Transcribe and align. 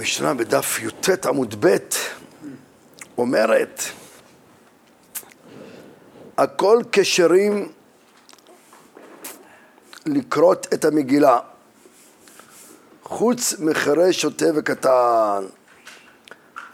המשנה 0.00 0.34
בדף 0.34 0.78
י"ט 0.82 1.26
עמוד 1.26 1.66
ב' 1.66 1.76
אומרת 3.18 3.82
הכל 6.38 6.82
כשרים 6.92 7.72
לקרות 10.06 10.66
את 10.74 10.84
המגילה 10.84 11.38
חוץ 13.02 13.54
מחירש 13.58 14.20
שוטה 14.20 14.44
וקטן. 14.54 15.44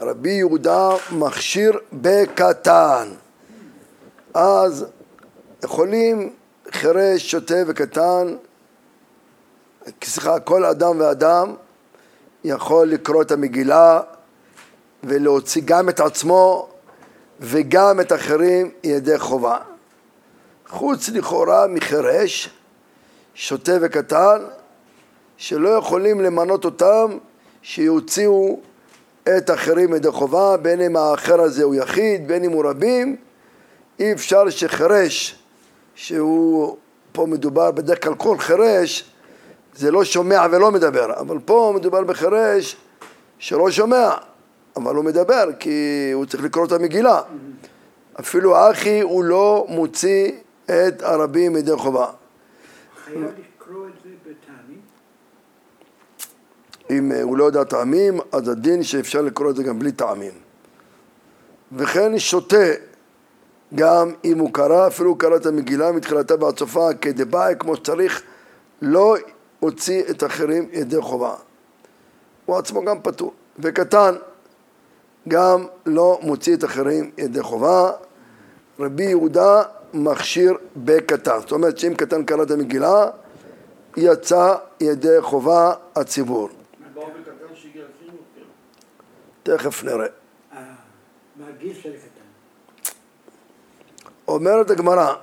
רבי 0.01 0.31
יהודה 0.31 0.89
מכשיר 1.11 1.73
בקטן. 1.93 3.09
אז 4.35 4.87
יכולים 5.65 6.35
חירש, 6.73 7.31
שוטה 7.31 7.55
וקטן 7.67 8.37
סליחה, 10.05 10.41
כל 10.41 10.65
אדם 10.65 11.01
ואדם 11.01 11.55
יכול 12.45 12.89
לקרוא 12.89 13.23
את 13.23 13.33
המגילה 13.33 14.01
ולהוציא 15.05 15.63
גם 15.65 15.89
את 15.89 16.01
עצמו 16.01 16.69
וגם 17.41 18.01
את 18.01 18.13
אחרים 18.13 18.71
ידי 18.85 19.19
חובה. 19.19 19.59
חוץ 20.69 21.09
לכאורה 21.09 21.67
מחירש, 21.67 22.51
שוטה 23.35 23.73
וקטן, 23.81 24.39
שלא 25.37 25.69
יכולים 25.69 26.21
למנות 26.21 26.65
אותם 26.65 27.19
שיוציאו 27.63 28.61
את 29.37 29.51
אחרים 29.51 29.95
ידי 29.95 30.11
חובה, 30.11 30.57
בין 30.57 30.81
אם 30.81 30.97
האחר 30.97 31.41
הזה 31.41 31.65
הוא 31.65 31.75
יחיד, 31.75 32.29
בין 32.29 32.45
אם 32.45 32.53
הוא 32.53 32.65
רבים, 32.65 33.17
אי 33.99 34.13
אפשר 34.13 34.51
שחירש, 34.51 35.39
שהוא, 35.95 36.77
פה 37.13 37.27
מדובר 37.27 37.71
בדרך 37.71 38.03
כלל 38.05 38.15
כל 38.15 38.39
חירש, 38.39 39.11
זה 39.77 39.91
לא 39.91 40.05
שומע 40.05 40.47
ולא 40.51 40.73
מדבר, 40.73 41.21
אבל 41.21 41.39
פה 41.45 41.73
מדובר 41.77 42.05
בחירש 42.05 42.77
שלא 43.39 43.71
שומע, 43.71 44.11
אבל 44.77 44.95
הוא 44.95 45.05
מדבר 45.05 45.45
כי 45.59 46.11
הוא 46.15 46.27
צריך 46.27 46.45
לקרוא 46.45 46.67
את 46.67 46.73
המגילה. 46.73 47.21
אפילו 48.21 48.71
אחי 48.71 49.01
הוא 49.01 49.25
לא 49.25 49.67
מוציא 49.69 50.33
את 50.65 51.03
הרבים 51.03 51.53
מידי 51.53 51.77
חובה. 51.77 52.07
חייב 53.05 53.19
לקרוא 53.19 53.87
את 53.87 53.93
זה 54.05 54.11
בטעמים? 54.23 54.81
אם 56.91 57.13
אה, 57.13 57.23
הוא 57.23 57.37
לא 57.37 57.45
יודע 57.45 57.65
טעמים, 57.65 58.21
אז 58.33 58.49
הדין 58.49 58.83
שאפשר 58.83 59.23
לקרוא 59.23 59.51
את 59.51 59.57
זה 59.57 59.63
גם 59.63 59.79
בלי 59.79 59.93
טעמים. 59.93 60.33
וכן 61.73 62.19
שותה, 62.19 62.67
גם 63.75 64.13
אם 64.25 64.39
הוא 64.39 64.53
קרא, 64.53 64.87
אפילו 64.87 65.11
הוא 65.11 65.19
קרא 65.19 65.37
את 65.37 65.47
המגילה 65.47 65.93
מתחילתה 65.93 66.45
ועד 66.45 66.59
סופה 66.59 66.89
כדבעי 67.01 67.55
כמו 67.59 67.77
שצריך, 67.77 68.23
לא 68.83 69.17
הוציא 69.61 70.03
את 70.11 70.23
האחרים 70.23 70.69
ידי 70.73 71.01
חובה. 71.01 71.35
הוא 72.47 72.57
עצמו 72.59 72.85
גם 72.85 73.03
פטור. 73.03 73.33
וקטן, 73.59 74.15
גם 75.29 75.67
לא 75.87 76.19
מוציא 76.23 76.57
את 76.57 76.63
האחרים 76.63 77.11
ידי 77.19 77.43
חובה. 77.43 77.93
רבי 78.81 79.05
יהודה 79.05 79.63
מכשיר 79.95 80.55
בקטן. 80.77 81.41
זאת 81.41 81.53
אומרת 81.53 81.79
שאם 81.79 81.95
קטן 81.95 82.25
קרא 82.25 82.43
את 82.43 82.51
המגילה, 82.51 83.11
יצא 83.97 84.55
ידי 84.81 85.17
חובה 85.21 85.75
הציבור. 85.97 86.49
תכף 89.43 89.85
נראה. 89.85 90.07
אה? 90.53 90.61
אומרת 94.29 94.71
הגמרא, 94.71 95.15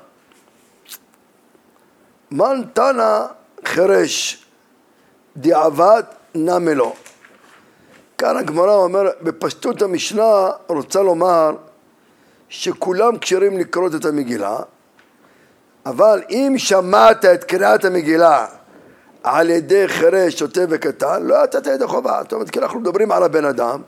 מן 2.32 2.62
תנא 2.74 3.26
חירש, 3.74 4.46
דיעבד 5.38 6.04
נמי 6.36 6.76
לו. 6.76 6.94
כאן 8.18 8.38
הגמרא 8.38 8.76
אומרת, 8.76 9.22
בפשטות 9.22 9.82
המשנה 9.82 10.50
רוצה 10.68 11.02
לומר 11.02 11.56
שכולם 12.50 13.18
כשרים 13.18 13.60
לקרות 13.60 13.96
את 13.96 14.06
המגילה, 14.06 14.58
אבל 15.86 16.22
אם 16.30 16.54
שמעת 16.58 17.26
את 17.26 17.44
קריאת 17.44 17.86
המגילה 17.86 18.46
על 19.24 19.50
ידי 19.50 19.88
חירש, 19.88 20.40
שוטה 20.40 20.62
וקטן, 20.70 21.24
לא 21.24 21.44
יצאת 21.44 21.68
ידי 21.68 21.88
חובה. 21.88 22.20
זאת 22.24 22.34
אומרת, 22.34 22.50
כי 22.50 22.60
אנחנו 22.60 22.80
מדברים 22.80 23.12
על 23.12 23.24
הבן 23.24 23.46
אדם. 23.46 23.82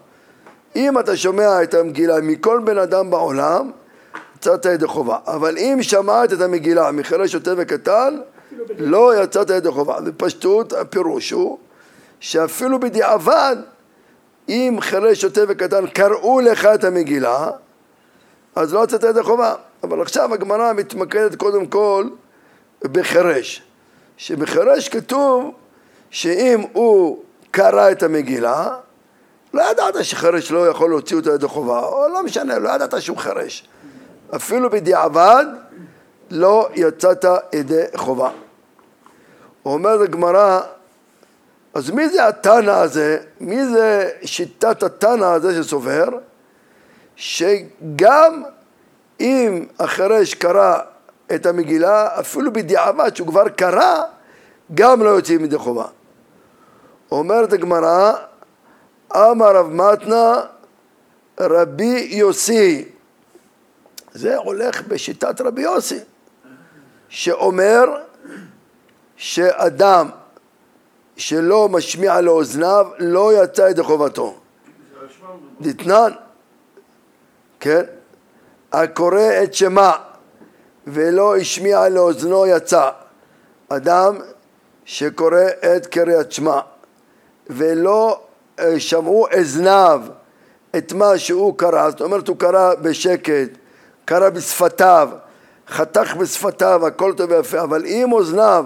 אם 0.75 0.99
אתה 0.99 1.17
שומע 1.17 1.63
את 1.63 1.73
המגילה 1.73 2.21
מכל 2.21 2.61
בן 2.63 2.77
אדם 2.77 3.09
בעולם, 3.09 3.71
יצאת 4.35 4.65
ידי 4.65 4.87
חובה. 4.87 5.17
אבל 5.27 5.57
אם 5.57 5.77
שמעת 5.81 6.33
את 6.33 6.41
המגילה 6.41 6.91
מחירש, 6.91 7.31
שוטה 7.31 7.51
וקטן, 7.57 8.17
לא 8.78 9.23
יצאת 9.23 9.50
ידי 9.50 9.72
חובה. 9.72 10.01
בפשטות 10.01 10.73
הפירוש 10.73 11.31
הוא 11.31 11.57
שאפילו 12.19 12.79
בדיעבד, 12.79 13.56
אם 14.50 14.78
חירש, 14.81 15.22
שוטה 15.22 15.41
וקטן 15.47 15.88
קראו 15.88 16.39
לך 16.39 16.66
את 16.66 16.84
המגילה, 16.84 17.50
אז 18.55 18.73
לא 18.73 18.84
יצאת 18.84 19.03
ידי 19.03 19.23
חובה. 19.23 19.55
אבל 19.84 20.01
עכשיו 20.01 20.34
הגמרא 20.34 20.73
מתמקדת 20.73 21.35
קודם 21.35 21.66
כל 21.66 22.07
בחירש. 22.81 23.61
שבחירש 24.17 24.89
כתוב 24.89 25.51
שאם 26.09 26.63
הוא 26.73 27.23
קרא 27.51 27.91
את 27.91 28.03
המגילה, 28.03 28.75
לא 29.53 29.72
ידעת 29.72 30.05
שחירש 30.05 30.51
לא 30.51 30.69
יכול 30.69 30.89
להוציא 30.89 31.17
אותו 31.17 31.31
ידי 31.31 31.47
חובה, 31.47 31.79
או 31.79 32.07
לא 32.07 32.23
משנה, 32.23 32.59
לא 32.59 32.69
ידעת 32.69 33.01
שהוא 33.01 33.17
חירש. 33.17 33.67
אפילו 34.35 34.69
בדיעבד 34.69 35.45
לא 36.31 36.69
יצאת 36.75 37.25
ידי 37.53 37.83
חובה. 37.95 38.29
אומרת 39.65 40.01
הגמרא, 40.01 40.61
אז 41.73 41.89
מי 41.89 42.09
זה 42.09 42.27
התנא 42.27 42.71
הזה? 42.71 43.17
מי 43.39 43.65
זה 43.65 44.09
שיטת 44.23 44.83
התנא 44.83 45.25
הזה 45.25 45.63
שסובר? 45.63 46.09
שגם 47.15 48.43
אם 49.19 49.65
החירש 49.79 50.33
קרא 50.33 50.79
את 51.35 51.45
המגילה, 51.45 52.19
אפילו 52.19 52.53
בדיעבד 52.53 53.15
שהוא 53.15 53.27
כבר 53.27 53.49
קרא, 53.49 54.03
גם 54.73 55.03
לא 55.03 55.09
יוצאים 55.09 55.43
מדי 55.43 55.57
חובה. 55.57 55.85
אומרת 57.11 57.53
הגמרא, 57.53 58.13
אמר 59.15 59.55
רב 59.55 59.71
מתנה 59.71 60.41
רבי 61.39 62.07
יוסי, 62.11 62.85
זה 64.13 64.37
הולך 64.37 64.87
בשיטת 64.87 65.41
רבי 65.41 65.61
יוסי, 65.61 65.99
שאומר 67.09 67.83
שאדם 69.17 70.09
שלא 71.17 71.69
משמיע 71.69 72.21
לאוזניו 72.21 72.88
לא 72.97 73.43
יצא 73.43 73.61
ידי 73.61 73.83
חובתו. 73.83 74.35
דתנן, 75.61 76.11
כן? 77.59 77.81
הקורא 78.71 79.43
את 79.43 79.53
שמה 79.53 79.91
ולא 80.88 81.38
השמיע 81.38 81.89
לאוזנו 81.89 82.47
יצא. 82.47 82.89
אדם 83.69 84.17
שקורא 84.85 85.43
את 85.75 85.85
קריאת 85.85 86.31
שמע 86.31 86.59
ולא 87.47 88.22
אה, 88.59 88.79
שמעו 88.79 89.27
אזניו 89.31 90.01
את 90.77 90.93
מה 90.93 91.17
שהוא 91.17 91.57
קרא, 91.57 91.89
זאת 91.89 92.01
אומרת 92.01 92.27
הוא 92.27 92.37
קרא 92.37 92.75
בשקט, 92.75 93.49
קרא 94.05 94.29
בשפתיו, 94.29 95.09
חתך 95.69 96.15
בשפתיו, 96.15 96.87
הכל 96.87 97.13
טוב 97.17 97.31
ויפה, 97.31 97.61
אבל 97.61 97.85
אם 97.85 98.11
אוזניו 98.11 98.65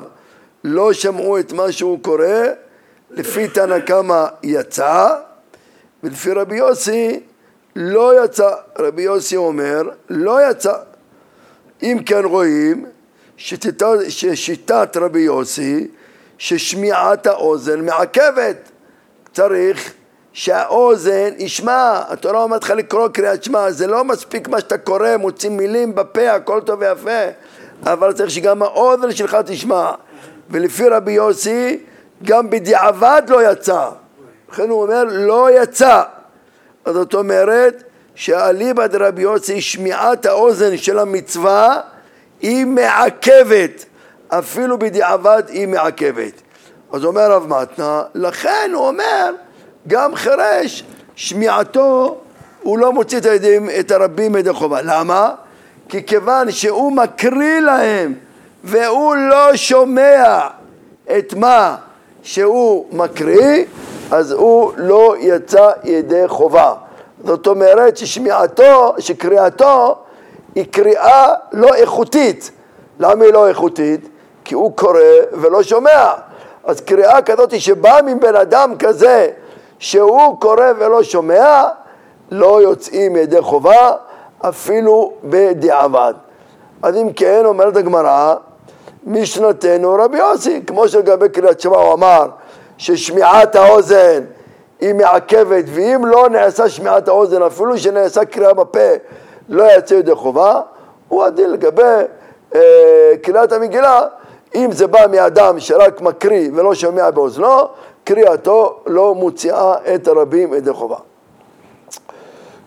לא 0.63 0.93
שמעו 0.93 1.39
את 1.39 1.51
מה 1.51 1.71
שהוא 1.71 1.99
קורא, 2.03 2.25
לפי 3.11 3.47
תנא 3.47 3.79
קמא 3.79 4.25
יצא, 4.43 5.15
ולפי 6.03 6.31
רבי 6.31 6.57
יוסי 6.57 7.19
לא 7.75 8.25
יצא. 8.25 8.51
רבי 8.79 9.01
יוסי 9.01 9.35
אומר, 9.35 9.81
לא 10.09 10.49
יצא. 10.49 10.73
אם 11.83 11.97
כן 12.05 12.25
רואים 12.25 12.85
ששיטת, 13.38 13.85
ששיטת 14.09 14.97
רבי 14.97 15.19
יוסי, 15.19 15.88
ששמיעת 16.38 17.27
האוזן 17.27 17.85
מעכבת. 17.85 18.57
צריך 19.33 19.93
שהאוזן 20.34 21.29
ישמע, 21.38 22.01
התורה 22.07 22.44
אומרת 22.44 22.63
לך 22.63 22.69
לקרוא 22.71 23.07
קריאת 23.07 23.44
שמע, 23.44 23.71
זה 23.71 23.88
לא 23.88 24.03
מספיק 24.03 24.48
מה 24.48 24.59
שאתה 24.59 24.77
קורא, 24.77 25.18
מוציא 25.18 25.50
מילים 25.50 25.95
בפה, 25.95 26.31
הכל 26.31 26.62
טוב 26.65 26.80
ויפה, 26.80 27.31
אבל 27.83 28.13
צריך 28.13 28.30
שגם 28.30 28.63
האוזן 28.63 29.12
שלך 29.12 29.38
תשמע. 29.45 29.92
ולפי 30.50 30.88
רבי 30.88 31.12
יוסי, 31.12 31.80
גם 32.24 32.50
בדיעבד 32.50 33.21
לא 33.27 33.51
יצא. 33.51 33.89
לכן 34.51 34.69
הוא 34.69 34.81
אומר, 34.81 35.03
לא 35.09 35.48
יצא. 35.51 36.03
אז 36.86 36.94
זאת 36.94 37.13
אומרת, 37.13 37.83
שאליבא 38.15 38.88
דרבי 38.88 39.21
יוסי, 39.21 39.62
שמיעת 39.62 40.25
האוזן 40.25 40.77
של 40.77 41.00
המצווה, 41.00 41.81
היא 42.42 42.65
מעכבת. 42.65 43.86
אפילו 44.27 44.80
בדיעבד 44.80 45.44
היא 45.48 45.68
מעכבת. 45.68 46.42
אז 46.92 47.06
אומר 47.06 47.31
רב 47.31 47.48
מתנה, 47.48 48.03
לכן 48.15 48.71
הוא 48.74 48.88
אומר, 48.88 49.33
גם 49.87 50.15
חירש, 50.15 50.83
שמיעתו, 51.15 52.17
הוא 52.63 52.77
לא 52.77 52.93
מוציא 52.93 53.17
את, 53.17 53.25
הידים, 53.25 53.69
את 53.79 53.91
הרבים 53.91 54.31
מידי 54.31 54.53
חובה. 54.53 54.81
למה? 54.81 55.33
כי 55.89 56.05
כיוון 56.05 56.51
שהוא 56.51 56.91
מקריא 56.91 57.59
להם 57.59 58.13
והוא 58.63 59.15
לא 59.15 59.55
שומע 59.55 60.47
את 61.17 61.33
מה 61.33 61.75
שהוא 62.23 62.85
מקריא, 62.91 63.65
אז 64.11 64.31
הוא 64.31 64.71
לא 64.77 65.15
יצא 65.19 65.71
ידי 65.83 66.27
חובה. 66.27 66.73
זאת 67.23 67.47
אומרת 67.47 67.97
ששמיעתו, 67.97 68.93
שקריאתו 68.99 69.95
היא 70.55 70.65
קריאה 70.71 71.33
לא 71.51 71.73
איכותית. 71.75 72.51
למה 72.99 73.25
היא 73.25 73.33
לא 73.33 73.47
איכותית? 73.47 74.09
כי 74.45 74.55
הוא 74.55 74.77
קורא 74.77 74.99
ולא 75.31 75.63
שומע. 75.63 76.11
אז 76.63 76.81
קריאה 76.81 77.21
כזאת 77.21 77.61
שבאה 77.61 78.01
מבן 78.01 78.35
אדם 78.35 78.77
כזה 78.79 79.27
שהוא 79.79 80.39
קורא 80.39 80.65
ולא 80.79 81.03
שומע, 81.03 81.63
לא 82.31 82.61
יוצאים 82.61 83.15
ידי 83.15 83.41
חובה 83.41 83.91
אפילו 84.41 85.13
בדיעבד. 85.23 86.13
אז 86.81 86.95
אם 86.95 87.13
כן, 87.15 87.41
אומרת 87.45 87.77
הגמרא, 87.77 88.35
משנתנו 89.03 89.93
רבי 89.99 90.17
יוסי, 90.17 90.61
כמו 90.67 90.87
שלגבי 90.87 91.29
קריאת 91.29 91.59
שמע 91.59 91.77
הוא 91.77 91.93
אמר 91.93 92.27
ששמיעת 92.77 93.55
האוזן 93.55 94.23
היא 94.79 94.93
מעכבת, 94.93 95.65
ואם 95.67 96.05
לא 96.05 96.29
נעשה 96.29 96.69
שמיעת 96.69 97.07
האוזן, 97.07 97.41
אפילו 97.41 97.77
שנעשה 97.77 98.25
קריאה 98.25 98.53
בפה, 98.53 98.89
לא 99.49 99.63
יצא 99.77 99.93
ידי 99.93 100.15
חובה, 100.15 100.61
הוא 101.07 101.23
הדין 101.23 101.51
לגבי 101.51 101.83
אה, 102.55 103.13
קריאת 103.21 103.51
המגילה, 103.51 104.01
אם 104.55 104.71
זה 104.71 104.87
בא 104.87 104.99
מאדם 105.11 105.59
שרק 105.59 106.01
מקריא 106.01 106.49
ולא 106.55 106.73
שומע 106.75 107.11
באוזנו, 107.11 107.67
קריאתו 108.09 108.79
לא 108.85 109.15
מוציאה 109.15 109.73
את 109.95 110.07
הרבים 110.07 110.53
ידי 110.53 110.73
חובה. 110.73 110.95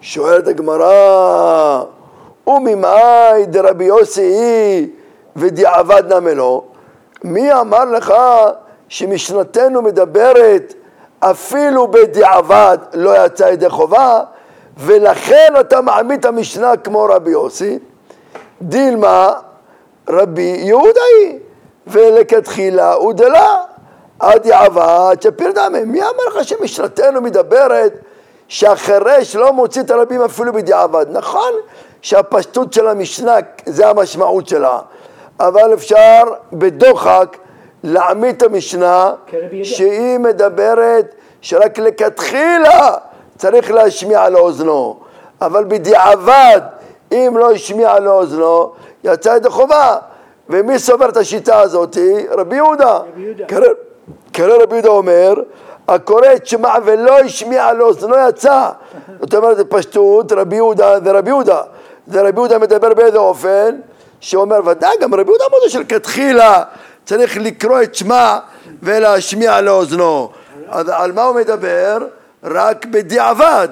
שואלת 0.00 0.48
הגמרא, 0.48 1.82
וממאי 2.46 3.46
דרבי 3.46 3.84
יוסי 3.84 4.22
היא 4.22 4.88
ודיעבד 5.36 6.12
נמלו, 6.12 6.64
מי 7.24 7.52
אמר 7.52 7.84
לך 7.84 8.14
שמשנתנו 8.88 9.82
מדברת 9.82 10.74
אפילו 11.20 11.88
בדיעבד 11.88 12.78
לא 12.94 13.26
יצא 13.26 13.44
ידי 13.44 13.70
חובה 13.70 14.20
ולכן 14.76 15.52
אתה 15.60 15.80
מעמיד 15.80 16.18
את 16.18 16.24
המשנה 16.24 16.76
כמו 16.76 17.06
רבי 17.10 17.30
יוסי 17.30 17.78
דילמה 18.62 19.32
רבי 20.08 20.56
יהודה 20.58 21.00
היא 21.18 21.38
ולכתחילה 21.86 22.92
הוא 22.92 23.12
דלה 23.12 23.71
עד 24.22 24.46
יעבד 24.46 25.16
שפיר 25.20 25.52
דמי 25.52 25.84
מי 25.84 26.02
אמר 26.02 26.24
לך 26.28 26.44
שמשנתנו 26.48 27.20
מדברת 27.20 27.92
שהחירש 28.48 29.36
לא 29.36 29.52
מוציא 29.52 29.82
את 29.82 29.90
הרבים 29.90 30.22
אפילו 30.22 30.52
בדיעבד 30.52 31.06
נכון 31.10 31.52
שהפשטות 32.02 32.72
של 32.72 32.88
המשנה 32.88 33.36
זה 33.66 33.88
המשמעות 33.88 34.48
שלה 34.48 34.78
אבל 35.40 35.74
אפשר 35.74 36.22
בדוחק 36.52 37.36
להעמיד 37.84 38.36
את 38.36 38.42
המשנה 38.42 39.14
שהיא 39.62 40.18
מדברת 40.18 41.14
שרק 41.40 41.78
לכתחילה 41.78 42.94
צריך 43.38 43.70
להשמיע 43.70 44.28
לאוזנו 44.28 45.00
אבל 45.40 45.64
בדיעבד 45.64 46.60
אם 47.12 47.34
לא 47.38 47.52
השמיע 47.52 47.98
לאוזנו 47.98 48.72
יצא 49.04 49.28
ידי 49.36 49.50
חובה. 49.50 49.96
ומי 50.48 50.78
סובר 50.78 51.08
את 51.08 51.16
השיטה 51.16 51.60
הזאת? 51.60 51.96
רבי 52.30 52.56
יהודה 52.56 52.98
קרא 54.32 54.62
רבי 54.62 54.74
יהודה 54.74 54.88
אומר 54.88 55.34
הקורא 55.88 56.26
את 56.36 56.46
שמע 56.46 56.74
ולא 56.84 57.18
השמיע 57.18 57.72
לאוזנו 57.72 58.16
יצא 58.28 58.68
זאת 59.20 59.34
אומרת 59.34 59.56
זה 59.56 59.64
פשטות 59.64 60.32
רבי 60.32 60.56
יהודה 60.56 61.00
זה 61.00 61.12
רבי 61.12 61.30
יהודה 61.30 61.60
זה 62.06 62.22
רבי 62.22 62.40
יהודה 62.40 62.58
מדבר 62.58 62.94
באיזה 62.94 63.18
אופן 63.18 63.76
שאומר 64.20 64.60
ודאי 64.66 64.96
גם 65.00 65.14
רבי 65.14 65.30
יהודה 65.30 65.44
מודה 65.50 65.70
שלכתחילה 65.70 66.62
צריך 67.04 67.36
לקרוא 67.36 67.82
את 67.82 67.94
שמע 67.94 68.38
ולהשמיע 68.82 69.60
לאוזנו. 69.60 70.30
אז 70.68 70.88
על 70.88 71.12
מה 71.12 71.22
הוא 71.22 71.36
מדבר? 71.36 71.98
רק 72.44 72.86
בדיעבד. 72.86 73.68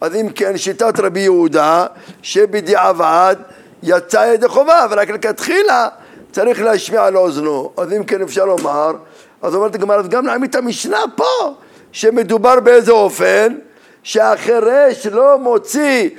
אז 0.00 0.14
אם 0.14 0.28
כן, 0.34 0.56
שיטת 0.56 1.00
רבי 1.00 1.20
יהודה, 1.20 1.86
שבדיעבד 2.22 3.36
יצא 3.82 4.32
ידי 4.34 4.48
חובה, 4.48 4.86
ורק 4.90 5.10
לכתחילה 5.10 5.88
צריך 6.32 6.62
להשמיע 6.62 7.10
לאוזנו. 7.10 7.72
אז 7.76 7.92
אם 7.92 8.04
כן 8.04 8.22
אפשר 8.22 8.44
לומר, 8.44 8.92
אז 9.44 9.54
אומרת 9.54 9.74
הגמרא, 9.74 10.02
גם 10.02 10.26
נעמיד 10.26 10.50
את 10.50 10.56
המשנה 10.56 11.00
פה, 11.16 11.54
שמדובר 11.92 12.60
באיזה 12.60 12.92
אופן? 12.92 13.54
שהחירש 14.04 15.06
לא 15.06 15.38
מוציא 15.38 16.10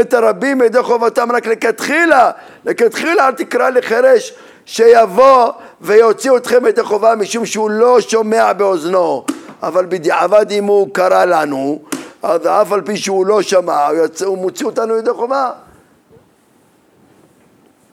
את 0.00 0.14
הרבים 0.14 0.58
מידי 0.58 0.82
חובתם 0.82 1.32
רק 1.32 1.46
לכתחילה, 1.46 2.30
לכתחילה 2.64 3.28
אל 3.28 3.32
תקרא 3.32 3.70
לחירש 3.70 4.32
שיבוא 4.66 5.52
ויוציא 5.80 6.36
אתכם 6.36 6.66
ידי 6.66 6.82
חובה 6.82 7.14
משום 7.14 7.46
שהוא 7.46 7.70
לא 7.70 8.00
שומע 8.00 8.52
באוזנו 8.52 9.24
אבל 9.62 9.86
בדיעבד 9.86 10.50
אם 10.50 10.64
הוא 10.64 10.88
קרא 10.92 11.24
לנו 11.24 11.82
אז 12.22 12.46
אף 12.46 12.72
על 12.72 12.82
פי 12.82 12.96
שהוא 12.96 13.26
לא 13.26 13.42
שמע 13.42 13.88
הוא 14.24 14.38
מוציא 14.38 14.66
אותנו 14.66 14.96
ידי 14.96 15.12
חובה 15.12 15.50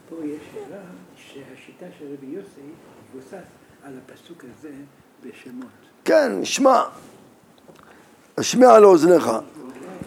פה 0.09 0.15
יש 0.25 0.41
שאלה 0.53 0.81
שהשיטה 1.15 1.85
של 1.99 2.05
רבי 2.05 2.27
יוסי 2.27 2.61
מבוסס 3.15 3.47
על 3.85 3.93
הפסוק 4.05 4.43
הזה 4.43 4.69
כן, 6.05 6.31
שמע 6.43 6.81
השמיע 8.38 8.79
לאוזניך 8.79 9.31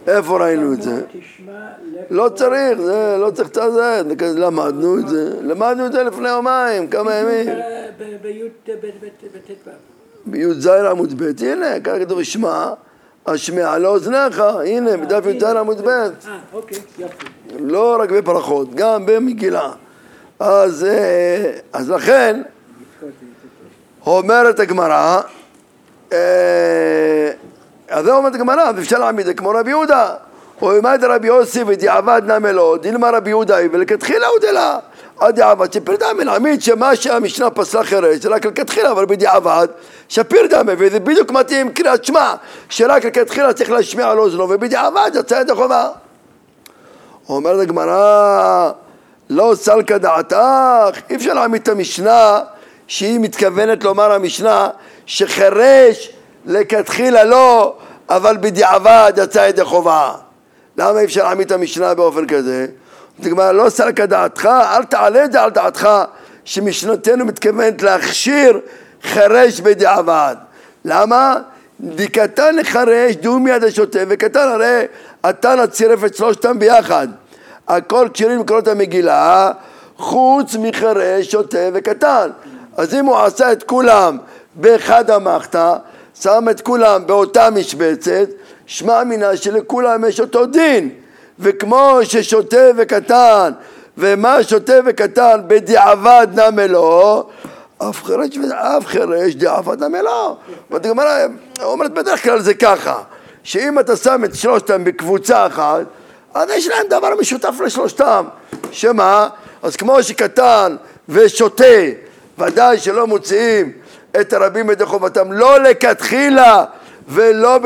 איפה 0.06 0.44
ראינו 0.44 0.72
את 0.72 0.82
זה? 0.82 1.02
לא 2.10 2.28
צריך, 2.28 2.80
זה 2.80 3.16
לא 3.18 3.30
צריך 3.30 3.48
את 3.48 3.72
זה, 3.72 4.02
למדנו 4.36 4.98
את 4.98 5.08
זה, 5.08 5.42
למדנו 5.42 5.86
את 5.86 5.92
זה 5.92 6.02
לפני 6.02 6.28
יומיים, 6.28 6.88
כמה 6.88 7.14
ימים. 7.14 7.46
בי"ז 10.26 10.66
עמוד 10.66 11.22
ב', 11.22 11.44
הנה, 11.44 11.80
ככה 11.80 12.00
כתוב 12.04 12.22
שמע, 12.22 12.72
השמיע 13.26 13.78
לאוזניך, 13.78 14.42
הנה, 14.66 14.96
בדף 14.96 15.26
י"ז 15.26 15.42
עמוד 15.42 15.80
ב'. 15.80 15.88
אה, 15.88 16.10
אוקיי, 16.52 16.78
יופי. 16.98 17.26
לא 17.58 17.96
רק 18.00 18.10
בפרחות, 18.10 18.74
גם 18.74 19.06
במגילה. 19.06 19.72
אז, 20.40 20.86
אז 21.72 21.90
לכן, 21.90 22.42
אומרת 24.06 24.60
הגמרא, 24.60 25.20
אז 27.88 28.04
זה 28.04 28.12
אומרת 28.12 28.34
הגמרא, 28.34 28.62
אז 28.62 28.78
אפשר 28.78 28.98
להעמיד 28.98 29.38
כמו 29.38 29.50
רבי 29.50 29.70
יהודה. 29.70 30.14
או 30.62 30.78
אמא 30.78 30.96
דרבי 30.96 31.26
יוסי 31.26 31.62
ודיעבד 31.66 32.22
נמי 32.26 32.52
לו, 32.52 32.76
דילמה 32.76 33.10
רבי 33.10 33.30
יהודה 33.30 33.56
ולכתחילה 33.72 34.26
הוא 34.26 34.38
דלה. 34.40 34.78
עד 35.20 35.34
דיעבד 35.34 35.72
שפיר 35.72 35.96
דמי, 35.96 36.24
להעמיד 36.24 36.62
שמה 36.62 36.96
שהמשנה 36.96 37.50
פסלה 37.50 37.84
חירש 37.84 38.16
זה 38.16 38.28
רק 38.28 38.46
לכתחילה, 38.46 38.90
אבל 38.90 39.04
בדיעבד 39.04 39.68
שפיר 40.08 40.46
דמי, 40.50 40.72
וזה 40.78 41.00
בדיוק 41.00 41.30
מתאים 41.30 41.72
קריאת 41.72 42.04
שמע, 42.04 42.34
שרק 42.68 43.04
לכתחילה 43.04 43.52
צריך 43.52 43.70
להשמיע 43.70 44.10
על 44.10 44.18
אוזנו, 44.18 44.50
ובדיעבד 44.50 45.10
יצא 45.14 45.34
ידי 45.34 45.54
חובה. 45.54 45.88
אומרת 47.28 47.60
הגמרא, 47.60 48.70
לא 49.30 49.52
סלקא 49.54 49.98
דעתך, 49.98 50.98
אי 51.10 51.16
אפשר 51.16 51.34
להעמיד 51.34 51.62
את 51.62 51.68
המשנה 51.68 52.40
שהיא 52.86 53.20
מתכוונת 53.20 53.84
לומר 53.84 54.12
המשנה 54.12 54.68
שחירש 55.06 56.10
לכתחילה 56.46 57.24
לא, 57.24 57.76
אבל 58.08 58.36
בדיעבד 58.36 59.12
יצא 59.16 59.38
ידי 59.48 59.64
חובה. 59.64 60.12
למה 60.76 61.00
אי 61.00 61.04
אפשר 61.04 61.24
להעמיד 61.24 61.46
את 61.46 61.52
המשנה 61.52 61.94
באופן 61.94 62.26
כזה? 62.26 62.66
אומרת, 63.30 63.54
לא 63.54 63.68
סלקא 63.68 64.06
דעתך, 64.06 64.46
אל 64.46 64.84
תעלה 64.84 65.24
את 65.24 65.32
זה 65.32 65.42
על 65.42 65.50
דעתך 65.50 65.88
שמשנתנו 66.44 67.24
מתכוונת 67.24 67.82
להכשיר 67.82 68.60
חרש 69.02 69.60
בדיעבד. 69.60 70.36
למה? 70.84 71.36
דקתן 71.80 72.56
לחרש 72.56 73.14
דו 73.14 73.38
מיד 73.38 73.64
השוטה 73.64 73.98
וקטן 74.08 74.48
הרי 74.48 74.82
התנא 75.24 75.66
צירף 75.66 76.04
את 76.04 76.16
שלושתם 76.16 76.58
ביחד. 76.58 77.08
הכל 77.68 78.08
כשירים 78.14 78.40
לקרוא 78.40 78.60
המגילה 78.66 79.52
חוץ 79.96 80.56
מחרש, 80.60 81.30
שוטה 81.30 81.58
וקטן. 81.72 82.30
אז 82.76 82.94
אם 82.94 83.04
הוא 83.04 83.16
עשה 83.18 83.52
את 83.52 83.62
כולם 83.62 84.18
באחד 84.54 85.10
המחתא 85.10 85.74
שם 86.20 86.48
את 86.50 86.60
כולם 86.60 87.06
באותה 87.06 87.50
משבצת, 87.50 88.28
שמע 88.66 89.04
מינה 89.04 89.36
שלכולם 89.36 90.04
יש 90.04 90.20
אותו 90.20 90.46
דין. 90.46 90.90
וכמו 91.38 91.98
ששוטה 92.02 92.66
וקטן, 92.76 93.52
ומה 93.98 94.42
שוטה 94.42 94.72
וקטן 94.86 95.40
בדיעבד 95.46 96.26
נמה 96.34 96.66
לו, 96.66 97.28
אף 97.78 98.04
חירש 98.04 98.38
ואף 98.38 98.86
חירש 98.86 99.34
דיעבד 99.34 99.82
נמה 99.84 100.02
לו. 100.02 100.36
והגמרא 100.70 101.26
אומרת 101.62 101.92
בדרך 101.94 102.22
כלל 102.22 102.40
זה 102.40 102.54
ככה, 102.54 103.02
שאם 103.42 103.78
אתה 103.78 103.96
שם 103.96 104.24
את 104.24 104.34
שלושתם 104.34 104.84
בקבוצה 104.84 105.46
אחת, 105.46 105.82
אז 106.34 106.50
יש 106.50 106.68
להם 106.68 106.86
דבר 106.88 107.14
משותף 107.20 107.54
לשלושתם. 107.64 108.24
שמה? 108.70 109.28
אז 109.62 109.76
כמו 109.76 110.02
שקטן 110.02 110.76
ושוטה, 111.08 111.64
ודאי 112.38 112.78
שלא 112.78 113.06
מוציאים 113.06 113.72
את 114.20 114.32
הרבים 114.32 114.70
ידי 114.70 114.84
חובתם, 114.84 115.32
לא 115.32 115.58
לכתחילה 115.58 116.64
ולא 117.08 117.58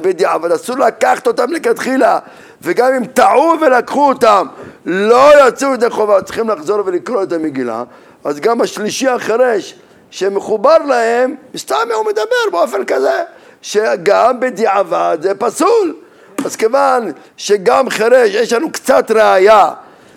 בדיעבד, 0.00 0.52
אסור 0.52 0.78
לקחת 0.78 1.26
אותם 1.26 1.52
לכתחילה, 1.52 2.18
וגם 2.62 2.94
אם 2.94 3.04
טעו 3.04 3.54
ולקחו 3.60 4.08
אותם, 4.08 4.46
לא 4.84 5.48
יצאו 5.48 5.74
ידי 5.74 5.90
חובה, 5.90 6.22
צריכים 6.22 6.48
לחזור 6.48 6.82
ולקרוא 6.84 7.22
את 7.22 7.32
המגילה, 7.32 7.84
אז 8.24 8.40
גם 8.40 8.60
השלישי 8.60 9.08
החרש 9.08 9.74
שמחובר 10.10 10.78
להם, 10.78 11.34
סתם 11.56 11.88
הוא 11.94 12.06
מדבר 12.06 12.50
באופן 12.52 12.84
כזה, 12.84 13.22
שגם 13.62 14.40
בדיעבד 14.40 15.18
זה 15.20 15.34
פסול. 15.34 15.94
אז 16.44 16.56
כיוון 16.56 17.12
שגם 17.36 17.90
חירש, 17.90 18.30
יש 18.34 18.52
לנו 18.52 18.72
קצת 18.72 19.10
ראייה 19.10 19.70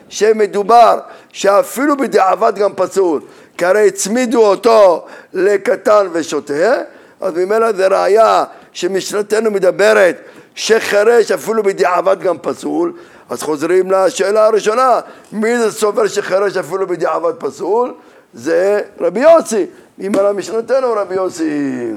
שמדובר 0.09 0.99
שאפילו 1.31 1.97
בדיעבד 1.97 2.55
גם 2.55 2.73
פסול, 2.75 3.21
כי 3.57 3.65
הרי 3.65 3.87
הצמידו 3.87 4.45
אותו 4.45 5.05
לקטן 5.33 6.07
ושוטה, 6.11 6.73
אז 7.21 7.33
ממילא 7.33 7.71
זה 7.71 7.87
ראייה 7.87 8.43
שמשנתנו 8.71 9.51
מדברת 9.51 10.17
שחירש 10.55 11.31
אפילו 11.31 11.63
בדיעבד 11.63 12.21
גם 12.21 12.37
פסול, 12.41 12.93
אז 13.29 13.43
חוזרים 13.43 13.91
לשאלה 13.91 14.45
הראשונה, 14.45 14.99
מי 15.31 15.57
זה 15.57 15.71
סובר 15.71 16.07
שחירש 16.07 16.57
אפילו 16.57 16.87
בדיעבד 16.87 17.33
פסול? 17.37 17.93
זה 18.33 18.81
רבי 18.99 19.19
יוסי, 19.19 19.65
אם 19.99 20.11
על 20.19 20.25
המשנתנו 20.25 20.93
רבי 20.93 21.15
יוסי. 21.15 21.91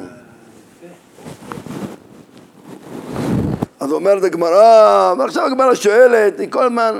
אז 3.80 3.92
אומרת 3.92 4.25
הגמרא, 4.25 5.14
ועכשיו 5.18 5.46
הגמרא 5.46 5.75
שואלת, 5.75 6.40
היא 6.40 6.50
כל 6.50 6.64
הזמן 6.64 6.98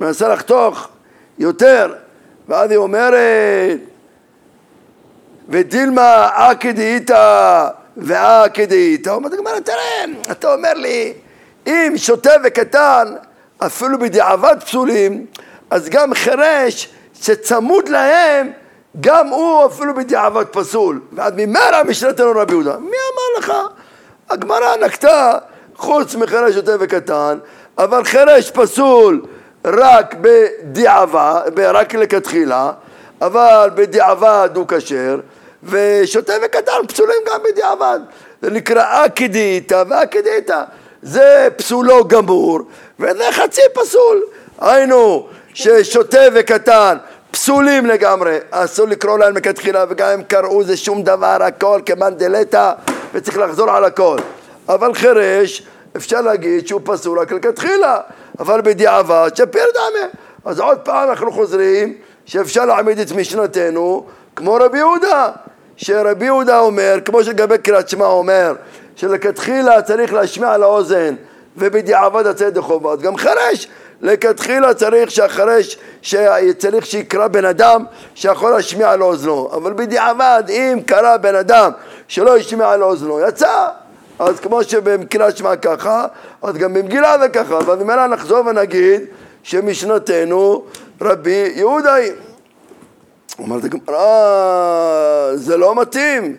מנסה 0.00 0.28
לחתוך 0.28 0.88
יותר, 1.38 1.94
ואז 2.48 2.70
היא 2.70 2.78
אומרת, 2.78 3.78
ודילמה 5.52 6.28
אקי 6.32 6.72
דאיתא 6.72 7.68
ואקי 7.96 8.66
דאיתא, 8.66 9.10
אומרת 9.10 9.32
הגמרא, 9.32 9.60
תראה, 9.60 10.04
אתה 10.30 10.54
אומר 10.54 10.72
לי, 10.74 11.12
אם 11.66 11.92
שוטה 11.96 12.30
וקטן, 12.44 13.14
אפילו 13.58 13.98
בדיעבד 13.98 14.56
פסולים, 14.64 15.26
אז 15.70 15.88
גם 15.88 16.14
חירש 16.14 16.88
שצמוד 17.14 17.88
להם, 17.88 18.50
גם 19.00 19.28
הוא 19.28 19.66
אפילו 19.66 19.94
בדיעבד 19.94 20.44
פסול. 20.44 21.00
ועד 21.12 21.34
ממרא 21.36 21.82
משנתנו 21.88 22.32
רבי 22.34 22.52
יהודה. 22.52 22.76
מי 22.78 22.86
אמר 22.86 23.38
לך? 23.38 23.52
הגמרא 24.30 24.76
נקטה 24.76 25.38
חוץ 25.76 26.14
מחירש 26.14 26.54
שוטה 26.54 26.72
וקטן, 26.80 27.38
אבל 27.78 28.04
חירש 28.04 28.50
פסול 28.50 29.22
רק 29.64 30.14
בדיעבד, 30.20 31.42
רק 31.58 31.94
לכתחילה, 31.94 32.72
אבל 33.20 33.70
בדיעבד 33.74 34.50
הוא 34.54 34.66
כשר, 34.68 35.20
ושוטה 35.62 36.32
וקטן 36.44 36.86
פסולים 36.88 37.16
גם 37.26 37.40
בדיעבד. 37.44 38.00
זה 38.42 38.50
נקרא 38.50 39.06
אקדיתא 39.06 39.84
ואקדיתא. 39.88 40.62
זה 41.02 41.48
פסולו 41.56 42.08
גמור, 42.08 42.60
וזה 43.00 43.24
חצי 43.32 43.60
פסול. 43.74 44.22
היינו, 44.60 45.26
ששוטה 45.54 46.20
וקטן 46.34 46.96
פסולים 47.30 47.86
לגמרי, 47.86 48.38
אסור 48.50 48.86
לקרוא 48.86 49.18
להם 49.18 49.34
מכתחילה, 49.34 49.84
וגם 49.88 50.08
אם 50.08 50.22
קראו 50.22 50.64
זה 50.64 50.76
שום 50.76 51.02
דבר, 51.02 51.42
הכל 51.42 51.80
כמאן 51.86 52.14
דלתא, 52.14 52.72
וצריך 53.14 53.38
לחזור 53.38 53.70
על 53.70 53.84
הכל. 53.84 54.16
אבל 54.68 54.94
חירש, 54.94 55.62
אפשר 55.96 56.20
להגיד 56.20 56.66
שהוא 56.66 56.80
פסול 56.84 57.18
רק 57.18 57.32
לכתחילה, 57.32 58.00
אבל 58.38 58.60
בדיעבד 58.60 59.30
שפיר 59.34 59.66
דמה. 59.74 60.08
אז 60.44 60.60
עוד 60.60 60.78
פעם 60.78 61.10
אנחנו 61.10 61.32
חוזרים 61.32 61.94
שאפשר 62.24 62.64
להעמיד 62.64 62.98
את 62.98 63.12
משנתנו 63.12 64.06
כמו 64.36 64.54
רבי 64.54 64.78
יהודה, 64.78 65.30
שרבי 65.76 66.24
יהודה 66.24 66.60
אומר, 66.60 66.98
כמו 67.04 67.24
שלגבי 67.24 67.58
קריאת 67.58 67.88
שמע 67.88 68.06
אומר, 68.06 68.54
שלכתחילה 68.96 69.82
צריך 69.82 70.12
להשמיע 70.12 70.56
לאוזן 70.56 71.14
ובדיעבד 71.56 72.26
הצדק 72.26 72.60
חובות. 72.60 73.02
גם 73.02 73.16
חרש, 73.16 73.68
לכתחילה 74.02 74.74
צריך 74.74 75.10
שהחרש, 75.10 75.78
צריך 76.58 76.86
שיקרא 76.86 77.28
בן 77.28 77.44
אדם 77.44 77.84
שיכול 78.14 78.50
להשמיע 78.50 78.96
לאוזנו, 78.96 79.50
אבל 79.52 79.72
בדיעבד 79.72 80.42
אם 80.48 80.78
קרא 80.86 81.16
בן 81.16 81.34
אדם 81.34 81.70
שלא 82.08 82.36
השמיע 82.36 82.76
לאוזנו, 82.76 83.20
יצא. 83.28 83.68
אז 84.18 84.40
כמו 84.40 84.64
שבמקרא 84.64 85.30
שמע 85.30 85.56
ככה, 85.56 86.06
אז 86.42 86.56
גם 86.56 86.74
במגילה 86.74 87.18
זה 87.18 87.28
ככה, 87.28 87.58
אבל 87.58 87.76
ממילא 87.76 88.06
נחזור 88.06 88.46
ונגיד 88.46 89.00
שמשנתנו 89.42 90.64
רבי 91.00 91.52
יהודה 91.54 91.94
היא. 91.94 92.12
אומרת 93.38 93.64
הגמרא, 93.64 95.30
זה 95.34 95.56
לא 95.56 95.74
מתאים, 95.80 96.36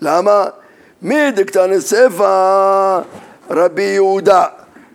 למה? 0.00 0.44
מי 1.02 1.30
דקתני 1.30 1.80
ספא 1.80 3.00
רבי 3.50 3.82
יהודה 3.82 4.44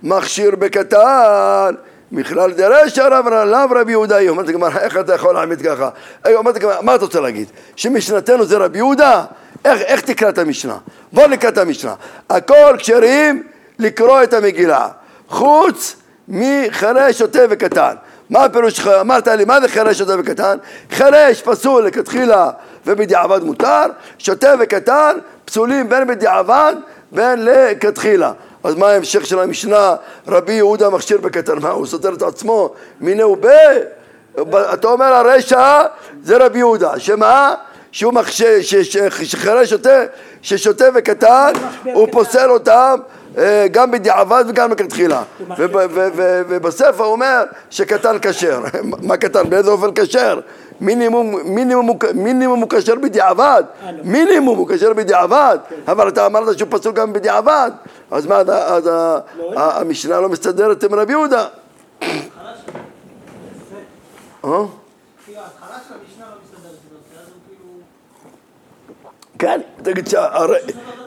מכשיר 0.03 0.55
בקטן 0.55 1.75
מכלל 2.11 2.51
דרש 2.51 2.97
הרב 2.97 3.27
לאו 3.27 3.69
רבי 3.71 3.91
יהודה. 3.91 4.15
היא 4.15 4.29
אומרת 4.29 4.49
הגמרא 4.49 4.79
איך 4.79 4.97
אתה 4.97 5.13
יכול 5.13 5.33
להעמיד 5.33 5.61
ככה? 5.61 5.89
אומרת 6.33 6.55
הגמרא 6.55 6.81
מה 6.81 6.95
אתה 6.95 7.05
רוצה 7.05 7.19
להגיד? 7.19 7.47
שמשנתנו 7.75 8.45
זה 8.45 8.57
רבי 8.57 8.77
יהודה? 8.77 9.25
איך, 9.65 9.81
איך 9.81 10.01
תקרא 10.01 10.29
את 10.29 10.37
המשנה? 10.37 10.77
בוא 11.13 11.27
נקרא 11.27 11.49
את 11.49 11.57
המשנה. 11.57 11.93
הכל 12.29 12.75
כשרים 12.77 13.43
לקרוא 13.79 14.23
את 14.23 14.33
המגילה 14.33 14.87
חוץ 15.27 15.95
מחרש 16.27 17.19
שוטה 17.19 17.39
וקטן 17.49 17.95
מה 18.29 18.43
הפירוש 18.43 18.77
שלך? 18.77 18.87
אמרת 18.87 19.27
לי, 19.27 19.45
מה 19.45 19.61
זה 19.61 19.67
חרש 19.67 19.97
שוטה 19.97 20.19
וקטן? 20.19 20.57
חרש 20.91 21.41
פסול 21.41 21.85
לכתחילה 21.85 22.49
ובדיעבד 22.85 23.43
מותר, 23.43 23.85
שוטה 24.17 24.53
וקטן 24.59 25.17
פסולים 25.45 25.89
בין 25.89 26.07
בדיעבד 26.07 26.73
בין 27.11 27.45
לכתחילה. 27.45 28.31
אז 28.63 28.75
מה 28.75 28.87
ההמשך 28.87 29.25
של 29.25 29.39
המשנה? 29.39 29.95
רבי 30.27 30.53
יהודה 30.53 30.89
מכשיר 30.89 31.17
בקטן, 31.17 31.59
מה 31.61 31.69
הוא 31.69 31.85
סותר 31.85 32.13
את 32.13 32.21
עצמו? 32.21 32.73
מיני 33.01 33.23
ובה? 33.23 33.49
אתה 34.73 34.87
אומר 34.87 35.05
הרשע 35.05 35.81
זה 36.23 36.37
רבי 36.37 36.57
יהודה, 36.57 36.99
שמה? 36.99 37.55
שהוא 37.91 38.13
מכשיר, 38.13 38.61
שחרש 39.23 39.69
שוטה, 39.69 40.03
ששוטה 40.41 40.85
וקטן, 40.95 41.53
הוא 41.83 42.07
פוסל 42.11 42.49
אותם 42.49 42.99
גם 43.71 43.91
בדיעבד 43.91 44.43
וגם 44.47 44.71
לכתחילה. 44.71 45.23
ובספר 46.49 47.03
הוא 47.03 47.11
אומר 47.11 47.43
שקטן 47.69 48.17
כשר. 48.21 48.61
מה 49.07 49.17
קטן? 49.17 49.49
באיזה 49.49 49.71
אופן 49.71 49.89
כשר? 49.95 50.39
מינימום, 50.81 51.35
מינימום, 51.43 51.97
מינימום 52.13 52.59
הוא 52.59 52.69
כשר 52.69 52.95
בדיעבד, 52.95 53.63
אה. 53.85 53.91
מינימום 54.03 54.57
הוא 54.57 54.69
כשר 54.69 54.93
בדיעבד, 54.93 55.57
כן. 55.69 55.75
אבל 55.91 56.07
אתה 56.07 56.25
אמרת 56.25 56.57
שהוא 56.57 56.67
פסול 56.71 56.93
גם 56.93 57.13
בדיעבד, 57.13 57.71
אז 58.11 58.25
מה, 58.25 58.37
אז 58.47 58.85
לא, 58.85 59.19
המשנה 59.55 60.19
לא 60.19 60.29
מסתדרת 60.29 60.83
עם 60.83 60.93
רבי 60.95 61.11
יהודה. 61.11 61.45
כן, 69.39 69.61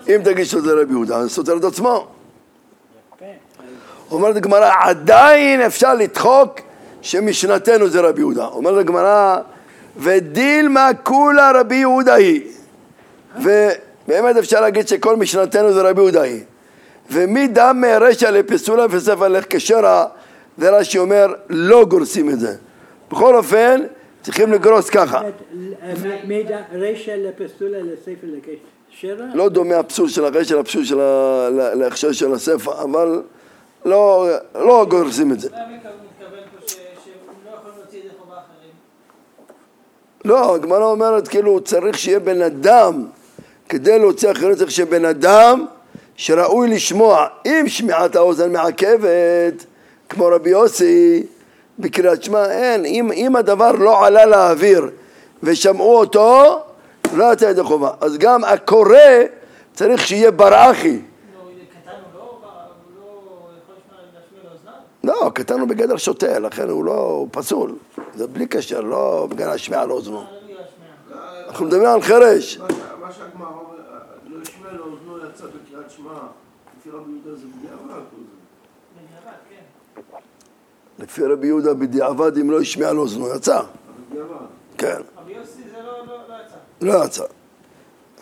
אם 0.09 0.21
תגיד 0.25 0.45
שזה 0.45 0.73
רבי 0.73 0.93
יהודה, 0.93 1.23
זה 1.23 1.29
סותר 1.29 1.57
את 1.57 1.65
עצמו. 1.65 2.07
אומרת 4.11 4.37
הגמרא, 4.37 4.71
עדיין 4.81 5.61
אפשר 5.61 5.95
לדחוק 5.95 6.61
שמשנתנו 7.03 7.89
זה 7.89 8.01
רבי 8.01 8.21
יהודה. 8.21 8.47
אומרת 8.47 8.79
הגמרא, 8.79 9.37
ודילמה 9.97 10.89
כולה 11.03 11.53
רבי 11.55 11.77
יהודה 11.77 12.15
היא. 12.15 12.43
ובאמת 13.37 14.37
אפשר 14.37 14.61
להגיד 14.61 14.89
שכל 14.89 15.17
משנתנו 15.17 15.73
זה 15.73 15.83
רבי 15.83 16.01
יהודה 16.01 16.23
היא. 16.23 16.41
ומי 17.11 17.49
דם 17.49 17.79
מרשע 17.81 18.31
לפסולה 18.31 18.87
וספר 18.91 19.29
לך 19.29 19.45
כשרה, 19.51 20.07
ורש"י 20.59 20.99
אומר, 20.99 21.35
לא 21.49 21.85
גורסים 21.85 22.31
את 22.31 22.41
זה. 22.41 22.55
בכל 23.11 23.37
אופן, 23.37 23.81
צריכים 24.23 24.53
לגרוס 24.53 24.91
ככה. 24.91 25.21
לא 29.35 29.49
דומה 29.49 29.79
הפסול 29.79 30.09
של 30.09 30.25
הרשע 30.25 30.61
לפסול 30.61 30.85
של 30.85 30.99
להכשר 31.75 32.13
של 32.13 32.33
הספר, 32.33 32.83
אבל 32.83 33.23
לא, 33.85 34.29
לא 34.55 34.87
גורסים 34.89 35.33
את 35.33 35.41
זה. 35.41 35.49
לא, 40.25 40.55
הגמרא 40.55 40.85
אומרת 40.85 41.29
כאילו 41.29 41.61
צריך 41.61 41.99
שיהיה 41.99 42.21
בן 42.21 42.43
אדם, 42.43 43.07
כדי 43.69 43.99
להוציא 43.99 44.31
אחרת 44.31 44.59
צריך 44.59 44.71
שיהיה 44.71 44.87
בן 44.87 45.05
אדם 45.05 45.67
שראוי 46.17 46.69
לשמוע. 46.69 47.27
אם 47.47 47.65
שמיעת 47.69 48.17
האוזן 48.17 48.53
מעכבת, 48.53 49.65
כמו 50.09 50.27
רבי 50.27 50.51
יוסי 50.51 51.27
בקריאת 51.83 52.23
שמע, 52.23 52.51
אין. 52.51 52.85
אם, 52.85 53.13
אם 53.13 53.37
הדבר 53.37 53.73
לא 53.73 54.07
עלה 54.07 54.27
לאוויר 54.27 54.91
ושמעו 55.43 55.99
אותו, 55.99 56.61
לא 57.15 57.33
יצא 57.33 57.45
ידי 57.45 57.63
חובה. 57.63 57.91
אז 58.01 58.19
גם 58.19 58.45
הקורא 58.45 58.97
צריך 59.73 60.07
שיהיה 60.07 60.31
בראחי. 60.31 60.99
לא, 65.05 65.31
קטן 65.35 65.61
הוא 65.61 65.69
בגדר 65.69 65.97
שוטה, 65.97 66.39
לכן 66.39 66.69
הוא 66.69 66.85
לא, 66.85 67.01
הוא 67.01 67.29
פסול. 67.33 67.75
זה 68.15 68.27
בלי 68.27 68.47
קשר, 68.47 68.81
לא 68.81 69.27
בגלל 69.31 69.49
להשמיע 69.49 69.85
לאוזנו. 69.85 70.25
אנחנו 71.49 71.67
מדברים 71.67 71.89
על 71.89 72.03
חרש. 72.03 72.59
מה 72.59 73.13
שהגמרא 73.13 73.49
אומר, 73.49 73.77
לא 74.27 74.43
השמיע 74.43 74.73
לאוזנו 74.73 75.19
יצא 75.19 75.45
בקריאת 75.45 75.91
שמע, 75.91 76.13
לפי 76.79 76.91
רבי 76.91 77.11
יהודה 77.11 77.41
זה 77.41 77.47
בדיעבד? 77.57 77.83
לפי 80.99 81.25
רבי 81.25 81.47
יהודה 81.47 81.75
בדיעבד, 81.75 82.39
אם 82.39 82.51
לא 82.51 82.61
השמיע 82.61 82.93
לאוזנו, 82.93 83.29
יצא. 83.37 83.61
בדיעבד. 84.11 84.37
כן. 84.79 85.01
רבי 85.19 85.33
יוסי 85.33 85.63
זה 85.73 85.83
לא, 85.83 85.93
לא, 86.07 86.15
לא 86.29 86.35
יצא. 86.47 86.57
לא 86.81 87.05
יצא. 87.05 87.25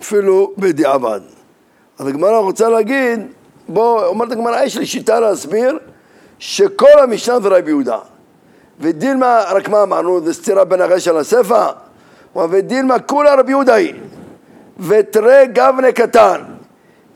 אפילו 0.03 0.53
בדיעבד. 0.59 1.21
אז 1.99 2.07
הגמרא 2.07 2.39
רוצה 2.39 2.69
להגיד, 2.69 3.21
בוא, 3.69 4.07
אומרת 4.07 4.33
הגמרא, 4.33 4.63
יש 4.63 4.77
לי 4.77 4.87
שיטה 4.87 5.21
להסביר 5.21 5.79
שכל 6.39 6.99
המשנה 7.03 7.41
זה 7.41 7.49
רבי 7.49 7.71
יהודה. 7.71 7.99
ודילמה, 8.81 9.45
רק 9.51 9.69
מה 9.69 9.83
אמרנו, 9.83 10.21
זה 10.25 10.35
סתירה 10.35 10.65
בין 10.65 10.81
הרשע 10.81 11.13
לספר? 11.13 11.71
ודילמה 12.51 12.99
כולה 12.99 13.35
רבי 13.35 13.53
יהודה 13.53 13.75
היא. 13.75 13.95
ותרי 14.79 15.47
גבנה 15.53 15.93
קטן. 15.93 16.41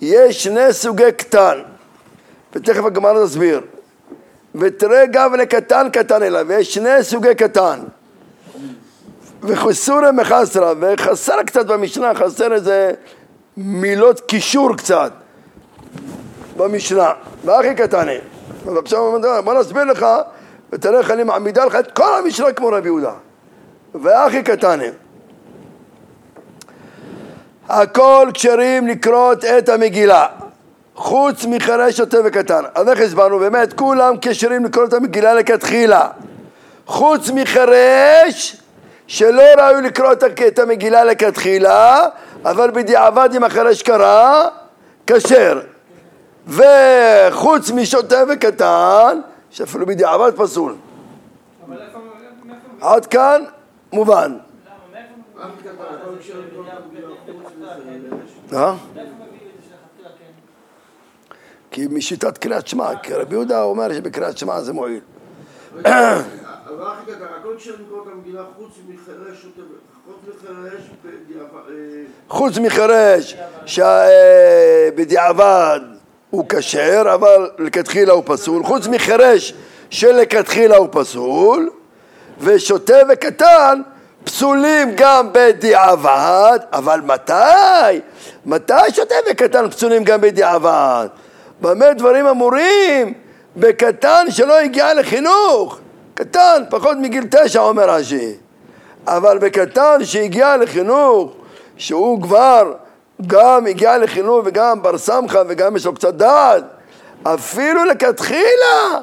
יש 0.01 0.45
שני 0.45 0.73
סוגי 0.73 1.13
קטן, 1.17 1.59
ותכף 2.53 2.85
הגמרא 2.85 3.25
תסביר. 3.25 3.61
ותרי 4.55 5.07
גבנה 5.07 5.47
קטן 5.47 5.89
קטן 5.93 6.23
אליו, 6.23 6.45
ויש 6.49 6.75
שני 6.75 7.03
סוגי 7.03 7.35
קטן. 7.35 7.81
וחסורה 9.43 10.13
מחסרה, 10.13 10.73
וחסר 10.81 11.43
קצת 11.43 11.67
במשנה, 11.67 12.15
חסר 12.15 12.53
איזה 12.53 12.93
מילות 13.57 14.21
קישור 14.21 14.77
קצת 14.77 15.13
במשנה, 16.57 17.13
והכי 17.45 17.83
עכשיו 18.79 19.21
בוא 19.45 19.55
נסביר 19.55 19.85
לך, 19.85 20.07
ותראה 20.73 20.99
איך 20.99 21.11
אני 21.11 21.23
מעמידה 21.23 21.65
לך 21.65 21.75
את 21.75 21.91
כל 21.93 22.19
המשנה 22.19 22.53
כמו 22.53 22.69
רבי 22.69 22.89
יהודה. 22.89 23.13
והכי 23.95 24.43
קטנה. 24.43 24.85
הכל 27.69 28.29
כשרים 28.35 28.87
לקרות 28.87 29.45
את 29.45 29.69
המגילה, 29.69 30.27
חוץ 30.95 31.45
מחרש 31.45 31.97
שוטה 31.97 32.19
וקטן. 32.25 32.63
אז 32.75 32.89
איך 32.89 33.01
הסברנו? 33.01 33.39
באמת, 33.39 33.73
כולם 33.73 34.15
כשרים 34.21 34.65
לקרות 34.65 34.89
את 34.89 34.95
המגילה 34.95 35.35
לכתחילה. 35.35 36.09
חוץ 36.87 37.31
מחרש 37.31 38.57
שלא 39.07 39.43
ראוי 39.59 39.83
לקרוא 39.83 40.13
את 40.47 40.59
המגילה 40.59 41.05
לכתחילה, 41.05 42.07
אבל 42.45 42.71
בדיעבד 42.71 43.29
אם 43.37 43.45
החרש 43.45 43.83
קרא, 43.83 44.49
כשר. 45.07 45.61
וחוץ 46.47 47.71
משוטה 47.71 48.23
וקטן, 48.29 49.21
שאפילו 49.51 49.87
בדיעבד 49.87 50.33
פסול. 50.37 50.75
עד 52.81 53.07
כאן 53.07 53.43
מובן. 53.93 54.37
אה? 58.53 58.75
כי 61.75 61.87
משיטת 61.91 62.39
קריאת 62.39 62.67
שמע, 62.67 62.97
כי 63.03 63.15
רבי 63.15 63.35
יהודה 63.35 63.63
אומר 63.63 63.93
שבקריאת 63.93 64.39
שמע 64.39 64.61
זה 64.61 64.73
מועיל. 64.73 65.01
חוץ 72.29 72.59
מחרש 72.59 73.37
שבדיעבד 74.87 75.81
הוא 76.31 76.45
כשר, 76.49 77.03
אבל 77.15 77.51
לכתחילה 77.59 78.13
הוא 78.13 78.23
פסול, 78.27 78.65
חוץ 78.65 78.87
מחרש 78.87 79.55
שלכתחילה 79.91 80.77
הוא 80.77 80.89
פסול, 80.91 81.71
ושוטה 82.39 82.99
וקטן 83.13 83.81
פסולים 84.25 84.93
גם 84.97 85.29
בדיעבד, 85.33 86.59
אבל 86.73 87.01
מתי? 87.01 88.01
מתי 88.47 88.91
שוטה 88.93 89.15
וקטן 89.31 89.71
פסולים 89.71 90.05
גם 90.05 90.21
בדיעבד? 90.21 91.07
במה 91.61 91.93
דברים 91.93 92.27
אמורים? 92.27 93.15
בקטן 93.57 94.27
שלא 94.31 94.59
הגיע 94.59 94.95
לחינוך, 94.95 95.79
קטן, 96.15 96.63
פחות 96.71 96.97
מגיל 97.01 97.25
תשע 97.31 97.61
אומר 97.61 97.91
רש"י, 97.91 98.33
אבל 99.07 99.39
בקטן 99.39 100.05
שהגיע 100.05 100.57
לחינוך, 100.57 101.33
שהוא 101.77 102.23
כבר 102.23 102.73
גם 103.27 103.67
הגיע 103.67 103.99
לחינוך 103.99 104.43
וגם 104.45 104.83
בר 104.83 104.99
סמכה 104.99 105.43
וגם 105.49 105.77
יש 105.77 105.87
לו 105.87 105.95
קצת 105.95 106.15
דעת, 106.15 106.65
אפילו 107.23 107.85
לכתחילה 107.85 109.01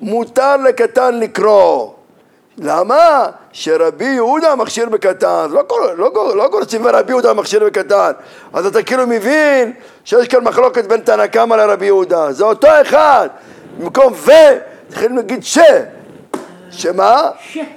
מותר 0.00 0.56
לקטן 0.56 1.18
לקרוא. 1.18 1.90
למה? 2.58 3.26
שרבי 3.52 4.04
יהודה 4.04 4.54
מכשיר 4.54 4.88
בקטן, 4.88 5.46
לא, 5.50 5.62
לא, 5.96 6.36
לא 6.36 6.48
גורסים 6.48 6.86
רבי 6.86 7.12
יהודה 7.12 7.32
מכשיר 7.32 7.64
בקטן, 7.64 8.12
אז 8.52 8.66
אתה 8.66 8.82
כאילו 8.82 9.06
מבין 9.06 9.72
שיש 10.04 10.28
כאן 10.28 10.44
מחלוקת 10.44 10.84
בין 10.84 11.00
תנא 11.00 11.26
קמא 11.26 11.54
לרבי 11.54 11.86
יהודה, 11.86 12.32
זה 12.32 12.44
אותו 12.44 12.68
אחד, 12.82 13.28
במקום 13.78 14.12
ו, 14.16 14.30
צריכים 14.88 15.16
להגיד 15.16 15.44
ש, 15.44 15.58
שמה? 16.70 17.30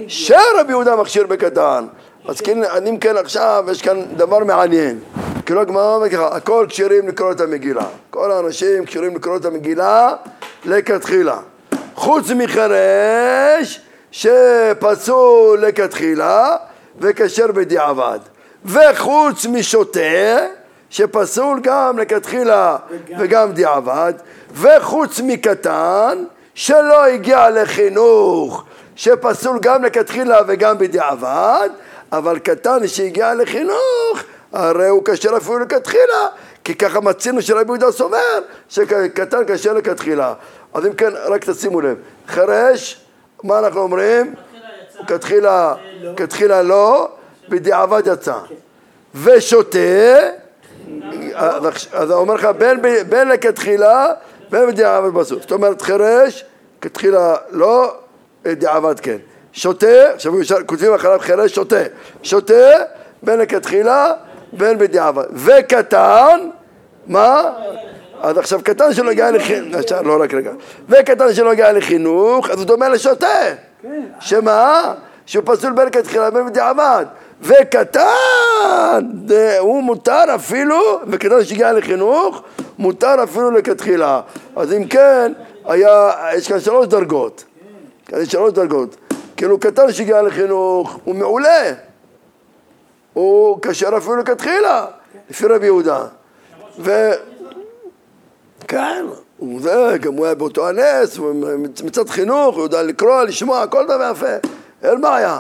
שרבי 0.08 0.70
יהודה 0.70 0.96
מכשיר 0.96 1.28
בקטן, 1.28 1.86
אז 2.28 2.42
כן, 2.42 2.60
אם 2.90 2.98
כן 2.98 3.18
עכשיו 3.18 3.66
יש 3.72 3.82
כאן 3.82 4.02
דבר 4.18 4.40
מעניין, 4.40 5.00
כאילו 5.46 5.62
הגמרא 5.62 5.96
אומרת 5.96 6.12
ככה, 6.12 6.28
הכל 6.28 6.66
כשירים 6.70 7.08
לקרוא 7.08 7.32
את 7.32 7.42
המגילה, 7.42 7.86
כל 8.10 8.32
האנשים 8.32 8.86
כשירים 8.86 9.16
לקרוא 9.16 9.38
את 9.38 9.46
המגילה 9.46 10.14
לכתחילה, 10.66 11.38
חוץ 11.96 12.30
מחרש 12.30 13.82
שפסול 14.12 15.60
לכתחילה 15.60 16.56
וכשר 17.00 17.52
בדיעבד. 17.52 18.20
וחוץ 18.66 19.46
משוטה 19.46 20.00
שפסול 20.96 21.60
גם 21.64 22.00
לכתחילה 22.00 22.78
וגם, 22.90 23.20
וגם 23.20 23.52
דיעבד 23.52 24.14
וחוץ 24.54 25.20
מקטן 25.24 26.24
שלא 26.54 27.06
הגיע 27.06 27.50
לחינוך 27.50 28.64
שפסול 28.96 29.60
גם 29.62 29.84
לכתחילה 29.84 30.40
וגם 30.48 30.78
בדיעבד 30.78 31.70
אבל 32.12 32.40
קטן 32.40 32.88
שהגיע 32.88 33.34
לחינוך 33.34 34.24
הרי 34.54 34.88
הוא 34.88 35.02
כשר 35.06 35.38
אפילו 35.38 35.60
לכתחילה 35.60 36.28
כי 36.64 36.76
ככה 36.76 37.00
מצינו 37.00 37.42
שרבי 37.42 37.70
יהודה 37.70 37.92
סובר 37.92 38.40
שקטן 38.70 39.42
כשר 39.48 39.74
לכתחילה. 39.74 40.34
אז 40.74 40.86
אם 40.86 40.94
כן 40.94 41.12
רק 41.26 41.50
תשימו 41.50 41.82
לב. 41.82 41.98
חרש 42.28 43.02
מה 43.44 43.60
אנחנו 43.60 43.82
אומרים? 43.82 44.34
כתחילה, 45.08 45.74
כתחילה 46.18 46.62
לא, 46.62 47.10
בדיעבד 47.50 48.02
יצא. 48.06 48.38
ושותה, 49.16 50.45
אז 51.94 52.12
הוא 52.12 52.20
אומר 52.20 52.34
לך 52.34 52.48
בין 53.10 53.28
לכתחילה 53.28 54.08
בין 54.50 54.68
בדיעבד 54.68 55.14
בסוף. 55.14 55.42
זאת 55.42 55.52
אומרת 55.52 55.82
חירש, 55.82 56.46
כתחילה 56.82 57.36
לא, 57.52 57.96
דיעבד 58.48 59.00
כן. 59.00 59.18
שותה, 59.54 60.14
עכשיו 60.14 60.34
כותבים 60.66 60.94
אחריו 60.94 61.20
חירש 61.20 61.56
שותה. 61.56 61.84
שותה 62.24 62.70
בין 63.24 63.40
לכתחילה 63.40 64.12
בין 64.54 64.78
בדיעבד. 64.78 65.26
וקטן, 65.34 66.40
מה? 67.08 67.52
אז 68.22 68.38
עכשיו 68.38 68.60
קטן 68.64 68.94
שלא 68.94 69.12
הגיע 69.12 69.32
לחינוך, 69.32 69.82
לא 70.04 70.22
רק 70.22 70.34
רגע, 70.34 70.52
וקטן 70.90 71.34
שלא 71.34 71.52
הגיע 71.52 71.72
לחינוך, 71.72 72.50
אז 72.50 72.60
הוא 72.60 72.66
דומה 72.66 72.90
לשוטה, 72.90 73.28
כן. 73.82 74.04
שמה? 74.20 74.94
שהוא 75.26 75.44
פסול 75.46 75.74
בין 75.74 75.90
כתחילה 75.90 76.30
ובין 76.30 76.46
בדיעבד, 76.46 77.06
וקטן, 77.42 79.02
הוא 79.60 79.84
מותר 79.84 80.24
אפילו, 80.36 81.00
וקטן 81.08 81.44
שהגיע 81.44 81.74
לחינוך, 81.74 82.42
מותר 82.78 83.24
אפילו 83.24 83.52
לכתחילה. 83.52 84.22
אז 84.56 84.74
אם 84.74 84.88
כן, 84.88 85.34
היה, 85.66 86.12
יש 86.34 86.48
כאן 86.48 86.60
שלוש 86.60 86.88
דרגות, 86.88 87.44
כן. 88.06 88.18
יש 88.22 88.32
שלוש 88.32 88.54
דרגות, 88.54 88.96
כאילו 89.38 89.60
קטן 89.60 89.92
שהגיע 89.92 90.22
לחינוך, 90.22 91.00
הוא 91.04 91.16
מעולה, 91.16 91.74
הוא 93.14 93.60
כשר 93.62 93.98
אפילו 93.98 94.16
לכתחילה, 94.16 94.86
לפי 95.30 95.46
רבי 95.46 95.66
יהודה. 95.66 96.04
כן, 98.68 99.06
הוא 99.38 99.62
זה, 99.62 99.98
גם 100.02 100.14
הוא 100.14 100.26
היה 100.26 100.36
באותו 100.36 100.68
הנס, 100.70 101.20
מצד 101.84 102.10
חינוך, 102.10 102.56
הוא 102.56 102.64
יודע 102.64 102.84
לקרוא, 102.84 103.24
לשמוע, 103.24 103.62
הכל 103.62 103.86
דבר 103.86 104.12
יפה, 104.12 104.50
אין 104.84 105.02
בעיה. 105.02 105.40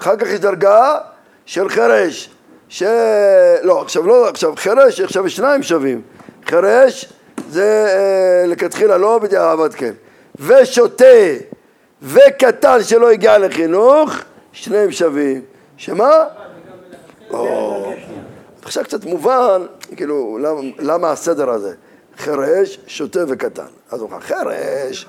אחר 0.00 0.16
כך 0.16 0.26
יש 0.26 0.40
דרגה 0.40 0.98
של 1.46 1.68
חרש, 1.68 2.30
ש... 2.68 2.82
לא, 3.62 3.82
עכשיו 3.82 4.06
לא, 4.06 4.28
עכשיו 4.28 4.52
חרש, 4.56 5.00
עכשיו 5.00 5.30
שניים 5.30 5.62
שווים. 5.62 6.02
חרש 6.46 7.12
זה 7.50 7.86
אה, 7.88 8.46
לכתחילה 8.46 8.98
לא 8.98 9.18
בדיעבד 9.18 9.74
כן. 9.74 9.92
ושותה 10.38 11.04
וקטן 12.02 12.82
שלא 12.82 13.10
הגיע 13.10 13.38
לחינוך, 13.38 14.12
שניהם 14.52 14.92
שווים. 14.92 15.42
שמה? 15.76 16.24
עכשיו 18.62 18.84
קצת 18.84 19.04
מובן, 19.04 19.62
כאילו, 19.96 20.38
למה, 20.42 20.60
למה 20.78 21.10
הסדר 21.10 21.50
הזה? 21.50 21.74
חרש, 22.18 22.78
שוטה 22.86 23.20
וקטן. 23.28 23.66
אז 23.90 24.00
הוא 24.00 24.08
אומר, 24.10 24.20
חרש, 24.20 25.06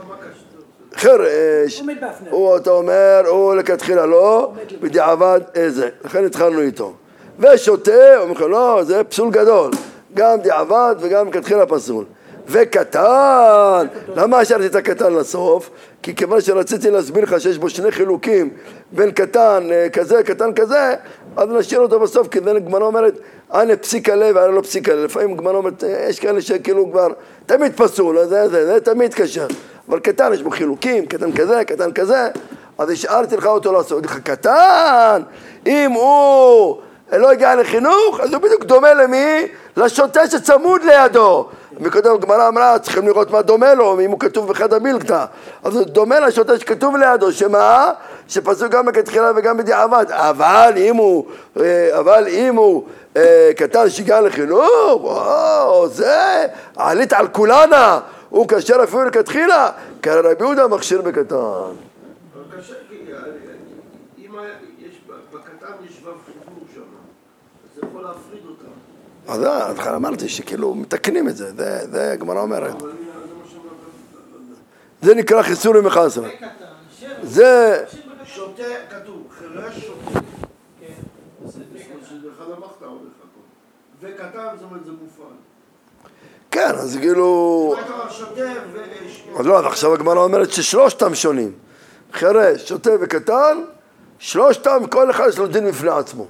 חרש, 0.96 1.84
הוא, 2.30 2.58
אתה 2.58 2.72
אומר, 2.72 3.24
הוא 3.28 3.56
לכתחילה 3.56 4.06
לא, 4.06 4.54
בדיעבד 4.82 5.42
איזה. 5.56 5.90
לכן 6.06 6.26
התחלנו 6.26 6.62
איתו. 6.62 6.94
ושוטה, 7.40 8.16
הוא 8.18 8.30
אומר, 8.30 8.48
לא, 8.48 8.84
זה 8.84 9.04
פסול 9.04 9.32
גדול. 9.32 9.72
גם 10.14 10.40
דיעבד 10.40 10.96
וגם 11.00 11.28
לכתחילה 11.28 11.66
פסול. 11.66 12.06
וקטן, 12.48 13.88
למה 14.16 14.40
השארתי 14.40 14.66
את 14.66 14.76
הקטן 14.76 15.14
לסוף? 15.14 15.70
כי 16.04 16.16
כיוון 16.16 16.42
שרציתי 16.42 16.92
להסביר 16.92 17.24
לך 17.24 17.42
שיש 17.42 17.58
בו 17.58 17.70
שני 17.70 17.92
חילוקים 17.92 18.50
בין 18.92 19.12
קטן 19.12 19.68
אה, 19.72 19.90
כזה, 19.90 20.24
קטן 20.24 20.54
כזה, 20.54 20.96
אז 21.38 21.50
נשאיר 21.50 21.80
אותו 21.80 22.00
בסוף, 22.00 22.28
כי 22.28 22.40
זה 22.44 22.60
גמרא 22.60 22.84
אומרת, 22.84 23.20
אנא 23.54 23.76
פסיק 23.76 24.10
הלב, 24.10 24.38
אנא 24.38 24.56
לא 24.56 24.62
פסיק 24.62 24.90
הלב. 24.90 25.04
לפעמים 25.04 25.38
גמרא 25.38 25.58
אומרת, 25.58 25.84
יש 26.10 26.20
כאלה 26.20 26.42
שכאילו 26.42 26.92
כבר 26.92 27.08
תמיד 27.46 27.72
פסול, 27.76 28.26
זה, 28.26 28.50
זה, 28.50 28.66
זה 28.66 28.80
תמיד 28.80 29.14
קשה. 29.14 29.46
אבל 29.90 30.00
קטן 30.00 30.34
יש 30.34 30.42
בו 30.42 30.50
חילוקים, 30.50 31.06
קטן 31.06 31.32
כזה, 31.32 31.66
קטן 31.66 31.92
כזה, 31.92 32.28
אז 32.78 32.90
השארתי 32.90 33.38
לך 33.38 33.46
אותו 33.46 33.74
לעשות. 33.74 34.06
לך 34.06 34.20
קטן, 34.20 35.22
אם 35.66 35.92
הוא 35.92 36.78
לא 37.12 37.32
הגיע 37.32 37.56
לחינוך, 37.56 38.20
אז 38.20 38.34
הוא 38.34 38.42
בדיוק 38.42 38.64
דומה 38.64 38.94
למי? 38.94 39.48
לשוטה 39.78 40.28
שצמוד 40.28 40.82
לידו. 40.84 41.48
מקודם 41.80 42.14
הגמרא 42.14 42.48
אמרה, 42.48 42.80
צריכים 42.80 43.08
לראות 43.08 43.32
מה 43.32 43.42
דומה 43.42 43.74
לו, 43.74 44.00
אם 44.00 44.12
הוא 44.12 44.20
כתוב 44.20 44.48
בחד 44.48 44.74
המילתא. 44.74 45.26
אז 45.64 45.76
הוא 45.76 45.84
דומה 45.84 46.20
לשוטה 46.20 46.60
שכתוב 46.60 46.96
לידו, 46.96 47.32
שמה? 47.32 47.92
שפסוק 48.28 48.72
גם 48.72 48.86
בכתחילה 48.86 49.32
וגם 49.36 49.58
בדיעבד. 49.58 50.06
אבל 50.10 50.74
אם 50.78 50.96
הוא, 50.96 51.26
אה, 51.60 52.00
אבל 52.00 52.28
אם 52.28 52.56
הוא 52.56 52.84
אה, 53.18 53.52
קטן 53.58 53.90
שהגיע 53.90 54.22
לחינוך, 54.22 55.02
וואו, 55.02 55.88
זה, 55.88 56.46
עלית 56.76 57.14
על 57.14 57.28
כולנה, 57.28 58.00
הוא 58.30 58.48
כשר 58.48 58.84
אפילו 58.84 59.06
לכתחילה, 59.06 59.72
כי 60.02 60.10
רבי 60.10 60.44
יהודה 60.44 60.68
מכשיר 60.68 61.02
בקטן. 61.02 61.36
אז 69.28 69.42
אמרתי 69.96 70.30
שכאילו 70.30 70.76
מתקנים 70.76 71.30
את 71.30 71.38
זה, 71.38 71.52
זה 71.92 72.12
הגמרא 72.12 72.42
אומרת. 72.42 72.76
זה 75.02 75.16
נקרא 75.16 75.42
חיסורי 75.42 75.82
מחסר. 75.82 76.24
זה... 77.24 77.84
שותה, 78.26 78.64
כתוב, 78.90 79.28
חירש 79.40 79.86
שותה. 79.86 80.20
וקטן, 84.02 84.48
זאת 84.60 84.64
אומרת, 84.64 84.86
זה 84.86 84.92
מופעל. 84.92 85.36
כן, 86.56 86.76
אז 86.76 86.98
כאילו... 87.02 87.76
אז 89.40 89.46
לא, 89.46 89.68
עכשיו 89.68 89.94
הגמרא 89.94 90.24
אומרת 90.24 90.52
ששלושתם 90.52 91.16
שונים. 91.16 91.52
חירש, 92.14 92.70
שוטה 92.70 92.90
וקטן, 93.02 93.62
שלושתם, 94.20 94.84
כל 94.90 95.10
אחד 95.10 95.28
יש 95.30 95.38
לו 95.38 95.48
דין 95.48 95.68
בפני 95.68 95.90
עצמו. 95.90 96.26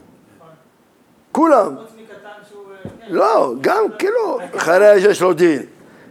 כולם. 1.31 1.75
לא, 3.07 3.53
גם 3.61 3.83
כאילו, 3.99 4.39
חירש 4.57 5.03
יש 5.03 5.21
לו 5.21 5.33
דין. 5.33 5.63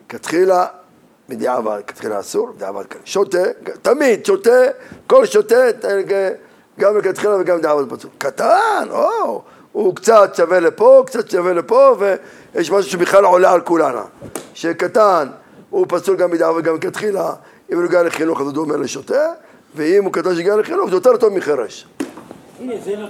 כתחילה 0.09 0.67
בדיעבד, 1.29 1.81
כתחילה 1.87 2.21
אסור, 2.21 2.53
בדיעבד 2.53 2.87
כאן. 2.87 3.01
שותה, 3.05 3.43
תמיד 3.83 4.27
שותה, 4.27 4.61
כל 5.07 5.27
שותה, 5.27 5.65
גם 6.79 6.99
לכתחילה 6.99 7.37
וגם 7.41 7.59
בדיעבד 7.59 7.91
פצוע. 7.91 8.11
קטן, 8.19 8.87
או, 8.91 9.43
הוא 9.73 9.97
קצת 9.97 10.35
שווה 10.35 10.61
לפה, 10.61 11.03
קצת 11.07 11.31
שווה 11.31 11.53
לפה, 11.53 11.97
ויש 12.55 12.71
משהו 12.71 12.91
שבכלל 12.91 13.25
עולה 13.25 13.53
על 13.53 13.61
כולנה. 13.61 14.05
שקטן, 14.55 15.29
הוא 15.71 15.87
פסול 15.89 16.17
גם 16.17 16.31
בדיעבד 16.31 16.59
וגם 16.59 16.75
לכתחילה, 16.75 17.33
אם 17.73 17.77
הוא 17.77 17.85
הגיע 17.85 18.03
לחינוך 18.03 18.41
אז 18.41 18.47
הוא 18.47 18.55
דומה 18.55 18.77
לשותה, 18.77 19.33
ואם 19.75 20.05
הוא 20.05 20.13
קטן 20.13 20.35
שהגיע 20.35 20.57
לחינוך 20.57 20.91
זה 20.91 20.97
יותר 20.97 21.17
טוב 21.17 21.33
מחרש. 21.33 21.87
הנה, 22.61 22.75
זה 22.85 22.97
לא... 22.97 23.07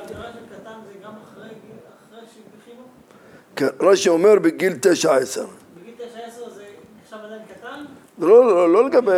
כן, 3.57 3.67
רש"י 3.81 4.09
אומר 4.09 4.39
בגיל 4.39 4.73
תשע 4.81 5.15
עשר. 5.15 5.47
בגיל 5.81 5.95
תשע 5.97 6.19
עשר 6.27 6.51
זה 6.55 6.63
נחשב 7.03 7.17
עדיין 7.25 7.43
קטן? 7.55 7.85
לא, 8.19 8.47
לא, 8.47 8.73
לא 8.73 8.87
לגבי, 8.87 9.13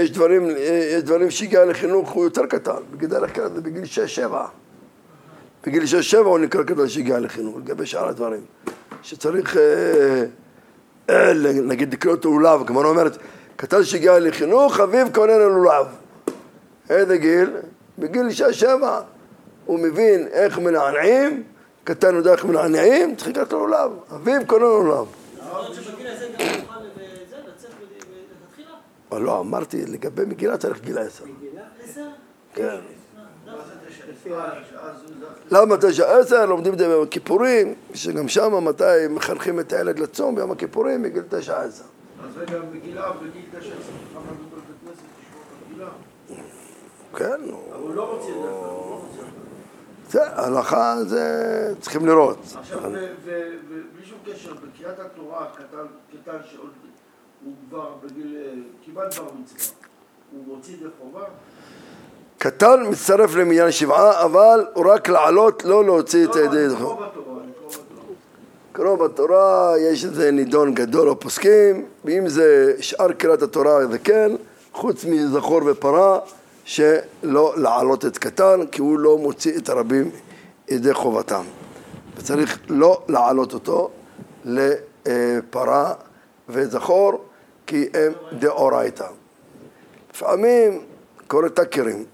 יש 0.00 0.10
דברים, 0.10 0.48
יש 0.96 1.02
דברים 1.02 1.30
שהגיע 1.30 1.64
לחינוך 1.64 2.10
הוא 2.10 2.24
יותר 2.24 2.46
קטן, 2.46 2.76
בדרך 2.92 3.34
כלל 3.34 3.48
זה 3.54 3.60
בגיל 3.60 3.84
שש 3.84 4.14
שבע. 4.16 4.46
בגיל 5.66 5.86
שש 5.86 6.10
שבע 6.10 6.28
הוא 6.28 6.38
נקרא 6.38 6.62
קטן 6.62 6.88
שהגיע 6.88 7.18
לחינוך, 7.18 7.56
לגבי 7.56 7.86
שאר 7.86 8.08
הדברים. 8.08 8.40
שצריך, 9.02 9.56
אה, 9.56 10.24
אה, 11.10 11.32
נגיד 11.52 11.92
לקרוא 11.92 12.14
אותו 12.14 12.30
לולב, 12.38 12.66
כמו 12.66 12.84
אומרת, 12.84 13.16
קטן 13.56 13.84
שהגיע 13.84 14.18
לחינוך, 14.18 14.80
אביו 14.80 15.06
קונה 15.14 15.38
ללולב. 15.38 15.86
איזה 16.90 17.16
גיל? 17.16 17.50
בגיל 17.98 18.30
שש 18.30 18.60
שבע. 18.60 19.00
הוא 19.66 19.78
מבין 19.78 20.26
איך 20.32 20.58
מנענעים 20.58 21.42
קטן 21.84 22.14
יודע 22.14 22.32
איך 22.32 22.44
מנענעים, 22.44 23.16
צריך 23.16 23.28
לקחת 23.28 23.52
לו 23.52 23.66
לולב. 23.66 23.90
אביו 24.14 24.40
קונה 24.46 24.64
לו 24.64 24.82
לולב. 24.82 25.06
אבל 29.10 29.22
לא, 29.22 29.40
אמרתי, 29.40 29.86
לגבי 29.86 30.24
מגילה 30.24 30.56
צריך 30.56 30.80
גיל 30.80 30.98
עשר. 30.98 31.24
כן. 32.54 32.76
למה 35.50 35.76
תשע 35.76 36.18
עשר? 36.18 36.46
לומדים 36.46 36.72
את 36.72 36.78
זה 36.78 36.88
ביום 36.88 37.02
הכיפורים, 37.02 37.74
שגם 37.94 38.28
שם 38.28 38.64
מתי 38.64 39.08
מחנכים 39.10 39.60
את 39.60 39.72
הילד 39.72 39.98
לצום 39.98 40.34
ביום 40.34 40.50
הכיפורים 40.50 41.02
מגיל 41.02 41.22
תשע 41.28 41.60
עשר. 41.60 41.84
אז 42.24 42.36
רגע, 42.36 42.58
מגילה 42.72 43.12
בגיל 43.12 43.42
תשע 43.50 43.58
עשר, 43.58 43.92
את? 45.76 45.88
כן. 47.16 47.40
הוא 47.74 47.94
לא 47.94 48.14
רוצה 48.14 48.28
את 48.28 49.14
זה. 49.16 49.22
זה, 50.08 50.26
הלכה 50.26 50.96
זה 51.04 51.74
צריכים 51.80 52.06
לראות. 52.06 52.38
עכשיו, 52.54 52.78
ובלי 53.24 54.04
שום 54.04 54.18
קשר, 54.26 54.54
בקריאת 54.54 54.98
התורה, 54.98 55.46
קטן 56.12 56.36
שעוד 56.50 56.70
הוא 57.44 57.52
כבר 57.68 57.94
בגיל, 58.04 58.36
כמעט 58.84 59.18
בר 59.18 59.28
מצווה, 59.40 59.74
הוא 60.32 60.44
מוציא 60.46 60.74
ידי 60.74 60.84
חובה? 60.98 61.24
קטן 62.42 62.86
מצטרף 62.88 63.34
למניין 63.34 63.70
שבעה, 63.70 64.24
אבל 64.24 64.66
הוא 64.74 64.86
רק 64.92 65.08
לעלות, 65.08 65.64
לא 65.64 65.84
להוציא 65.84 66.24
את 66.24 66.36
הידי 66.36 66.68
חובה. 66.78 67.06
לקרוא 67.06 67.06
בתורה, 67.06 67.42
קרוא 68.72 68.96
בתורה, 68.96 69.74
יש 69.78 70.04
איזה 70.04 70.30
נידון 70.30 70.74
גדול 70.74 71.08
או 71.08 71.20
פוסקים, 71.20 71.86
ואם 72.04 72.28
זה 72.28 72.74
שאר 72.80 73.12
קריאת 73.12 73.42
התורה 73.42 73.86
זה 73.86 73.98
כן, 73.98 74.32
חוץ 74.72 75.04
מזכור 75.04 75.60
ופרה. 75.66 76.18
שלא 76.64 77.54
להעלות 77.56 78.04
את 78.04 78.18
קטן, 78.18 78.66
כי 78.72 78.80
הוא 78.80 78.98
לא 78.98 79.18
מוציא 79.18 79.58
את 79.58 79.68
הרבים 79.68 80.10
ידי 80.68 80.94
חובתם. 80.94 81.44
וצריך 82.16 82.58
לא 82.68 83.02
להעלות 83.08 83.54
אותו 83.54 83.90
לפרה 84.44 85.94
וזכור, 86.48 87.24
כי 87.66 87.88
הם 87.94 88.12
דאורייתא. 88.38 89.06
לפעמים 90.14 90.80
קורה 91.26 91.48
טאקרים, 91.48 92.04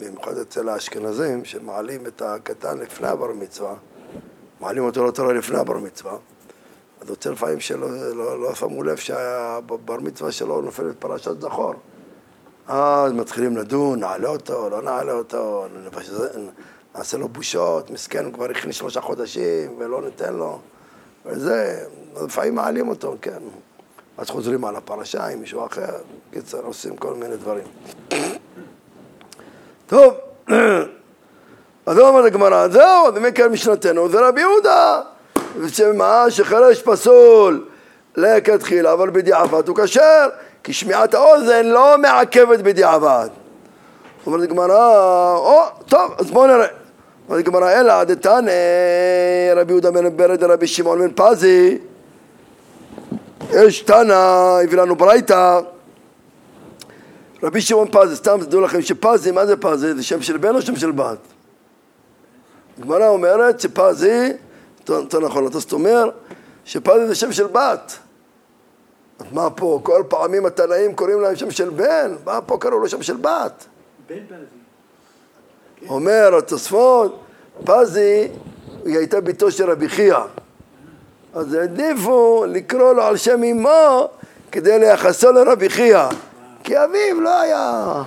במיוחד 0.00 0.38
אצל 0.38 0.68
האשכנזים, 0.68 1.44
שמעלים 1.44 2.06
את 2.06 2.22
הקטן 2.22 2.78
לפני 2.78 3.08
הבר 3.08 3.32
מצווה, 3.32 3.74
מעלים 4.60 4.84
אותו 4.84 5.06
לתורה 5.06 5.32
לפני 5.32 5.58
הבר 5.58 5.78
מצווה, 5.78 6.16
אז 7.00 7.08
יוצא 7.08 7.30
לפעמים 7.30 7.60
שלא 7.60 8.16
לא, 8.16 8.40
לא 8.40 8.54
שמו 8.54 8.82
לב 8.82 8.96
שהבר 8.96 9.96
מצווה 10.00 10.32
שלו 10.32 10.60
נופל 10.60 10.92
פרשת 10.98 11.40
זכור. 11.40 11.74
אז 12.66 13.12
מתחילים 13.12 13.56
לדון, 13.56 14.00
נעלה 14.00 14.28
אותו, 14.28 14.70
לא 14.70 14.82
נעלה 14.82 15.12
אותו, 15.12 15.66
נעשה 16.94 17.18
לו 17.18 17.28
בושות, 17.28 17.90
מסכן, 17.90 18.24
הוא 18.24 18.32
כבר 18.32 18.50
הכניס 18.50 18.76
שלושה 18.76 19.00
חודשים 19.00 19.74
ולא 19.78 20.02
ניתן 20.02 20.34
לו. 20.34 20.58
וזה, 21.26 21.84
לפעמים 22.24 22.54
מעלים 22.54 22.88
אותו, 22.88 23.16
כן. 23.22 23.38
אז 24.18 24.30
חוזרים 24.30 24.64
על 24.64 24.76
הפרשה 24.76 25.26
עם 25.26 25.40
מישהו 25.40 25.66
אחר, 25.66 25.96
קיצר, 26.30 26.60
עושים 26.60 26.96
כל 26.96 27.14
מיני 27.14 27.36
דברים. 27.36 27.66
טוב, 29.88 30.14
אז 31.86 31.98
הוא 31.98 32.08
אומר 32.08 32.20
לגמרא, 32.20 32.68
זהו, 32.68 33.06
אז 33.06 33.14
מכאן 33.14 33.46
משנתנו 33.46 34.08
זה 34.08 34.28
רבי 34.28 34.40
יהודה, 34.40 35.00
שמה, 35.68 36.24
שחרש 36.28 36.82
פסול 36.82 37.64
לכתחילה, 38.16 38.92
אבל 38.92 39.10
בדיעבד 39.10 39.68
הוא 39.68 39.76
כשר. 39.76 40.28
כי 40.64 40.72
שמיעת 40.72 41.14
האוזן 41.14 41.66
לא 41.66 41.98
מעכבת 41.98 42.58
בדיעבד. 42.58 43.28
אומרת 44.26 44.42
הגמרא, 44.42 45.34
או, 45.36 45.62
טוב, 45.86 46.14
אז 46.18 46.30
בואו 46.30 46.46
נראה. 46.46 46.66
אומרת 47.28 47.46
הגמרא, 47.46 47.70
אלא 47.70 48.04
דתנא 48.04 48.50
רבי 49.56 49.72
יהודה 49.72 49.90
בן 49.90 50.16
ברד 50.16 50.44
רבי 50.44 50.66
שמעון 50.66 50.98
בן 50.98 51.10
פזי 51.14 51.78
יש 53.52 53.80
תנא, 53.80 54.14
הביא 54.64 54.78
לנו 54.78 54.96
ברייתא 54.96 55.60
רבי 57.42 57.60
שמעון 57.60 57.88
פזי, 57.92 58.16
סתם 58.16 58.38
תדעו 58.40 58.60
לכם 58.60 58.82
שפזי, 58.82 59.30
מה 59.30 59.46
זה 59.46 59.56
פזי? 59.56 59.94
זה 59.94 60.02
שם 60.02 60.22
של 60.22 60.36
בן 60.36 60.54
או 60.54 60.62
שם 60.62 60.76
של 60.76 60.90
בת? 60.90 61.18
הגמרא 62.78 63.08
אומרת 63.08 63.60
שפזי, 63.60 64.32
יותר 64.88 65.20
נכון, 65.20 65.46
אתה 65.46 65.58
זאת 65.58 65.72
אומר 65.72 66.10
שפזי 66.64 67.06
זה 67.06 67.14
שם 67.14 67.32
של 67.32 67.46
בת 67.46 67.98
אז 69.18 69.26
מה 69.32 69.50
פה, 69.50 69.80
כל 69.82 70.02
פעמים 70.08 70.46
התנאים 70.46 70.94
קוראים 70.94 71.20
להם 71.20 71.36
שם 71.36 71.50
של 71.50 71.70
בן, 71.70 72.14
מה 72.24 72.40
פה 72.40 72.56
קראו 72.60 72.78
לו 72.78 72.88
שם 72.88 73.02
של 73.02 73.16
בת? 73.16 73.64
בן 74.08 74.16
פזי. 74.26 75.88
אומר 75.88 76.36
התוספות, 76.38 77.20
פזי, 77.64 78.28
היא 78.84 78.98
הייתה 78.98 79.20
ביתו 79.20 79.50
של 79.50 79.70
רבי 79.70 79.88
חייא. 79.88 80.18
אז 81.34 81.54
העדיפו 81.54 82.44
לקרוא 82.48 82.92
לו 82.92 83.02
על 83.02 83.16
שם 83.16 83.42
אמו 83.42 84.08
כדי 84.52 84.78
לייחסו 84.78 85.32
לרבי 85.32 85.70
חייא. 85.70 86.08
כי 86.68 86.84
אביו 86.84 87.20
לא 87.20 87.40
היה 87.40 88.02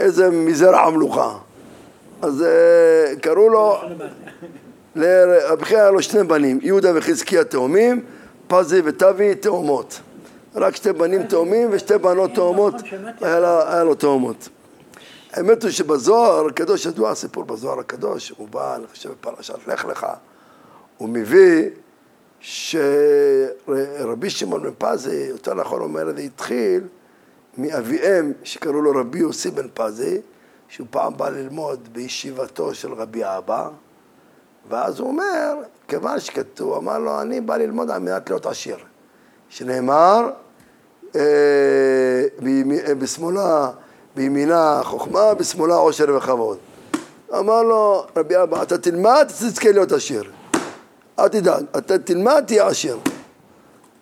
איזה 0.00 0.30
מזרע 0.30 0.80
המלוכה. 0.80 1.38
אז 2.22 2.42
אה, 2.42 3.16
קראו 3.20 3.48
לו, 3.48 3.80
חייא 5.62 5.78
היה 5.78 5.90
לו 5.90 6.02
שני 6.02 6.24
בנים, 6.24 6.58
יהודה 6.62 6.90
וחזקיה 6.94 7.44
תאומים, 7.44 8.04
פזי 8.48 8.80
וטבי 8.84 9.34
תאומות. 9.34 10.00
רק 10.54 10.76
שתי 10.76 10.92
בנים 10.92 11.22
תאומים 11.22 11.68
ושתי 11.72 11.98
בנות 11.98 12.30
תאומות, 12.34 12.74
היה 13.20 13.40
לה- 13.40 13.72
היה 13.74 13.84
לו 13.84 13.94
תאומות. 13.94 14.48
האמת 15.32 15.62
הוא 15.62 15.70
שבזוהר 15.70 16.46
הקדוש, 16.46 16.86
ידוע 16.86 17.10
הסיפור 17.10 17.44
בזוהר 17.44 17.78
הקדוש, 17.80 18.32
הוא 18.36 18.48
בא, 18.48 18.76
אני 18.76 18.86
חושב, 18.86 19.10
בפרשת 19.10 19.68
לך 19.68 19.84
לך, 19.84 20.06
הוא 20.96 21.08
מביא 21.08 21.62
שרבי 22.40 23.60
שמעון 24.30 24.62
בן 24.62 24.70
פזי, 24.78 25.14
יותר 25.28 25.54
נכון 25.54 25.80
אומר, 25.80 26.12
זה 26.16 26.20
התחיל 26.22 26.80
מאביהם 27.58 28.32
שקראו 28.44 28.82
לו 28.82 29.00
רבי 29.00 29.18
יוסי 29.18 29.50
בן 29.50 29.66
פזי, 29.74 30.20
שהוא 30.68 30.86
פעם 30.90 31.16
בא 31.16 31.28
ללמוד 31.28 31.88
בישיבתו 31.92 32.74
של 32.74 32.92
רבי 32.92 33.22
אבא, 33.24 33.68
ואז 34.68 35.00
הוא 35.00 35.08
אומר, 35.08 35.54
כיוון 35.88 36.20
שכתוב, 36.20 36.74
אמר 36.74 36.98
לו, 36.98 37.20
אני 37.20 37.40
בא 37.40 37.56
ללמוד 37.56 37.90
על 37.90 37.98
מנת 37.98 38.30
להיות 38.30 38.46
עשיר. 38.46 38.76
שנאמר, 39.48 40.30
אה, 41.16 41.20
אה, 42.86 42.94
בשמאלה, 42.94 43.70
בימינה 44.16 44.80
חוכמה, 44.84 45.34
בשמאלה 45.34 45.74
עושר 45.74 46.16
וכבוד. 46.16 46.58
אמר 47.38 47.62
לו, 47.62 48.06
רבי 48.16 48.42
אבא, 48.42 48.62
אתה 48.62 48.78
תלמד, 48.78 49.26
תזכה 49.28 49.72
להיות 49.72 49.92
עשיר. 49.92 50.30
אל 51.18 51.28
תדאג, 51.28 51.64
אתה 51.78 51.98
תלמד, 51.98 52.44
תהיה 52.46 52.66
עשיר. 52.66 52.98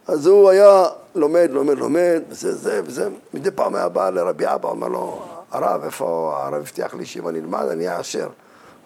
אז 0.06 0.26
הוא 0.26 0.50
היה 0.50 0.84
לומד, 1.14 1.48
לומד, 1.52 1.78
לומד, 1.78 2.22
וזה, 2.28 2.54
זה, 2.54 2.80
וזה. 2.84 3.08
מדי 3.34 3.50
פעם 3.50 3.74
היה 3.74 3.88
בא 3.88 4.10
לרבי 4.10 4.44
אבא, 4.46 4.68
אומר 4.68 4.88
לו, 4.88 5.22
הרב, 5.50 5.84
איפה 5.84 6.36
הרב 6.42 6.54
הבטיח 6.54 6.94
לי 6.94 7.06
שאם 7.06 7.28
אני 7.28 7.38
אלמד, 7.38 7.66
אני 7.70 7.86
אהיה 7.86 7.98
עשיר. 7.98 8.28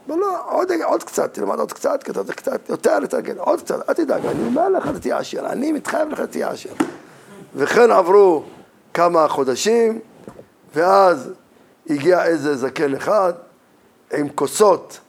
אמר 0.08 0.16
לו, 0.16 0.26
עוד, 0.44 0.72
עוד 0.84 1.04
קצת, 1.04 1.34
תלמד 1.34 1.58
עוד 1.58 1.72
קצת, 1.72 2.10
אתה 2.10 2.32
קצת 2.32 2.68
יותר 2.68 2.98
לתרגל, 2.98 3.38
עוד 3.38 3.60
קצת, 3.60 3.88
אל 3.88 3.94
תדאג, 3.94 4.26
אני 4.26 4.46
אומר 4.46 4.68
לך, 4.68 4.88
אתה 4.88 5.00
תהיה 5.00 5.18
עשיר, 5.18 5.46
אני 5.46 5.72
מתחייב 5.72 6.08
לך, 6.08 6.20
תהיה 6.20 6.50
עשיר. 6.50 6.72
וכן 7.54 7.90
עברו 7.90 8.42
כמה 8.94 9.28
חודשים, 9.28 10.00
ואז 10.74 11.30
הגיע 11.90 12.24
איזה 12.24 12.56
זקן 12.56 12.94
אחד 12.94 13.32
עם 14.12 14.28
כוסות 14.28 15.00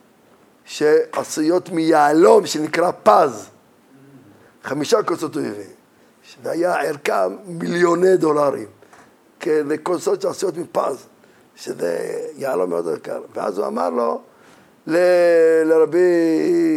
שעשויות 0.65 1.69
מיהלום 1.69 2.45
שנקרא 2.45 2.91
פז. 3.03 3.49
חמישה 4.63 5.03
כוסות 5.03 5.35
הוא 5.35 5.43
הביא. 5.43 5.78
והיה 6.43 6.81
ערכם 6.81 7.35
מיליוני 7.47 8.17
דולרים. 8.17 8.67
כן, 9.39 9.67
זה 9.67 9.77
כוסות 9.77 10.21
שעשויות 10.21 10.57
מפז, 10.57 11.05
שזה 11.55 11.97
יהלום 12.35 12.69
מאוד 12.69 12.87
יקר. 12.97 13.21
ואז 13.35 13.57
הוא 13.57 13.67
אמר 13.67 13.89
לו, 13.89 14.21
ל- 14.87 15.63
לרבי, 15.65 15.99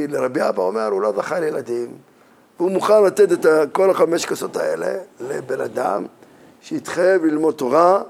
לרבי 0.08 0.40
אבא, 0.48 0.62
הוא 0.62 0.68
אומר, 0.68 0.86
הוא 0.86 1.02
לא 1.02 1.12
זכה 1.16 1.40
לילדים, 1.40 1.96
והוא 2.58 2.70
מוכן 2.70 3.04
לתת 3.04 3.32
את 3.32 3.46
כל 3.72 3.90
החמש 3.90 4.26
כוסות 4.26 4.56
האלה 4.56 4.94
לבן 5.20 5.60
אדם 5.60 6.06
שיתחייב 6.60 7.24
ללמוד 7.24 7.54
תורה 7.54 8.02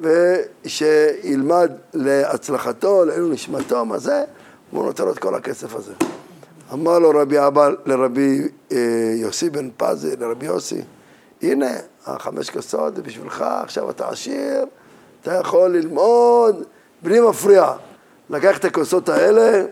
ושילמד 0.00 1.72
להצלחתו, 1.94 3.04
לעילוי 3.04 3.30
נשמתו, 3.30 3.84
מה 3.84 3.98
זה, 3.98 4.24
והוא 4.72 4.84
נותן 4.84 5.04
לו 5.04 5.12
את 5.12 5.18
כל 5.18 5.34
הכסף 5.34 5.74
הזה. 5.74 5.92
אמר 6.72 6.98
לו 6.98 7.10
רבי 7.10 7.46
אבא 7.46 7.70
לרבי 7.86 8.48
אה, 8.72 8.76
יוסי 9.14 9.50
בן 9.50 9.68
פזי, 9.76 10.16
לרבי 10.16 10.46
יוסי, 10.46 10.80
הנה, 11.42 11.70
החמש 12.06 12.50
כוסות 12.50 12.96
זה 12.96 13.02
בשבילך, 13.02 13.44
עכשיו 13.62 13.90
אתה 13.90 14.08
עשיר, 14.08 14.64
אתה 15.22 15.34
יכול 15.34 15.70
ללמוד 15.70 16.62
בלי 17.02 17.20
מפריע. 17.20 17.72
לקח 18.30 18.58
את 18.58 18.64
הכוסות 18.64 19.08
האלה, 19.08 19.64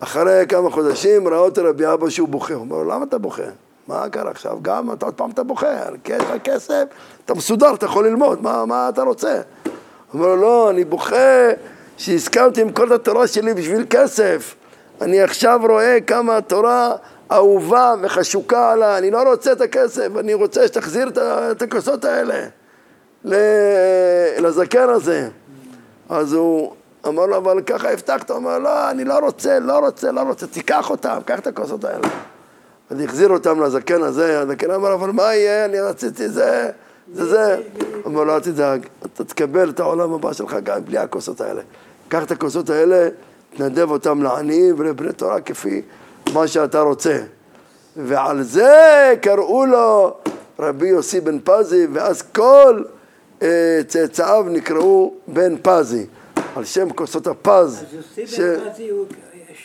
אחרי 0.00 0.44
כמה 0.48 0.70
חודשים 0.70 1.28
ראה 1.28 1.38
אותו 1.38 1.62
רבי 1.64 1.92
אבא 1.92 2.10
שהוא 2.10 2.28
בוכה. 2.28 2.54
הוא 2.54 2.60
אומר 2.60 2.76
לו, 2.76 2.84
למה 2.84 3.04
אתה 3.04 3.18
בוכה? 3.18 3.42
מה 3.88 4.08
קרה 4.08 4.30
עכשיו? 4.30 4.58
גם 4.62 4.92
אתה 4.92 5.06
עוד 5.06 5.14
פעם 5.14 5.30
אתה 5.30 5.42
בוכה, 5.42 5.66
יש 6.08 6.22
לך 6.22 6.42
כסף, 6.44 6.84
אתה 7.24 7.34
מסודר, 7.34 7.74
אתה 7.74 7.86
יכול 7.86 8.06
ללמוד, 8.06 8.42
מה, 8.42 8.66
מה 8.66 8.88
אתה 8.88 9.02
רוצה? 9.02 9.32
הוא 9.32 9.72
אומר 10.14 10.26
לו, 10.26 10.36
לא, 10.36 10.70
אני 10.70 10.84
בוכה 10.84 11.50
שהסכמתי 11.96 12.60
עם 12.60 12.72
כל 12.72 12.92
התורה 12.92 13.26
שלי 13.26 13.54
בשביל 13.54 13.86
כסף. 13.90 14.54
אני 15.00 15.22
עכשיו 15.22 15.60
רואה 15.68 15.98
כמה 16.00 16.36
התורה 16.36 16.96
אהובה 17.32 17.94
וחשוקה 18.02 18.72
עליי, 18.72 18.98
אני 18.98 19.10
לא 19.10 19.22
רוצה 19.30 19.52
את 19.52 19.60
הכסף, 19.60 20.08
אני 20.18 20.34
רוצה 20.34 20.66
שתחזיר 20.66 21.10
את 21.50 21.62
הכוסות 21.62 22.04
האלה 22.04 22.46
לזקן 24.38 24.88
הזה. 24.88 25.28
אז 26.08 26.32
הוא 26.32 26.72
אמר 27.06 27.26
לו, 27.26 27.36
אבל 27.36 27.60
ככה 27.60 27.90
הבטחת, 27.90 28.30
הוא 28.30 28.36
אומר, 28.36 28.58
לא, 28.58 28.90
אני 28.90 29.04
לא 29.04 29.18
רוצה, 29.18 29.58
לא 29.58 29.78
רוצה, 29.78 30.12
לא 30.12 30.20
רוצה, 30.20 30.46
תיקח 30.46 30.90
אותם, 30.90 31.18
קח 31.24 31.38
את 31.38 31.46
הכוסות 31.46 31.84
האלה. 31.84 32.08
אז 32.90 33.00
החזיר 33.00 33.28
אותם 33.28 33.62
לזקן 33.62 34.02
הזה, 34.02 34.40
הזקן 34.40 34.70
אמר, 34.70 34.94
אבל 34.94 35.10
מה 35.10 35.34
יהיה, 35.34 35.64
אני 35.64 35.80
רציתי 35.80 36.28
זה, 36.28 36.70
זה 37.12 37.26
זה. 37.26 37.62
אומר 38.04 38.24
לו, 38.24 38.34
אל 38.34 38.40
תדאג, 38.40 38.86
אתה 39.06 39.24
תקבל 39.24 39.70
את 39.70 39.80
העולם 39.80 40.12
הבא 40.12 40.32
שלך 40.32 40.56
גם 40.64 40.84
בלי 40.84 40.98
הכוסות 40.98 41.40
האלה. 41.40 41.62
קח 42.08 42.22
את 42.22 42.30
הכוסות 42.30 42.70
האלה, 42.70 43.08
תנדב 43.56 43.90
אותם 43.90 44.22
לעניים 44.22 44.74
ולבני 44.78 45.12
תורה 45.12 45.40
כפי 45.40 45.82
מה 46.32 46.46
שאתה 46.48 46.80
רוצה. 46.80 47.18
ועל 47.96 48.42
זה 48.42 48.74
קראו 49.22 49.66
לו 49.66 50.14
רבי 50.58 50.88
יוסי 50.88 51.20
בן 51.20 51.38
פזי, 51.44 51.86
ואז 51.92 52.22
כל 52.22 52.82
אה, 53.42 53.80
צאצאיו 53.88 54.46
נקראו 54.50 55.14
בן 55.28 55.54
פזי, 55.62 56.06
על 56.56 56.64
שם 56.64 56.90
כוסות 56.90 57.26
הפז. 57.26 57.84
אז 57.88 57.94
יוסי 57.94 58.26
ש- 58.26 58.40
בן 58.40 58.70
פזי 58.72 58.88
הוא 58.88 59.06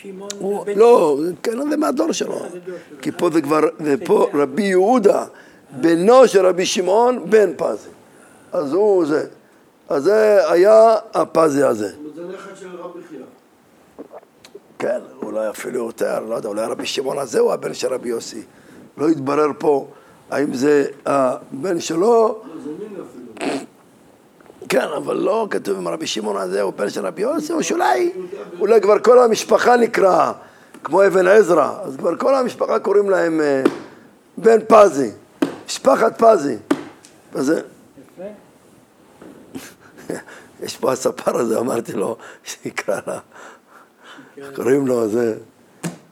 שמעון 0.02 0.28
הוא- 0.38 0.64
בן... 0.64 0.78
לא, 0.78 1.18
כן, 1.42 1.70
זה 1.70 1.76
מהדור 1.76 2.12
שלו. 2.12 2.38
כי 3.02 3.12
פה 3.12 3.30
זה 3.32 3.40
כבר, 3.40 3.60
זה 3.84 3.94
פה 4.06 4.26
רבי 4.34 4.62
יהודה, 4.62 5.24
בנו 5.80 6.28
של 6.28 6.46
רבי 6.46 6.66
שמעון, 6.66 7.30
בן 7.30 7.50
פזי. 7.56 7.88
אז 8.52 8.72
הוא 8.72 9.06
זה. 9.06 9.26
אז 9.88 10.02
זה 10.02 10.50
היה 10.52 10.96
הפזי 11.14 11.62
הזה. 11.62 11.88
זה 12.16 12.22
נכד 12.34 12.56
של 12.60 12.68
רבי 12.78 12.98
חייא. 13.08 13.19
כן, 14.80 15.00
אולי 15.22 15.50
אפילו 15.50 15.84
יותר, 15.86 16.20
לא 16.20 16.34
יודע, 16.34 16.48
אולי 16.48 16.66
רבי 16.66 16.86
שמעון 16.86 17.18
הזה 17.18 17.40
הוא 17.40 17.52
הבן 17.52 17.74
של 17.74 17.94
רבי 17.94 18.08
יוסי. 18.08 18.42
לא 18.98 19.08
התברר 19.08 19.46
פה 19.58 19.86
האם 20.30 20.54
זה 20.54 20.84
הבן 21.06 21.80
שלו, 21.80 21.98
לא. 22.00 22.42
כן, 24.68 24.86
אבל 24.96 25.16
לא 25.16 25.46
כתוב 25.50 25.78
אם 25.78 25.88
רבי 25.88 26.06
שמעון 26.06 26.36
הזה 26.36 26.62
הוא 26.62 26.72
בן 26.72 26.90
של 26.90 27.06
רבי 27.06 27.22
יוסי, 27.22 27.52
או 27.52 27.62
שאולי, 27.62 28.12
אולי 28.60 28.80
כבר 28.80 28.98
כל 28.98 29.18
המשפחה 29.18 29.76
נקרא, 29.76 30.32
כמו 30.84 31.06
אבן 31.06 31.26
עזרא, 31.26 31.78
אז 31.82 31.96
כבר 31.96 32.16
כל 32.16 32.34
המשפחה 32.34 32.78
קוראים 32.78 33.10
להם 33.10 33.40
אה, 33.40 33.62
בן 34.38 34.58
פזי, 34.68 35.10
משפחת 35.66 36.22
פזי. 36.22 36.56
אז 37.34 37.46
זה- 37.46 37.62
יפה. 38.18 38.28
יש 40.64 40.76
פה 40.76 40.92
הספר 40.92 41.36
הזה, 41.36 41.58
אמרתי 41.58 41.92
לו, 41.92 42.16
שיקרא 42.44 43.00
לה, 43.06 43.18
קוראים 44.56 44.86
לו, 44.86 45.08
זה 45.08 45.38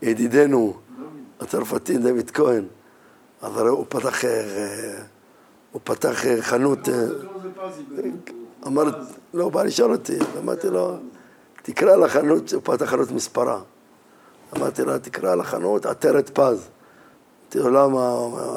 ידידנו 0.03 0.75
הצרפתי 1.41 1.99
דוד 1.99 2.31
כהן. 2.31 2.64
אז 3.43 3.57
הרי 3.57 3.69
הוא 3.69 3.87
פתח, 3.88 4.25
אה, 4.25 4.99
הוא 5.73 5.81
פתח 5.85 6.27
אה, 6.27 6.43
חנות, 6.43 6.88
אה? 6.88 7.05
אמר, 8.67 8.85
לא, 9.35 9.45
הוא 9.45 9.53
בא 9.53 9.62
לשאול 9.62 9.93
אותי, 9.93 10.19
אמרתי 10.38 10.69
לו, 10.69 10.97
תקרא 11.62 11.97
לחנות, 11.97 12.53
הוא 12.53 12.62
פתח 12.64 12.85
חנות 12.85 13.11
מספרה. 13.11 13.61
אמרתי 14.57 14.83
לו, 14.83 14.99
תקרא 14.99 15.35
לחנות 15.35 15.87
עטרת 15.87 16.31
פז. 16.35 16.69
אמרתי 17.57 17.59
לו, 17.59 17.71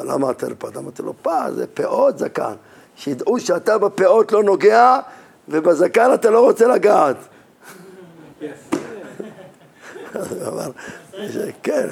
למה, 0.06 0.30
עטרת 0.30 0.60
פז? 0.60 0.78
אמרתי 0.78 1.02
לו, 1.02 1.14
פז 1.22 1.56
זה 1.56 1.68
פאות 1.68 2.18
זקן. 2.18 2.54
שידעו 2.96 3.40
שאתה 3.40 3.78
בפאות 3.78 4.32
לא 4.32 4.44
נוגע, 4.44 5.00
ובזקן 5.50 6.14
אתה 6.14 6.30
לא 6.30 6.40
רוצה 6.40 6.68
לגעת. 6.68 7.18
יפה. 8.42 8.71
אמר, 10.47 10.71
כן, 11.63 11.88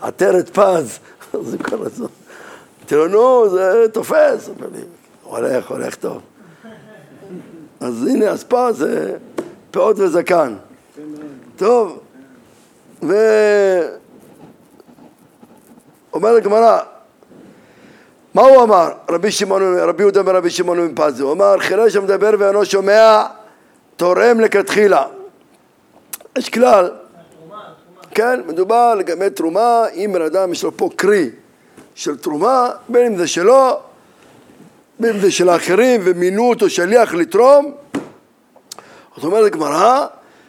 עטרת 0.00 0.58
פז. 0.58 0.98
זה 1.42 1.58
כל 1.58 1.86
הזמן. 1.86 2.06
אמרתי 2.78 2.94
לו, 2.94 3.08
נו, 3.08 3.48
זה 3.48 3.86
תופס. 3.92 4.50
הולך, 5.22 5.70
הולך 5.70 5.94
טוב. 5.94 6.20
אז 7.80 8.06
הנה, 8.06 8.28
אז 8.28 8.44
פז 8.44 8.76
זה 8.76 9.16
פאות 9.70 9.98
וזקן. 9.98 10.54
טוב, 11.56 11.98
ו... 13.02 13.14
אומר 16.12 16.36
הגמרא, 16.36 16.78
מה 18.34 18.42
הוא 18.42 18.62
אמר? 18.62 18.92
רבי 19.10 19.30
שמעון, 19.30 19.78
רבי 19.78 20.02
יהודה 20.02 20.22
ורבי 20.26 20.50
שמעון 20.50 20.94
בן 20.94 20.94
פזי, 20.94 21.22
הוא 21.22 21.32
אמר, 21.32 21.58
חירש 21.58 21.96
המדבר 21.96 22.30
ואינו 22.38 22.64
שומע, 22.64 23.26
תורם 23.96 24.40
לכתחילה. 24.40 25.04
יש 26.38 26.48
כלל, 26.48 26.90
כן, 28.14 28.40
מדובר 28.46 28.94
לגבי 28.94 29.30
תרומה, 29.30 29.84
אם 29.94 30.10
בן 30.14 30.22
אדם 30.22 30.52
יש 30.52 30.64
לו 30.64 30.76
פה 30.76 30.90
קרי 30.96 31.30
של 31.94 32.16
תרומה, 32.16 32.70
בין 32.88 33.06
אם 33.06 33.16
זה 33.16 33.26
שלו, 33.26 33.80
בין 35.00 35.14
אם 35.14 35.20
זה 35.20 35.30
של 35.30 35.48
האחרים, 35.48 36.00
ומינו 36.04 36.48
אותו 36.48 36.70
שליח 36.70 37.14
לתרום, 37.14 37.74
זאת 39.16 39.24
אומרת 39.24 39.46
הגמרא, 39.46 40.06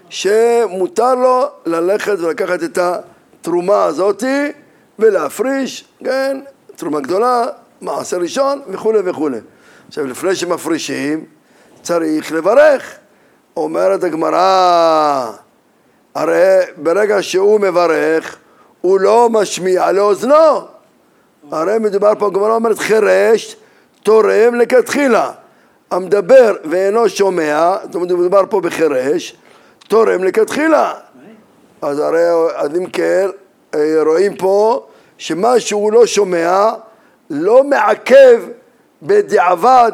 שמותר 0.10 1.16
לו 1.16 1.48
ללכת 1.66 2.20
ולקחת 2.20 2.64
את 2.64 2.78
התרומה 2.78 3.84
הזאתי 3.84 4.52
ולהפריש, 5.00 5.86
כן, 6.04 6.40
תרומה 6.76 7.00
גדולה, 7.00 7.46
מעשר 7.82 8.18
ראשון 8.18 8.62
וכולי 8.68 9.00
וכולי. 9.06 9.38
עכשיו 9.88 10.08
לפני 10.08 10.36
שמפרישים 10.36 11.26
צריך 11.82 12.32
לברך. 12.32 12.96
אומרת 13.58 14.04
הגמרא, 14.04 15.32
הרי 16.16 16.60
ברגע 16.78 17.24
שהוא 17.24 17.60
מברך 17.60 18.38
הוא 18.82 19.00
לא 19.00 19.30
משמיע 19.30 19.92
לאוזנו. 19.92 20.36
הרי 21.52 21.80
מדובר 21.80 22.12
פה, 22.20 22.28
הגמרא 22.28 22.56
אומרת 22.56 22.80
חירש 22.80 23.56
תורם 24.04 24.56
לכתחילה. 24.56 25.32
המדבר 25.92 26.56
ואינו 26.66 27.10
שומע, 27.10 27.76
זאת 27.84 27.96
אומרת 27.96 28.12
מדובר 28.12 28.42
פה 28.50 28.62
בחירש, 28.62 29.36
תורם 29.88 30.24
לכתחילה. 30.24 30.94
אז 31.82 32.00
הרי, 32.00 32.24
אז 32.56 32.76
אם 32.78 32.86
כן, 32.86 33.30
אה, 33.76 33.96
רואים 34.06 34.36
פה 34.36 34.86
שמה 35.18 35.60
שהוא 35.60 35.94
לא 35.94 36.06
שומע 36.06 36.72
לא 37.30 37.64
מעכב 37.64 38.42
בדיעבד 39.02 39.92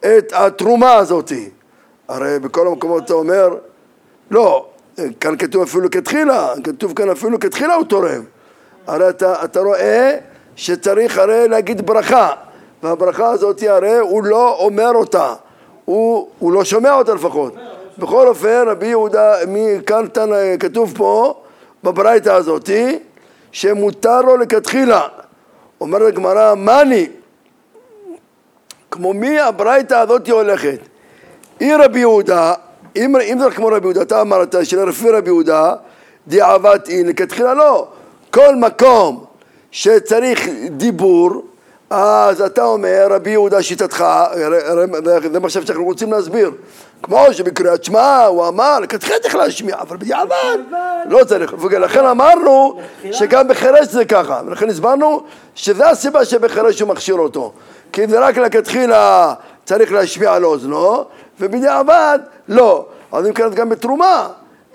את 0.00 0.32
התרומה 0.32 0.94
הזאת. 0.94 1.32
הרי 2.08 2.38
בכל 2.38 2.66
המקומות 2.66 3.04
אתה 3.04 3.12
אומר, 3.14 3.48
לא, 4.30 4.66
כאן 5.20 5.36
כתוב 5.38 5.62
אפילו 5.62 5.84
לכתחילה, 5.84 6.52
כתוב 6.64 6.92
כאן 6.92 7.10
אפילו 7.10 7.40
כתחילה 7.40 7.74
הוא 7.74 7.84
תורם. 7.84 8.22
הרי 8.86 9.08
אתה, 9.08 9.44
אתה 9.44 9.60
רואה 9.60 10.16
שצריך 10.56 11.18
הרי 11.18 11.48
להגיד 11.48 11.86
ברכה, 11.86 12.28
והברכה 12.82 13.26
הזאת 13.26 13.62
הרי 13.62 13.98
הוא 13.98 14.24
לא 14.24 14.56
אומר 14.58 14.90
אותה, 14.94 15.34
הוא, 15.84 16.28
הוא 16.38 16.52
לא 16.52 16.64
שומע 16.64 16.94
אותה 16.94 17.14
לפחות. 17.14 17.54
בכל 17.98 18.28
אופן, 18.28 18.64
רבי 18.66 18.86
יהודה, 18.86 19.34
כאן 19.86 20.04
כתוב 20.60 20.94
פה, 20.96 21.34
בברייתא 21.84 22.30
הזאתי, 22.30 22.98
שמותר 23.52 24.22
לו 24.22 24.36
לכתחילה. 24.36 25.08
אומרת 25.80 26.08
הגמרא, 26.08 26.54
מאני, 26.54 27.08
כמו 28.90 29.12
מי 29.12 29.40
הברייתא 29.40 29.94
הזאתי 29.94 30.30
הולכת? 30.30 30.78
אי 31.60 31.74
רבי 31.74 31.98
יהודה, 31.98 32.54
אם, 32.96 33.16
אם 33.16 33.38
זה 33.42 33.50
כמו 33.50 33.66
רבי 33.66 33.86
יהודה, 33.86 34.02
אתה 34.02 34.20
אמרת 34.20 34.54
שלפי 34.62 35.10
רבי 35.10 35.28
יהודה, 35.28 35.74
דיעבת 36.26 36.88
אי, 36.88 37.04
לכתחילה 37.04 37.54
לא. 37.54 37.86
כל 38.30 38.56
מקום 38.56 39.24
שצריך 39.70 40.48
דיבור, 40.70 41.42
אז 41.90 42.40
אתה 42.40 42.64
אומר, 42.64 43.06
רבי 43.10 43.30
יהודה 43.30 43.62
שיטתך, 43.62 44.04
זה 45.32 45.40
מה 45.40 45.50
שאנחנו 45.50 45.84
רוצים 45.84 46.12
להסביר. 46.12 46.50
כמו 47.02 47.26
שבקריאת 47.32 47.84
שמע 47.84 48.24
הוא 48.24 48.48
אמר, 48.48 48.80
לכתחילה 48.80 49.18
צריך 49.18 49.34
להשמיע, 49.34 49.76
אבל 49.80 49.96
בדיעבד 49.96 50.58
לא 51.06 51.24
צריך. 51.24 51.54
ולכן 51.60 52.04
אמרנו 52.04 52.80
שגם 53.12 53.48
בחירש 53.48 53.86
זה 53.86 54.04
ככה, 54.04 54.40
ולכן 54.46 54.68
הסברנו 54.68 55.22
שזה 55.54 55.88
הסיבה 55.88 56.24
שבחירש 56.24 56.80
הוא 56.80 56.88
מכשיר 56.88 57.14
אותו. 57.14 57.52
כי 57.92 58.06
זה 58.06 58.20
רק 58.20 58.38
לכתחילה 58.38 59.34
צריך 59.64 59.92
להשמיע 59.92 60.32
על 60.32 60.44
אוזנו, 60.44 61.04
ובדיעבד 61.40 62.18
לא. 62.50 62.86
אז 63.12 63.26
אם 63.26 63.32
כן 63.32 63.50
גם 63.54 63.68
בתרומה, 63.68 64.28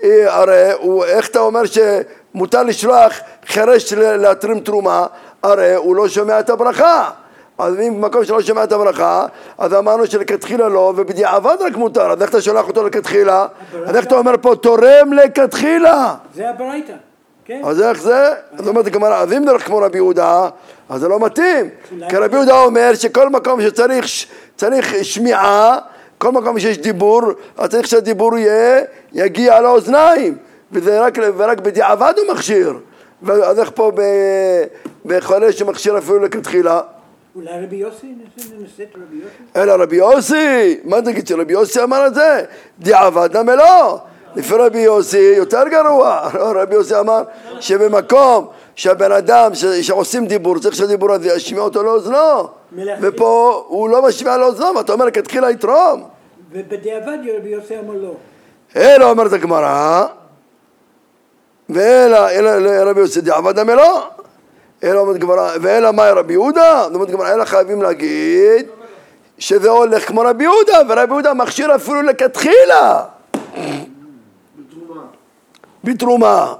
אה, 0.04 0.34
הרי 0.34 0.72
הוא, 0.72 1.04
איך 1.04 1.28
אתה 1.28 1.38
אומר 1.38 1.62
שמותר 1.64 2.62
לשלוח 2.62 3.12
חירש 3.46 3.92
להתרים 3.92 4.60
תרומה, 4.60 5.06
הרי 5.42 5.74
הוא 5.74 5.96
לא 5.96 6.08
שומע 6.08 6.40
את 6.40 6.50
הברכה. 6.50 7.10
אז 7.58 7.74
אם 7.80 8.00
במקום 8.00 8.24
שלא 8.24 8.42
שומע 8.42 8.64
את 8.64 8.72
הברכה, 8.72 9.26
אז 9.58 9.74
אמרנו 9.74 10.06
שלכתחילה 10.06 10.68
לא, 10.68 10.92
ובדיעבד 10.96 11.56
רק 11.60 11.76
מותר, 11.76 12.10
אז 12.12 12.22
איך 12.22 12.30
אתה 12.30 12.40
שולח 12.40 12.68
אותו 12.68 12.84
לכתחילה? 12.86 13.46
אז 13.86 13.96
איך 13.96 14.06
אתה 14.06 14.18
אומר 14.18 14.34
פה 14.40 14.56
תורם 14.56 15.12
לכתחילה? 15.12 16.14
זה 16.34 16.50
הברייתא. 16.50 16.92
כן. 17.44 17.60
אז 17.64 17.82
איך 17.82 18.02
זה? 18.02 18.30
אז 18.58 18.68
אומרת 18.68 18.86
הגמרא, 18.86 19.22
אז 19.22 19.32
אם 19.32 19.44
נלך 19.44 19.66
כמו 19.66 19.78
רבי 19.78 19.98
יהודה, 19.98 20.48
אז 20.88 21.00
זה 21.00 21.08
לא 21.08 21.20
מתאים. 21.20 21.68
כי 22.08 22.16
רבי 22.16 22.36
יהודה 22.36 22.62
אומר 22.62 22.94
שכל 22.94 23.28
מקום 23.28 23.62
שצריך 23.62 24.06
צריך 24.56 24.94
שמיעה, 25.04 25.78
כל 26.18 26.32
מקום 26.32 26.58
שיש 26.58 26.78
דיבור, 26.78 27.22
אז 27.56 27.70
צריך 27.70 27.86
שהדיבור 27.86 28.38
יהיה, 28.38 28.80
יגיע 29.12 29.60
לאוזניים. 29.60 30.36
וזה 30.72 31.00
רק, 31.00 31.18
ורק 31.36 31.60
בדיעבד 31.60 32.14
הוא 32.16 32.34
מכשיר. 32.34 32.78
אז 33.28 33.58
איך 33.58 33.70
פה 33.74 33.92
בחולה 35.06 35.52
שמכשיר 35.52 35.98
אפילו 35.98 36.18
לכתחילה? 36.18 36.80
אולי 37.36 37.64
רבי 37.64 37.76
יוסי? 37.76 38.14
אלא 39.56 39.72
רבי 39.72 39.96
יוסי, 39.96 40.78
מה 40.84 41.02
תגיד 41.02 41.26
שרבי 41.26 41.52
יוסי 41.52 41.82
אמר 41.82 42.06
את 42.06 42.14
זה? 42.14 42.44
דיעבד 42.78 43.36
נמי 43.36 43.56
לא. 43.56 43.98
לפי 44.36 44.54
רבי 44.54 44.78
יוסי 44.78 45.34
יותר 45.36 45.62
גרוע, 45.68 46.28
רבי 46.62 46.74
יוסי 46.74 46.98
אמר 46.98 47.22
שבמקום 47.60 48.46
שהבן 48.76 49.12
אדם 49.12 49.50
שעושים 49.82 50.26
דיבור 50.26 50.58
צריך 50.58 50.74
שהדיבור 50.74 51.12
הזה 51.12 51.28
ישמיע 51.28 51.62
אותו 51.62 51.82
לאוזנו. 51.82 52.48
ופה 53.00 53.64
הוא 53.68 53.88
לא 53.88 54.02
משמיע 54.02 54.36
לאוזנו 54.36 54.76
ואתה 54.76 54.92
אומר 54.92 55.10
כתחילה 55.10 55.50
יתרום. 55.50 56.04
ובדיעבד 56.52 57.18
רבי 57.38 57.48
יוסי 57.48 57.78
אמר 57.78 57.94
לא. 57.94 58.12
אלא 58.76 59.10
אומרת 59.10 59.32
הגמרא 59.32 60.06
ואלא 61.68 62.90
רבי 62.90 63.00
יוסי 63.00 63.20
דיעבד 63.20 63.58
אמר 63.58 63.74
לא. 63.74 64.08
אלא 64.84 65.00
אומרת 65.00 65.18
גמרא 65.18 65.50
ואלא 65.60 65.92
מאי 65.92 66.10
רבי 66.10 66.32
יהודה? 66.32 66.84
אומרת 66.94 67.10
גמרא 67.10 67.34
אלא 67.34 67.44
חייבים 67.44 67.82
להגיד 67.82 68.66
שזה 69.38 69.70
הולך 69.70 70.08
כמו 70.08 70.20
רבי 70.20 70.44
יהודה 70.44 70.78
ורבי 70.88 71.12
יהודה 71.12 71.34
מכשיר 71.34 71.74
אפילו 71.74 72.02
לכתחילה. 72.02 73.02
בתרומה. 75.84 76.54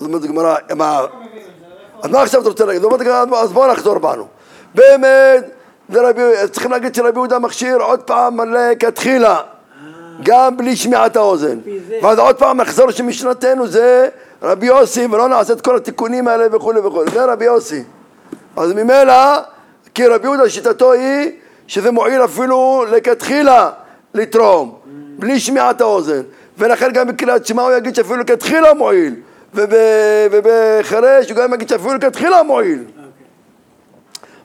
אז 0.00 0.06
אומרת 0.06 0.24
הגמרא, 0.24 0.56
מה... 0.76 1.00
אז 2.02 2.10
מה 2.10 2.22
עכשיו 2.22 2.40
אתה 2.40 2.48
רוצה 2.48 2.64
להגיד? 2.64 2.82
אז 3.42 3.52
בואו 3.52 3.72
נחזור 3.72 3.98
בנו. 3.98 4.26
באמת, 4.74 5.44
צריכים 6.50 6.70
להגיד 6.70 6.94
שרבי 6.94 7.18
יהודה 7.18 7.38
מכשיר 7.38 7.76
עוד 7.76 8.00
פעם 8.00 8.54
לכתחילה, 8.54 9.40
גם 10.22 10.56
בלי 10.56 10.76
שמיעת 10.76 11.16
האוזן. 11.16 11.58
ואז 12.02 12.18
עוד 12.18 12.36
פעם 12.36 12.60
נחזור 12.60 12.90
שמשנתנו 12.90 13.66
זה 13.66 14.08
רבי 14.42 14.66
יוסי, 14.66 15.06
ולא 15.06 15.28
נעשה 15.28 15.52
את 15.52 15.60
כל 15.60 15.76
התיקונים 15.76 16.28
האלה 16.28 16.56
וכולי 16.56 16.80
וכולי. 16.80 17.10
זה 17.10 17.24
רבי 17.24 17.44
יוסי. 17.44 17.82
אז 18.56 18.72
ממילא, 18.72 19.38
כי 19.94 20.06
רבי 20.06 20.26
יהודה 20.26 20.48
שיטתו 20.48 20.92
היא 20.92 21.30
שזה 21.66 21.90
מועיל 21.90 22.24
אפילו 22.24 22.84
לכתחילה 22.90 23.70
לתרום, 24.14 24.74
בלי 25.18 25.40
שמיעת 25.40 25.80
האוזן. 25.80 26.22
ולכן 26.58 26.92
גם 26.92 27.08
בקריאת 27.08 27.46
שמע 27.46 27.62
הוא 27.62 27.72
יגיד 27.72 27.94
שאפילו 27.94 28.16
לכתחילה 28.16 28.74
מועיל, 28.74 29.14
ובחירש 29.54 31.30
הוא 31.30 31.36
גם 31.36 31.54
יגיד 31.54 31.68
שאפילו 31.68 31.94
לכתחילה 31.94 32.42
מועיל. 32.42 32.84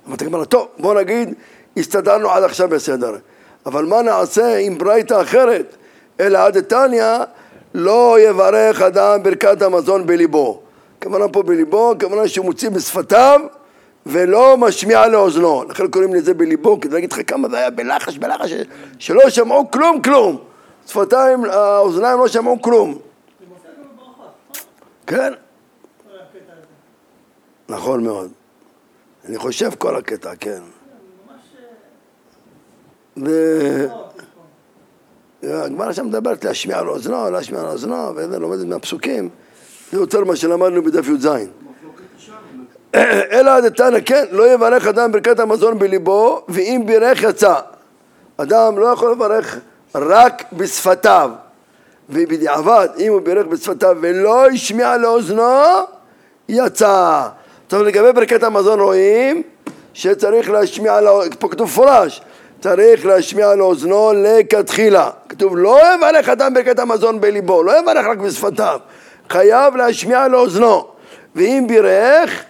אמרתי 0.08 0.26
הגמרא, 0.26 0.46
טוב, 0.46 0.68
בוא 0.78 0.94
נגיד, 0.94 1.34
הסתדרנו 1.78 2.30
עד 2.30 2.44
עכשיו 2.44 2.70
בסדר, 2.70 3.15
אבל 3.65 3.86
מה 3.86 4.02
נעשה 4.02 4.58
עם 4.58 4.78
ברייתא 4.78 5.22
אחרת? 5.22 5.76
אלא 6.20 6.38
עד 6.38 6.58
דתניא 6.58 7.18
לא 7.74 8.18
יברך 8.20 8.82
אדם 8.82 9.24
ברכת 9.24 9.62
המזון 9.62 10.06
בליבו. 10.06 10.62
כוונה 11.04 11.28
פה 11.28 11.44
בליבו, 11.44 11.94
כוונה 12.00 12.28
שהוא 12.28 12.46
מוציא 12.46 12.70
בשפתיו 12.70 13.41
ולא 14.06 14.58
משמיע 14.58 15.08
לאוזנו. 15.08 15.63
לכן 15.70 15.88
קוראים 15.88 16.13
לזה 16.13 16.34
בליבו, 16.34 16.80
כדי 16.82 16.94
להגיד 16.94 17.13
לך 17.13 17.20
כמה 17.28 17.50
זה 17.50 17.58
היה 17.58 17.70
בלחש, 17.70 18.18
בלחש, 18.18 18.54
שלא 19.00 19.30
שמעו 19.30 19.72
כלום 19.72 20.02
כלום. 20.02 20.38
שפתיים, 20.88 21.46
האוזניים 21.46 22.20
לא 22.20 22.28
שמעו 22.28 22.62
כלום. 22.62 22.98
כן. 25.08 25.34
נכון 27.70 28.04
מאוד. 28.04 28.32
אני 29.26 29.38
חושב 29.38 29.70
כל 29.78 29.96
הקטע, 29.96 30.36
כן. 30.39 30.62
ו... 33.18 33.30
הגמרא 35.44 35.91
שם 35.91 36.06
מדברת 36.06 36.46
להשמיע 36.46 36.80
על 36.80 36.89
אוזנו, 36.89 37.30
להשמיע 37.30 37.62
על 37.62 37.68
אוזנו, 37.68 38.15
וזה 38.15 38.39
לומדת 38.39 38.65
מהפסוקים. 38.65 39.30
זה 39.91 39.98
יותר 39.98 40.24
מה 40.24 40.36
שלמדנו 40.36 40.84
בדף 40.84 41.08
י"ז. 41.08 41.28
אלא 43.36 43.60
דתנא, 43.60 43.97
כן, 44.06 44.26
לא 44.32 44.53
יברך 44.53 44.88
אדם 44.88 45.12
ברכת 45.12 45.39
המזון 45.39 45.80
בליבו, 45.80 46.45
ואם 46.49 46.84
בירך 46.86 47.24
יצא. 47.24 47.60
אדם 48.38 48.78
לא 48.78 48.86
יכול 48.86 49.12
לברך 49.12 49.60
רק 49.95 50.43
בשפתיו, 50.53 51.32
ובדיעבד, 52.10 52.88
אם 52.99 53.12
הוא 53.12 53.22
בירך 53.22 53.45
בשפתיו 53.45 53.97
ולא 54.01 54.47
השמיע 54.47 54.97
לאוזנו, 54.97 55.64
יצא. 56.49 57.28
טוב, 57.68 57.82
לגבי 57.82 58.14
ברכת 58.14 58.43
המזון 58.43 58.80
רואים 58.80 59.43
שצריך 59.93 60.49
להשמיע, 60.49 60.99
פה 61.39 61.49
כתוב 61.49 61.70
פורש, 61.70 62.22
צריך 62.62 63.06
להשמיע 63.06 63.56
לאוזנו 63.56 64.12
לכתחילה. 64.16 65.10
כתוב 65.30 65.58
לא 65.58 65.80
יברך 65.95 66.30
אדם 66.30 66.53
ברכת 66.53 66.80
המזון 66.80 67.22
בליבו, 67.22 67.64
לא 67.64 67.80
יברך 67.80 68.06
רק 68.06 68.18
בשפתיו, 68.18 68.80
חייב 69.30 69.76
להשמיע 69.76 70.28
לאוזנו. 70.28 70.88
ואם 71.36 71.66
בירך, 71.68 72.43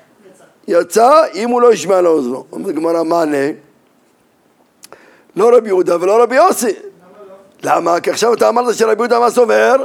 יצא, 0.67 1.21
אם 1.33 1.49
הוא 1.49 1.61
לא 1.61 1.73
ישמיע 1.73 2.01
לאוזנו. 2.01 2.43
אומרת 2.51 2.75
גמרא, 2.75 3.03
מענה? 3.03 3.47
לא 5.35 5.57
רבי 5.57 5.67
יהודה 5.67 5.95
ולא 6.01 6.23
רבי 6.23 6.35
יוסי. 6.35 6.73
למה? 7.63 7.99
כי 7.99 8.09
עכשיו 8.09 8.33
אתה 8.33 8.49
אמרת 8.49 8.75
שרבי 8.75 9.01
יהודה 9.01 9.19
מה 9.19 9.29
סובר? 9.29 9.75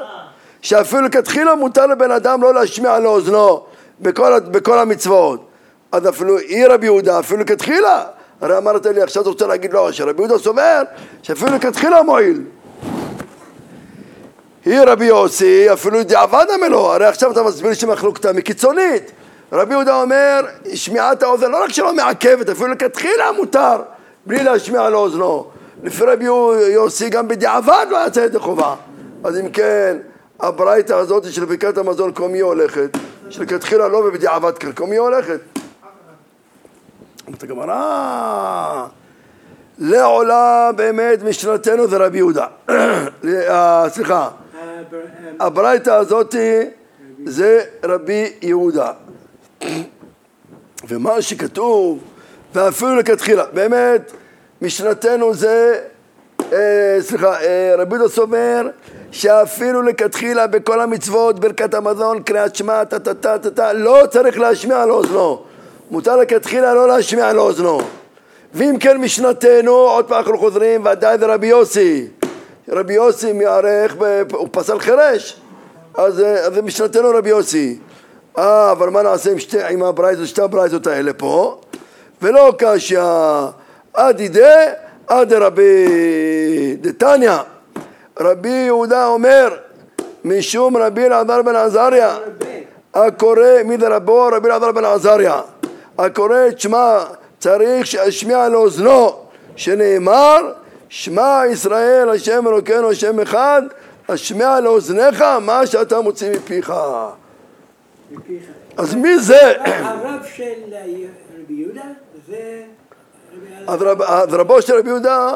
שאפילו 0.62 1.03
לכתחילה 1.03 1.55
מותר 1.55 1.87
לבן 1.87 2.11
אדם 2.11 2.43
לא 2.43 2.55
להשמיע 2.55 2.99
לאוזנו 2.99 3.62
בכל, 4.01 4.39
בכל 4.41 4.79
המצוות. 4.79 5.47
אז 5.93 6.09
אפילו 6.09 6.39
היא 6.39 6.66
רבי 6.66 6.87
יהודה, 6.87 7.18
אפילו 7.18 7.41
לכתחילה. 7.41 8.05
הרי 8.41 8.59
אמרת 8.59 8.87
לי, 8.87 9.03
עכשיו 9.03 9.23
אתה 9.23 9.31
רוצה 9.31 9.47
להגיד 9.47 9.73
לא, 9.73 9.93
שרבי 9.93 10.23
יהודה 10.23 10.39
סובר 10.39 10.83
שאפילו 11.23 11.57
לכתחילה 11.57 12.03
מועיל. 12.03 12.43
היא 14.64 14.81
רבי 14.87 15.05
יוסי, 15.05 15.73
אפילו 15.73 16.03
דיעבד 16.03 16.47
אמרו, 16.55 16.93
הרי 16.93 17.07
עכשיו 17.07 17.33
אתה 17.33 17.43
מסביר 17.43 17.75
שמחלוקתם 17.75 18.37
היא 18.37 18.45
קיצונית. 18.45 19.12
רבי 19.53 19.73
יהודה 19.75 20.03
אומר, 20.03 20.45
שמיעת 20.75 21.23
האוזן 21.23 21.51
לא 21.51 21.64
רק 21.64 21.71
שלא 21.71 21.95
מעכבת, 21.95 22.49
אפילו 22.49 22.68
לכתחילה 22.68 23.33
מותר, 23.33 23.83
בלי 24.27 24.43
להשמיע 24.43 24.91
לאוזנו. 24.91 25.50
לפי 25.83 26.05
רבי 26.05 26.24
יוסי 26.72 27.09
גם 27.11 27.28
בדיעבד 27.28 27.87
לא 27.91 27.99
יצא 28.07 28.20
ידי 28.20 28.39
חובה. 28.39 28.74
אז 29.24 29.39
אם 29.39 29.51
כן, 29.51 29.97
הברייתא 30.41 30.93
הזאת 30.93 31.33
של 31.33 31.45
ברכת 31.45 31.78
המזון, 31.78 32.12
כה 32.14 32.28
מי 32.28 32.41
הולכת? 32.41 32.97
שלכתחילה 33.31 33.89
לא 33.89 33.97
ובדיעבד 33.97 34.53
כה 34.76 34.87
מי 34.87 34.97
הולכת? 34.97 35.41
אומרת 37.26 37.43
הגמרא, 37.43 38.87
לעולה 39.78 40.70
באמת 40.76 41.22
משנתנו 41.22 41.89
זה 41.89 41.97
רבי 41.97 42.18
יהודה. 42.18 42.47
אה, 43.49 43.85
סליחה, 43.89 44.28
הבר- 44.81 44.99
הברייתא 45.41 45.91
הזאת 45.91 46.35
זה 47.24 47.61
רבי 47.85 48.33
יהודה. 48.43 48.93
ומה 50.89 51.22
שכתוב, 51.22 51.99
ואפילו 52.55 52.97
לכתחילה, 52.97 53.45
באמת, 53.53 54.12
משנתנו 54.63 55.35
זה, 55.35 55.81
אה, 56.53 56.97
סליחה, 57.01 57.41
אה, 57.41 57.75
רבי 57.79 57.97
יהודה 57.97 58.13
סובר 58.13 58.67
שאפילו 59.13 59.83
לכתחילה 59.83 60.47
בכל 60.47 60.81
המצוות, 60.81 61.39
ברכת 61.39 61.75
המזון, 61.75 62.23
קריאת 62.23 62.57
שמע, 62.57 62.85
טה 62.85 62.99
טה 62.99 63.15
טה 63.15 63.39
טה 63.39 63.51
טה, 63.51 63.73
לא 63.73 64.03
צריך 64.11 64.39
להשמיע 64.39 64.87
לאוזנו. 64.87 65.43
מותר 65.91 66.17
לכתחילה 66.17 66.75
לא 66.75 66.89
להשמיע 66.89 67.33
לאוזנו. 67.33 67.81
ואם 68.55 68.77
כן 68.81 68.97
משנתנו, 68.97 69.73
עוד 69.73 70.05
פעם 70.05 70.19
אנחנו 70.19 70.39
חוזרים, 70.39 70.85
ודאי 70.85 71.19
זה 71.19 71.27
רבי 71.27 71.47
יוסי. 71.47 72.07
רבי 72.69 72.95
יוסי 72.95 73.33
מערך, 73.33 73.95
הוא 74.33 74.49
פסל 74.53 74.79
חירש. 74.79 75.41
אז, 75.95 76.21
אה, 76.21 76.47
אז 76.47 76.55
זה 76.55 76.63
משנתנו 76.63 77.11
רבי 77.11 77.29
יוסי. 77.29 77.79
אה, 78.39 78.73
אבל 78.73 78.91
מה 78.91 79.03
נעשה 79.03 79.33
עם, 79.33 79.39
שתי, 79.39 79.63
עם 79.63 79.83
הברייתות, 79.83 80.27
שתי 80.27 80.43
הברייתות 80.43 80.87
האלה 80.87 81.13
פה? 81.13 81.61
ולא 82.23 82.55
קשיא, 82.59 83.03
עדי 83.95 84.28
דה, 84.28 84.72
עדי 85.07 85.34
רבי 85.34 85.86
דתניא. 86.80 87.36
רבי 88.20 88.49
יהודה 88.49 89.07
אומר, 89.07 89.57
משום 90.24 90.76
רבי 90.76 91.07
אלעזר 91.07 91.43
בן 91.43 91.57
עזריה, 91.57 92.16
הקורא, 92.95 93.62
מי 93.64 93.76
זה 93.78 93.88
רבו? 93.88 94.28
רבי 94.32 94.49
אלעזר 94.49 94.72
בן 94.72 94.84
עזריה. 94.84 95.41
הקורא 95.99 96.49
את 96.49 96.61
שמע 96.61 97.05
צריך 97.38 97.86
שישמיע 97.86 98.49
לאוזנו, 98.49 99.16
שנאמר, 99.57 100.53
שמע 100.88 101.43
ישראל 101.51 102.11
השם 102.11 102.49
אלוקינו 102.49 102.91
השם 102.91 103.20
אחד, 103.20 103.62
השמיע 104.09 104.61
לאוזניך 104.61 105.24
מה 105.41 105.66
שאתה 105.66 106.01
מוציא 106.01 106.30
מפיך. 106.30 106.72
מפיך. 108.11 108.45
אז 108.76 108.95
מי 108.95 109.18
זה? 109.18 109.62
הרב 109.64 110.24
של 110.36 110.74
רבי 111.38 111.55
יהודה 111.55 111.82
זה 112.28 112.62
אז 113.67 113.83
רב- 113.83 114.03
אז 114.03 114.35
רבו 114.35 114.63
של 114.63 114.79
רבי 114.79 114.89
יהודה 114.89 115.29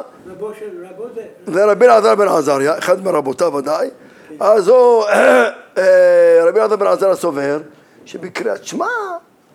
זה 1.47 1.64
רבי 1.64 1.87
אלעזר 1.87 2.14
בן 2.14 2.29
עזריה, 2.29 2.79
אחד 2.79 3.05
מרבותיו 3.05 3.55
ודאי, 3.55 3.91
אז 4.41 4.68
הוא, 4.68 5.05
אה, 5.79 6.41
רבי 6.45 6.59
אלעזר 6.61 6.77
בן 6.77 6.87
עזריה 6.87 7.14
סובר 7.16 7.59
שבקריאת 8.05 8.64
שמע, 8.64 8.87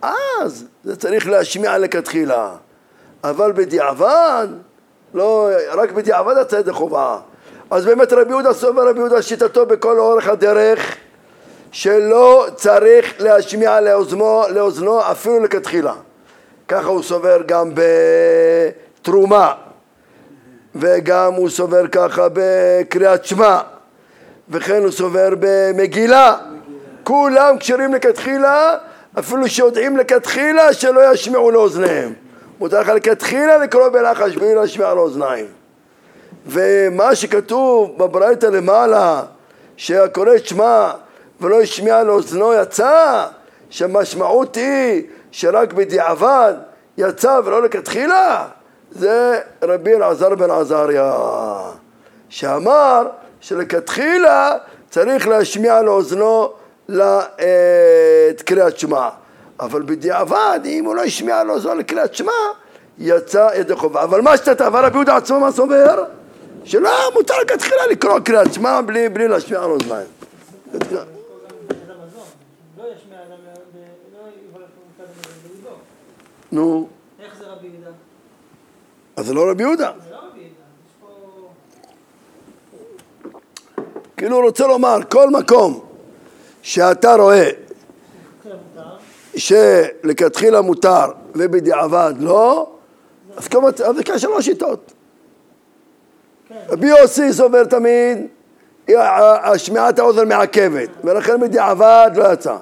אז 0.02 0.64
זה 0.84 0.96
צריך 0.96 1.28
להשמיע 1.28 1.78
לכתחילה, 1.78 2.50
אבל 3.24 3.52
בדיעבד, 3.52 4.46
לא, 5.14 5.48
רק 5.72 5.92
בדיעבד 5.92 6.34
יצא 6.42 6.56
ידי 6.56 6.72
חובה. 6.72 7.18
אז 7.70 7.84
באמת 7.86 8.12
רבי 8.12 8.30
יהודה 8.30 8.52
סובר, 8.54 8.88
רבי 8.88 8.98
יהודה 8.98 9.22
שיטתו 9.22 9.66
בכל 9.66 9.98
אורך 9.98 10.28
הדרך, 10.28 10.96
שלא 11.72 12.46
צריך 12.54 13.14
להשמיע 13.18 13.80
לאוזנו, 13.80 14.42
לאוזנו 14.50 15.10
אפילו 15.10 15.40
לכתחילה. 15.40 15.94
ככה 16.70 16.88
הוא 16.88 17.02
סובר 17.02 17.42
גם 17.46 17.72
בתרומה. 19.00 19.52
וגם 20.74 21.34
הוא 21.34 21.48
סובר 21.48 21.86
ככה 21.86 22.26
בקריאת 22.32 23.24
שמע, 23.24 23.58
וכן 24.48 24.82
הוא 24.82 24.90
סובר 24.90 25.28
במגילה. 25.40 26.36
כולם 27.04 27.58
כשרים 27.58 27.94
לכתחילה, 27.94 28.76
אפילו 29.18 29.48
שיודעים 29.48 29.96
לכתחילה 29.96 30.72
שלא 30.72 31.12
ישמיעו 31.12 31.50
לאוזניהם. 31.50 32.12
מותר 32.58 32.80
לך 32.80 32.88
לכתחילה 32.88 33.58
לקרוא 33.58 33.88
בלחש 33.88 34.36
בלי 34.36 34.54
להשמיע 34.54 34.94
לאוזניים. 34.94 35.46
ומה 36.46 37.14
שכתוב 37.14 37.98
בברייתא 37.98 38.46
למעלה, 38.46 39.22
שהקורא 39.76 40.38
שמע 40.44 40.90
ולא 41.40 41.60
השמיע 41.60 42.02
לאוזנו 42.02 42.52
יצא, 42.52 43.26
שהמשמעות 43.70 44.56
היא 44.56 45.02
שרק 45.32 45.72
בדיעבד 45.72 46.54
יצא 46.98 47.40
ולא 47.44 47.62
לכתחילה, 47.62 48.46
זה 48.90 49.40
רבי 49.62 49.94
אלעזר 49.94 50.34
בן 50.34 50.50
עזריה, 50.50 51.14
שאמר 52.28 53.06
שלכתחילה 53.40 54.52
צריך 54.90 55.28
להשמיע 55.28 55.82
לאוזנו 55.82 56.52
ל- 56.88 57.20
את 58.30 58.42
קריאת 58.42 58.78
שמע, 58.78 59.08
אבל 59.60 59.82
בדיעבד, 59.82 60.60
אם 60.64 60.84
הוא 60.84 60.94
לא 60.94 61.02
השמיע 61.02 61.44
לאוזנו 61.44 61.74
לקריאת 61.74 62.14
שמע, 62.14 62.32
יצא 62.98 63.48
ידי 63.54 63.74
חובה. 63.76 64.02
אבל 64.02 64.20
מה 64.20 64.36
שאתה, 64.36 64.66
אבל 64.66 64.84
רבי 64.84 64.96
יהודה 64.96 65.16
עצמו 65.16 65.40
מה 65.40 65.52
סובר? 65.52 66.04
שלא, 66.64 66.90
מותר 67.14 67.34
לכתחילה 67.42 67.86
לקרוא 67.90 68.18
קריאת 68.20 68.54
שמע 68.54 68.80
בלי, 68.80 69.08
בלי 69.08 69.28
להשמיע 69.28 69.62
על 69.62 69.70
אוזניים. 69.70 70.06
גם 70.72 70.78
ברכת 70.80 70.90
המזון. 71.88 72.24
לא 72.78 72.84
ישמיע 72.84 73.18
אדם, 73.18 73.36
ב- 73.74 74.16
לא 74.16 74.20
יברך 74.28 74.68
מצד 74.94 75.10
בליבו. 75.42 75.76
נו, 76.52 76.88
איך 77.22 77.38
זה 77.38 77.44
רבי 77.46 77.66
יהודה? 77.66 77.90
אז 79.16 79.26
זה 79.26 79.34
לא 79.34 79.50
רבי 79.50 79.62
יהודה. 79.62 79.90
זה 80.04 80.10
לא 80.10 80.16
רבי 80.16 80.38
יהודה. 80.40 80.54
יש 80.86 80.92
פה... 81.00 81.48
כאילו 84.16 84.36
הוא 84.36 84.44
רוצה 84.44 84.66
לומר, 84.66 84.96
כל 85.10 85.30
מקום 85.30 85.80
שאתה 86.62 87.14
רואה 87.14 87.50
כן. 88.44 88.50
שלכתחילה 89.36 90.60
מותר 90.60 91.04
ובדיעבד 91.34 92.14
לא, 92.18 92.70
אז 93.36 93.48
כמה- 93.48 93.68
אז 93.68 93.96
זה 93.96 94.02
כשלוש 94.04 94.44
שיטות. 94.44 94.92
כן. 96.48 96.54
רבי 96.68 96.86
יוסי 96.88 97.32
סובר 97.32 97.64
תמיד, 97.64 98.18
השמיעת 99.42 99.98
האוזן 99.98 100.28
מעכבת, 100.28 100.88
ולכן 101.04 101.40
בדיעבד 101.40 102.10
לא 102.16 102.32
יצא. 102.32 102.56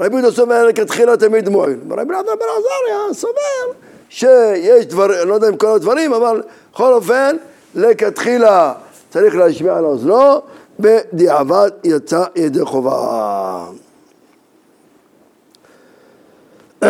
רבי 0.00 0.16
יהודה 0.16 0.36
סובר 0.36 0.66
לכתחילה 0.66 1.16
תמיד 1.16 1.48
מועיל. 1.48 1.78
ורבי 1.88 2.14
אלעזר 2.14 2.32
בן 2.34 2.46
עזריה 2.58 3.14
סובר 3.14 3.78
שיש 4.08 4.86
דבר, 4.86 5.20
אני 5.20 5.28
לא 5.28 5.34
יודע 5.34 5.48
אם 5.48 5.56
כל 5.56 5.66
הדברים, 5.66 6.12
אבל 6.12 6.42
בכל 6.72 6.92
אופן, 6.92 7.36
לכתחילה 7.74 8.72
צריך 9.10 9.36
להשמיע 9.36 9.76
על 9.76 9.84
אוזנו, 9.84 10.40
בדיעבד 10.80 11.70
יצא 11.84 12.24
ידי 12.36 12.64
חובה. 12.64 13.66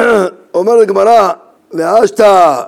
אומר 0.55 0.73
הגמרא, 0.73 1.33
ואשתא 1.73 2.63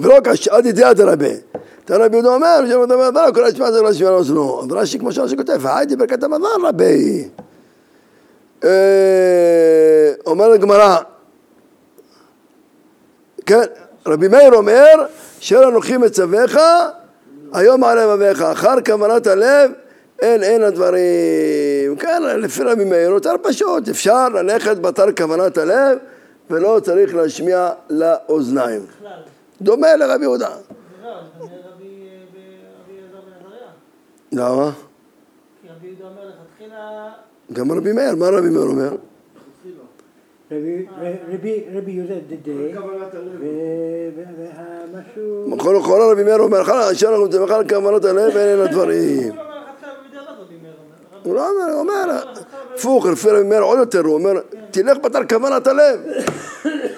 ולא 0.00 0.18
כשעד 0.24 0.66
ידיעת 0.66 1.00
הרבה. 1.00 1.26
תראה 1.84 2.06
רבי 2.06 2.16
יהודה 2.16 2.34
אומר, 2.34 2.60
שם 2.68 2.84
אתה 2.84 2.94
אומר, 2.94 3.32
כל 3.34 3.44
השמע 3.44 3.70
צריך 3.70 3.82
להשמיע 3.82 4.10
לאוזנו. 4.10 4.62
אז 4.62 4.72
רש"י 4.72 4.98
כמו 4.98 5.12
שרש"י 5.12 5.36
כותב, 5.36 5.58
והייתי 5.60 5.96
ברכת 5.96 6.22
המזל 6.22 6.66
רבי. 6.68 7.28
אה, 8.64 10.12
אומר 10.26 10.52
הגמרא, 10.52 10.96
כן, 13.46 13.62
רבי 14.06 14.28
מאיר 14.28 14.52
אומר, 14.52 15.06
שאר 15.40 15.68
אנוכי 15.68 15.96
מצווך, 15.96 16.56
היום 17.52 17.84
על 17.84 17.98
לבביך, 18.00 18.42
אחר 18.42 18.74
כוונת 18.86 19.26
הלב, 19.26 19.70
אין 20.20 20.42
אין 20.42 20.62
הדברים. 20.62 21.96
כן, 21.98 22.22
לפי 22.22 22.62
רבי 22.62 22.84
מאיר 22.84 23.10
יותר 23.10 23.34
פשוט, 23.42 23.88
אפשר 23.88 24.28
ללכת 24.28 24.76
בתר 24.78 25.12
כוונת 25.16 25.58
הלב, 25.58 25.98
ולא 26.50 26.80
צריך 26.82 27.14
להשמיע 27.14 27.70
לאוזניים. 27.90 28.86
דומה 29.62 29.96
לרבי 29.96 30.24
יהודה. 30.24 30.48
לא, 31.02 31.08
אה. 31.08 31.20
למה? 34.32 34.70
כי 35.62 35.68
רבי 35.68 35.86
יהודה 35.86 36.04
אומר 36.04 36.22
לכתחילה, 36.28 37.12
גם 37.52 37.72
רבי 37.72 37.92
מאיר, 37.92 38.14
מה 38.16 38.28
רבי 38.28 38.48
מאיר 38.50 38.62
אומר? 38.66 38.90
רבי- 40.52 40.86
יהודה. 41.90 42.14
ומשהו... 44.92 45.50
בכל 45.56 45.80
כל 45.84 46.08
רבי 46.12 46.24
מאיר 46.24 46.38
אומר, 46.38 46.62
אשר 46.92 47.08
אנחנו 47.08 47.26
נתמך 47.26 47.50
על 47.50 47.68
כוונות 47.68 48.04
הלב 48.04 48.32
ואין 48.34 48.60
הדברים. 48.60 49.32
הוא 49.32 49.34
לא 49.34 49.40
אומר 49.42 50.58
אומר. 50.70 51.12
רבי- 51.22 51.22
הוא 51.22 51.34
לא 51.34 51.50
אומר, 51.50 51.72
הוא 51.72 51.80
אומר, 51.80 52.22
הפוך, 52.74 53.06
לפי 53.06 53.28
רבי 53.30 53.42
מאיר 53.48 53.62
עוד 53.62 53.78
יותר, 53.78 54.00
הוא 54.00 54.14
אומר, 54.14 54.32
תלך 54.70 54.98
בתר 54.98 55.20
כוונת 55.28 55.66
הלב. 55.66 56.00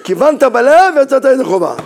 כיוונת 0.03 0.43
בלב 0.43 0.93
ויצאת 0.97 1.25
ידי 1.25 1.43
חובה. 1.43 1.75
לא 1.75 1.83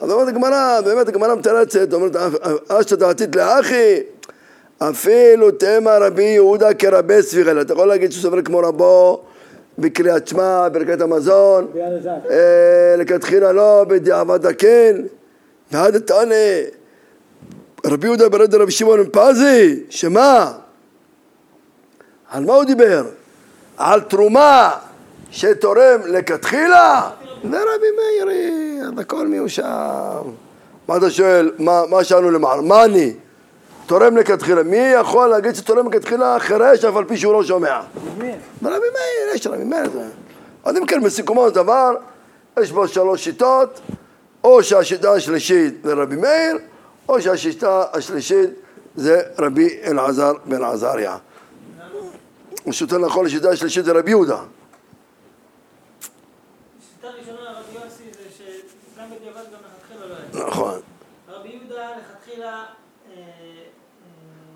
אז 0.00 0.10
אומרת 0.12 0.28
הגמרא, 0.28 0.80
באמת 0.84 1.08
הגמרא 1.08 1.34
מתרצת, 1.34 1.92
אומרת, 1.92 2.16
אשתא 2.68 2.96
דעתית 2.96 3.36
לאחי, 3.36 4.00
אפילו 4.90 5.50
תמה 5.50 5.98
רבי 5.98 6.22
יהודה 6.22 6.74
כרבי 6.74 7.22
סבירל. 7.22 7.60
אתה 7.60 7.72
יכול 7.72 7.88
להגיד 7.88 8.12
שהוא 8.12 8.22
סובר 8.22 8.42
כמו 8.42 8.58
רבו 8.58 9.22
בקריאת 9.78 10.28
שמע, 10.28 10.68
ברכת 10.72 11.00
המזון. 11.00 11.66
אה, 12.30 12.96
לכתחילה 12.98 13.52
לא, 13.52 13.84
בדיעבד 13.88 14.46
הכן, 14.46 14.96
ועד 15.72 15.98
תענה, 15.98 16.34
רבי 17.86 18.06
יהודה 18.06 18.28
ברד 18.28 18.54
רבי 18.54 18.72
שמעון 18.72 19.00
פזי, 19.12 19.82
שמה? 19.90 20.52
על 22.30 22.44
מה 22.44 22.54
הוא 22.54 22.64
דיבר? 22.64 23.04
על 23.76 24.00
תרומה 24.00 24.70
שתורם 25.30 26.00
לכתחילה? 26.06 27.10
זה 27.50 27.60
רבי 27.60 27.86
מאירי, 27.96 28.78
הכל 28.98 29.26
מיושב. 29.26 29.62
מה 30.88 30.96
אתה 30.96 31.10
שואל? 31.10 31.52
מה 31.90 32.04
שאלנו 32.04 32.30
למעלה? 32.30 32.62
מה 32.62 32.84
אני? 32.84 33.12
תורם 33.86 34.16
לכתחילה. 34.16 34.62
מי 34.62 34.76
יכול 34.76 35.28
להגיד 35.28 35.54
שתורם 35.54 35.92
לכתחילה 35.92 36.36
חירש 36.38 36.84
אף 36.84 36.96
על 36.96 37.04
פי 37.04 37.16
שהוא 37.16 37.32
לא 37.32 37.44
שומע? 37.44 37.80
רבי 38.18 38.28
מאיר, 38.62 39.34
יש 39.34 39.46
רבי 39.46 39.64
מאיר. 39.64 39.90
אז 40.64 40.76
אם 40.76 40.86
כן, 40.86 41.02
בסיכומו 41.02 41.48
של 41.48 41.54
דבר, 41.54 41.94
יש 42.60 42.72
בו 42.72 42.88
שלוש 42.88 43.24
שיטות, 43.24 43.80
או 44.44 44.62
שהשיטה 44.62 45.12
השלישית 45.12 45.74
זה 45.84 45.92
רבי 45.94 46.16
מאיר, 46.16 46.58
או 47.08 47.22
שהשיטה 47.22 47.84
השלישית 47.92 48.50
זה 48.96 49.22
רבי 49.38 49.78
אלעזר 49.84 50.32
בן 50.44 50.64
עזריה. 50.64 51.16
או 52.66 52.72
שיותר 52.72 52.98
נכון, 52.98 53.26
השיטה 53.26 53.50
השלישית 53.50 53.84
זה 53.84 53.92
רבי 53.92 54.10
יהודה. 54.10 54.38
לא. 60.32 60.46
נכון. 60.46 60.80
רבי 61.28 61.48
יהודה 61.48 61.90
לכתחילה... 61.96 62.64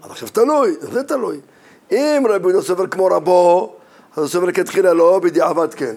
אז 0.09 0.13
עכשיו 0.13 0.29
תלוי, 0.29 0.77
זה 0.81 1.05
תלוי. 1.05 1.41
אם 1.93 2.23
רבי 2.29 2.49
יהודה 2.49 2.67
סובר 2.67 2.87
כמו 2.87 3.07
רבו, 3.07 3.77
אז 4.13 4.19
הוא 4.19 4.29
סובר 4.29 4.47
לכתחילה 4.47 4.93
לא, 4.93 5.21
בדיעבד 5.23 5.75
כן. 5.75 5.95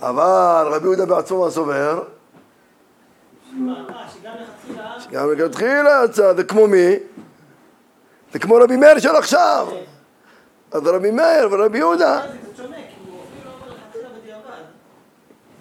אבל 0.00 0.66
רבי 0.70 0.84
יהודה 0.84 1.06
בעצמו 1.06 1.44
מה 1.44 1.50
סובר? 1.50 2.02
שגם 4.98 5.32
לכתחילה... 5.32 6.02
יצא, 6.04 6.32
זה 6.34 6.44
כמו 6.44 6.66
מי? 6.66 6.96
זה 8.32 8.38
כמו 8.38 8.54
רבי 8.54 8.76
מאיר 8.76 8.98
של 8.98 9.16
עכשיו. 9.16 9.68
אז 10.72 10.86
רבי 10.86 11.10
מאיר 11.10 11.48
ורבי 11.50 11.78
יהודה, 11.78 12.20
זה 12.56 12.62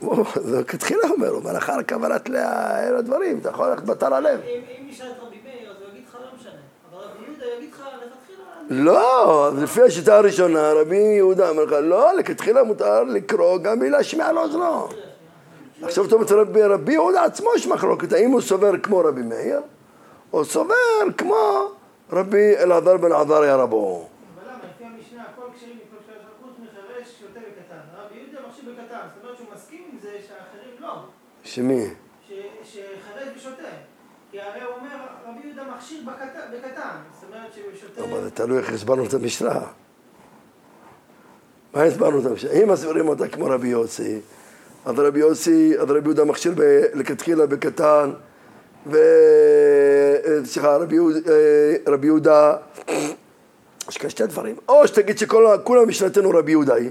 לא 0.09 0.23
זה 0.35 0.63
כתחילה 0.63 1.09
אומר, 1.09 1.29
הוא 1.29 1.39
אומר 1.39 1.57
אחר 1.57 1.75
אלה 2.29 2.99
הדברים, 2.99 3.39
אתה 3.39 3.49
יכול 3.49 3.67
ללכת 3.67 3.83
בתר 3.83 4.13
הלב. 4.13 4.39
אם 4.41 4.61
אם 4.79 4.87
נשאל 4.89 5.07
את 5.11 5.17
רבי 5.21 5.39
מאיר, 5.43 5.71
אז 5.71 5.81
הוא 5.81 5.89
יגיד 5.89 6.03
לך 6.09 6.15
לא 6.15 6.27
משנה. 6.39 6.51
אבל 6.91 7.03
רבי 7.03 7.25
יהודה 7.25 7.45
יגיד 7.57 7.69
לך 7.73 7.79
לכתחילה... 7.79 8.52
לא, 8.69 9.51
לפי 9.61 9.81
השיטה 9.81 10.17
הראשונה, 10.17 10.73
רבי 10.73 10.97
יהודה 10.97 11.49
אומר 11.49 11.63
לך, 11.63 11.71
לא, 11.81 12.15
לכתחילה 12.15 12.63
מותר 12.63 13.03
לקרוא 13.03 13.57
גם 13.57 13.79
בלי 13.79 13.89
להשמיע 13.89 14.31
לאוזנו. 14.31 14.87
עכשיו 15.81 16.05
אתה 16.05 16.15
אומר, 16.15 16.25
רבי, 16.71 16.93
יהודה 16.93 17.23
עצמו 17.23 17.49
יש 17.55 17.67
מחלוקת, 17.67 18.13
האם 18.13 18.31
הוא 18.31 18.41
סובר 18.41 18.77
כמו 18.83 18.97
רבי 18.99 19.21
מאיר, 19.21 19.59
או 20.33 20.45
סובר 20.45 20.73
כמו 21.17 21.71
רבי 22.11 22.57
אלעזר 22.57 22.97
בן 22.97 23.11
עזריה 23.11 23.55
רבו. 23.55 24.07
לא. 30.79 30.95
שמי? 31.43 31.85
ש- 32.29 32.33
שחירש 32.63 33.37
ושותה. 33.37 33.69
כי 34.33 34.41
הרי 34.41 34.61
הוא 34.61 34.75
אומר, 34.75 34.95
רבי 35.27 35.47
יהודה 35.47 35.63
מכשיר 35.75 36.01
בקט- 36.05 36.53
בקטן. 36.53 36.95
זאת 37.21 37.29
אומרת 37.29 37.53
שהוא 37.53 37.65
שותה... 37.81 38.03
אבל 38.03 38.23
זה 38.23 38.31
תלוי 38.31 38.57
איך 38.57 38.73
הסברנו 38.73 39.05
את 39.05 39.13
המשנה. 39.13 39.59
מה 41.73 41.83
הסברנו 41.83 42.19
את 42.19 42.25
המשנה? 42.25 42.51
אם 42.51 42.69
מסבירים 42.69 43.07
אותה 43.07 43.27
כמו 43.27 43.45
רבי 43.45 43.67
יוסי, 43.67 44.19
אז 44.85 44.99
רבי 44.99 45.19
יוסי, 45.19 45.73
אז 45.79 45.89
רבי 45.91 45.99
יהודה 46.05 46.25
מכשיר 46.25 46.53
לכתחילה 46.93 47.45
בקטן, 47.45 48.11
ו... 48.87 48.97
אה, 50.25 50.45
סליחה, 50.45 50.77
רבי 51.87 52.05
יהודה, 52.07 52.55
אה, 52.89 53.09
יש 53.89 53.97
כאן 53.97 54.09
שתי 54.09 54.25
דברים, 54.27 54.55
או 54.69 54.87
שתגיד 54.87 55.17
שכולם 55.17 55.87
משנתנו 55.87 56.29
רבי 56.29 56.51
יהודה 56.51 56.73
היא, 56.73 56.89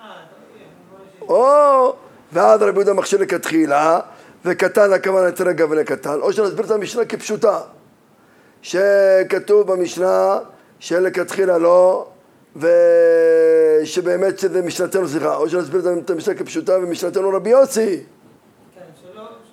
אה, 0.00 0.06
מבין, 0.54 1.28
או, 1.28 1.94
ואז 2.32 2.62
רבי 2.62 2.76
יהודה 2.76 2.92
מכשיר 2.92 3.20
לכתחילה, 3.20 4.00
וקטן 4.44 4.92
הכוונה 4.92 5.26
יותר 5.26 5.44
רגע 5.44 5.66
ולקטן, 5.70 6.20
או 6.20 6.32
שנסביר 6.32 6.64
את 6.66 6.70
המשנה 6.70 7.04
כפשוטה, 7.04 7.60
שכתוב 8.62 9.72
במשנה 9.72 10.38
שלכתחילה 10.78 11.58
לא, 11.58 12.06
ושבאמת 12.56 14.38
שזה 14.38 14.62
משנתנו, 14.62 15.08
סליחה, 15.08 15.36
או 15.36 15.48
שנסביר 15.48 15.80
את 16.04 16.10
המשנה 16.10 16.34
כפשוטה 16.34 16.78
ומשנתנו 16.78 17.30
רבי 17.30 17.50
יוסי. 17.50 18.02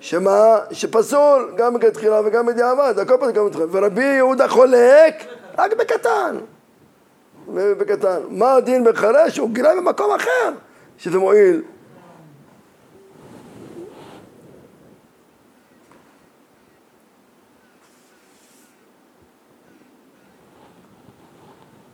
שמה? 0.00 0.58
שפסול, 0.70 1.52
גם 1.56 1.74
מכתחילה 1.74 2.20
וגם 2.24 2.46
בדיעבד, 2.46 2.98
הכל 2.98 3.16
פסול 3.16 3.32
גם 3.32 3.46
מכתחילה, 3.46 3.66
ורבי 3.70 4.04
יהודה 4.04 4.48
חולק 4.48 5.14
רק 5.58 5.72
בקטן, 5.76 6.36
בקטן. 7.54 8.20
מה 8.28 8.54
הדין 8.54 8.84
בחרש? 8.84 9.38
הוא 9.38 9.50
גילה 9.50 9.76
במקום 9.76 10.14
אחר, 10.14 10.52
שזה 10.98 11.18
מועיל. 11.18 11.62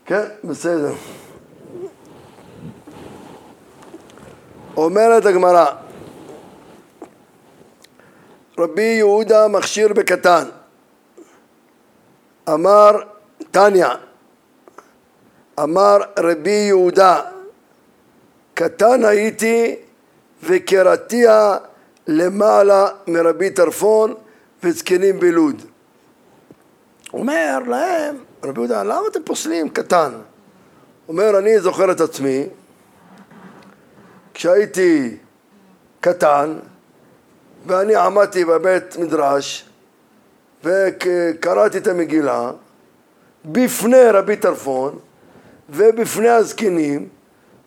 כן, 0.07 0.25
בסדר. 0.45 0.93
אומרת 4.77 5.27
הגמרא, 5.27 5.67
רבי 8.59 8.83
יהודה 8.83 9.49
מכשיר 9.49 9.93
בקטן. 9.93 10.45
אמר 12.49 13.01
תניא, 13.51 13.89
אמר 15.63 15.99
רבי 16.19 16.51
יהודה, 16.51 17.21
קטן 18.55 19.05
הייתי 19.05 19.77
וקראתיה 20.43 21.57
למעלה 22.07 22.89
מרבי 23.07 23.51
טרפון 23.51 24.15
וזקנים 24.63 25.21
בלוד. 25.21 25.63
אומר 27.13 27.59
להם, 27.67 28.17
רבי 28.45 28.61
יהודה, 28.61 28.83
למה 28.83 29.03
אתם 29.11 29.21
פוסלים 29.25 29.69
קטן? 29.69 30.13
אומר, 31.09 31.39
אני 31.39 31.61
זוכר 31.61 31.93
את 31.93 32.01
עצמי, 32.01 32.47
כשהייתי 34.35 35.17
קטן, 36.01 36.59
ואני 37.67 37.95
עמדתי 37.95 38.45
בבית 38.45 38.97
מדרש 38.97 39.69
וקראתי 40.65 41.79
את 41.79 41.87
המגילה 41.87 42.51
בפני 43.45 44.11
רבי 44.13 44.37
טרפון 44.37 44.99
ובפני 45.71 46.29
הזקנים 46.29 47.09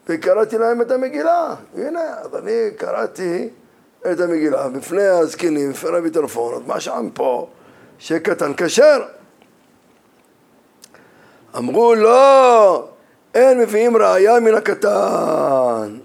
וקראתי 0.09 0.57
להם 0.57 0.82
את 0.82 0.91
המגילה. 0.91 1.55
הנה, 1.78 2.01
אז 2.21 2.36
אני 2.36 2.69
קראתי 2.78 3.49
את 4.11 4.19
המגילה 4.19 4.69
בפני 4.69 5.07
הזקנים, 5.07 5.71
בפני 5.71 5.89
רבי 5.89 6.09
טרפון, 6.09 6.53
אז 6.53 6.61
מה 6.67 6.80
שם 6.80 7.09
פה? 7.13 7.49
שקטן 7.99 8.51
כשר. 8.57 9.03
אמרו 11.58 11.95
לא, 11.95 12.88
אין 13.36 13.60
מביאים 13.60 13.97
ראייה 13.97 14.39
מן 14.39 14.53
הקטן. 14.53 15.97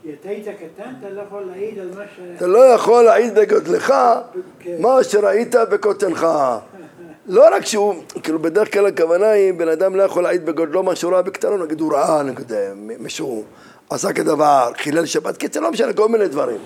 אתה 0.98 1.11
לא 1.11 1.22
יכול 1.22 1.42
להעיד 1.42 1.78
לא 2.40 2.59
יכול 2.59 3.05
להעיד 3.05 3.34
בגודלך 3.34 3.94
מה 4.78 5.05
שראית 5.05 5.55
בקוטנך. 5.55 6.26
לא 7.26 7.55
רק 7.57 7.66
שהוא, 7.66 7.94
כאילו 8.22 8.38
בדרך 8.38 8.72
כלל 8.72 8.86
הכוונה 8.86 9.28
היא, 9.28 9.53
בן 9.53 9.68
אדם 9.68 9.96
לא 9.96 10.03
יכול 10.03 10.22
להעיד 10.22 10.46
בגודלו 10.46 10.82
מה 10.82 10.96
שהוא 10.96 11.12
ראה 11.12 11.22
בקטנו, 11.22 11.64
נגיד 11.64 11.80
הוא 11.80 11.92
ראה, 11.92 12.22
נגיד 12.22 12.53
מישהו 12.74 13.44
עשה 13.90 14.12
כדבר, 14.12 14.70
חילל 14.76 15.07
שבת, 15.07 15.36
קיצר 15.36 15.61
לא 15.61 15.70
משנה, 15.70 15.92
כל 15.92 16.09
מיני 16.09 16.28
דברים. 16.28 16.61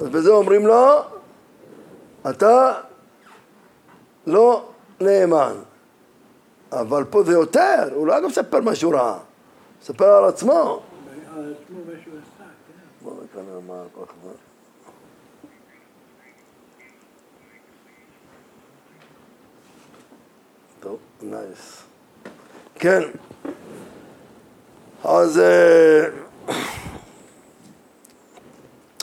אז 0.00 0.08
בזה 0.08 0.30
אומרים 0.30 0.66
לו, 0.66 1.00
אתה 2.30 2.72
לא 4.26 4.64
נאמן. 5.00 5.52
אבל 6.80 7.04
פה 7.04 7.22
זה 7.22 7.32
יותר, 7.32 7.88
הוא 7.94 8.06
לא 8.06 8.28
מספר 8.28 8.60
מה 8.60 8.74
שהוא 8.74 8.94
ראה. 8.94 9.18
מספר 9.82 10.04
על 10.04 10.24
עצמו. 10.24 10.80
טוב, 20.80 20.98
נייס. 21.22 21.82
כן. 22.74 23.02
אז... 25.04 25.38
אה, 25.38 26.04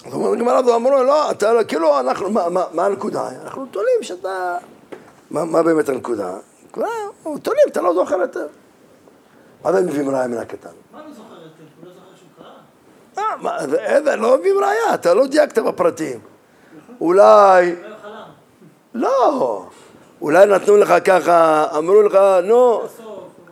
זאת 0.05 0.13
אומרת, 0.13 0.33
הגמרא 0.33 0.57
הזו 0.57 0.75
אמרו 0.75 1.03
לא, 1.03 1.31
אתה, 1.31 1.51
כאילו, 1.67 1.99
אנחנו, 1.99 2.29
מה, 2.73 2.85
הנקודה? 2.85 3.29
אנחנו 3.43 3.65
תולים 3.65 3.97
שאתה... 4.01 4.57
מה 5.31 5.63
באמת 5.63 5.89
הנקודה? 5.89 6.37
כבר, 6.73 6.87
תולים, 7.23 7.63
אתה 7.67 7.81
לא 7.81 7.93
זוכר 7.93 8.15
יותר. 8.15 8.47
מה 9.63 9.73
זה 9.73 9.81
מביאים 9.81 10.09
ראיה 10.09 10.27
מן 10.27 10.37
הקטן? 10.37 10.69
מה 10.91 10.99
לא 11.07 11.13
זוכר 11.13 11.33
יותר? 11.33 11.63
הוא 11.81 11.87
לא 11.87 11.93
זוכר 11.93 12.15
שהוא 12.15 12.29
קרא? 13.17 14.09
אה, 14.09 14.15
לא 14.15 14.37
מביאים 14.37 14.57
ראיה, 14.57 14.93
אתה 14.93 15.13
לא 15.13 15.27
דייקת 15.27 15.59
בפרטים. 15.59 16.19
אולי, 17.01 17.75
לא. 17.81 17.91
לא, 18.93 19.65
אולי 20.21 20.45
נתנו 20.45 20.77
לך 20.77 20.93
ככה, 21.05 21.65
אמרו 21.77 22.01
לך, 22.01 22.19
נו. 22.43 22.81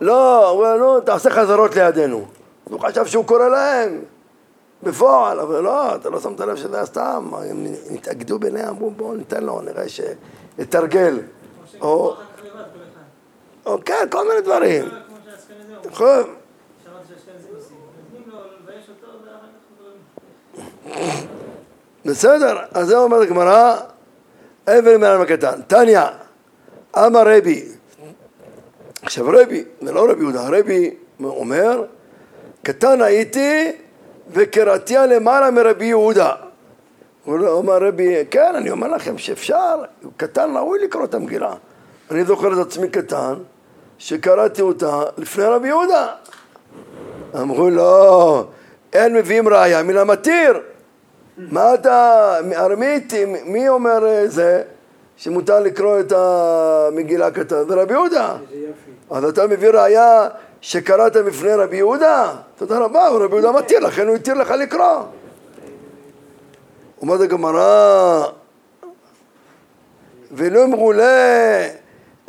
לא, 0.00 0.50
אמרו 0.50 0.62
לו, 0.62 0.76
נו, 0.76 1.00
תעשה 1.00 1.30
חזרות 1.30 1.76
לידינו. 1.76 2.26
הוא 2.64 2.80
חשב 2.80 3.06
שהוא 3.06 3.24
קורא 3.24 3.48
להם, 3.48 4.00
בפועל, 4.82 5.40
אבל 5.40 5.60
לא, 5.60 5.94
אתה 5.94 6.10
לא 6.10 6.20
שמת 6.20 6.40
לב 6.40 6.56
שזה 6.56 6.76
היה 6.76 6.86
סתם, 6.86 7.30
הם 7.50 7.66
התאגדו 7.94 8.38
ביניהם, 8.38 8.68
אמרו 8.68 8.90
בואו 8.90 9.14
ניתן 9.14 9.44
לו, 9.44 9.60
נראה 9.60 9.84
שיתרגל. 9.88 11.18
או, 11.80 12.16
או 13.66 13.78
כן, 13.84 14.06
כל 14.10 14.28
מיני 14.28 14.40
דברים. 14.40 14.82
אומרים. 14.84 15.90
נכון, 15.90 16.34
דברים. 19.78 21.10
בסדר, 22.04 22.58
אז 22.74 22.86
זה 22.86 22.98
אומרת 22.98 23.22
הגמרא, 23.22 23.76
אבל 24.68 24.96
מעלם 24.96 25.20
הקטן. 25.20 25.62
תניא, 25.66 26.00
אמר 26.96 27.22
רבי, 27.36 27.68
עכשיו 29.02 29.26
רבי, 29.28 29.64
זה 29.80 29.92
לא 29.92 30.10
רבי 30.10 30.20
יהודה, 30.22 30.48
רבי 30.48 30.94
אומר, 31.24 31.84
קטן 32.62 33.02
הייתי 33.02 33.72
וקראתיה 34.30 35.06
למעלה 35.06 35.50
מרבי 35.50 35.84
יהודה. 35.84 36.32
הוא 37.24 37.38
לא- 37.38 37.52
אומר 37.52 37.78
רבי, 37.82 38.14
כן, 38.30 38.54
אני 38.56 38.70
אומר 38.70 38.88
לכם 38.88 39.18
שאפשר, 39.18 39.82
קטן 40.16 40.56
ראוי 40.56 40.78
לקרוא 40.84 41.04
את 41.04 41.14
המגילה. 41.14 41.54
אני 42.10 42.24
זוכר 42.24 42.52
את 42.52 42.66
עצמי 42.66 42.88
קטן, 42.88 43.34
שקראתי 43.98 44.62
אותה 44.62 45.02
לפני 45.18 45.44
רבי 45.44 45.68
יהודה. 45.68 46.06
אמרו 47.34 47.70
לא, 47.70 48.44
אין 48.92 49.14
מביאים 49.14 49.48
ראיה 49.48 49.82
מן 49.82 49.96
המתיר. 49.96 50.60
מה 51.38 51.74
אתה, 51.74 52.36
ארמית, 52.56 53.12
מי 53.44 53.68
אומר 53.68 54.06
אה, 54.06 54.28
זה, 54.28 54.62
שמותר 55.16 55.60
לקרוא 55.60 56.00
את 56.00 56.12
המגילה 56.12 57.30
קטן? 57.30 57.68
זה 57.68 57.74
רבי 57.74 57.92
יהודה. 57.92 58.36
אז 59.10 59.24
אתה 59.24 59.46
מביא 59.46 59.68
ראיה 59.68 60.28
שקראת 60.60 61.16
בפני 61.16 61.54
רבי 61.54 61.76
יהודה? 61.76 62.34
תודה 62.56 62.78
רבה, 62.78 63.08
רבי 63.08 63.36
יהודה 63.36 63.52
מתיר, 63.52 63.78
לכן 63.78 64.08
הוא 64.08 64.16
התיר 64.16 64.34
לך 64.34 64.50
לקרוא. 64.50 65.02
אומרת 67.00 67.20
הגמרא, 67.20 68.26
ולא 70.32 70.64
אמרו 70.64 70.92
לה, 70.92 71.68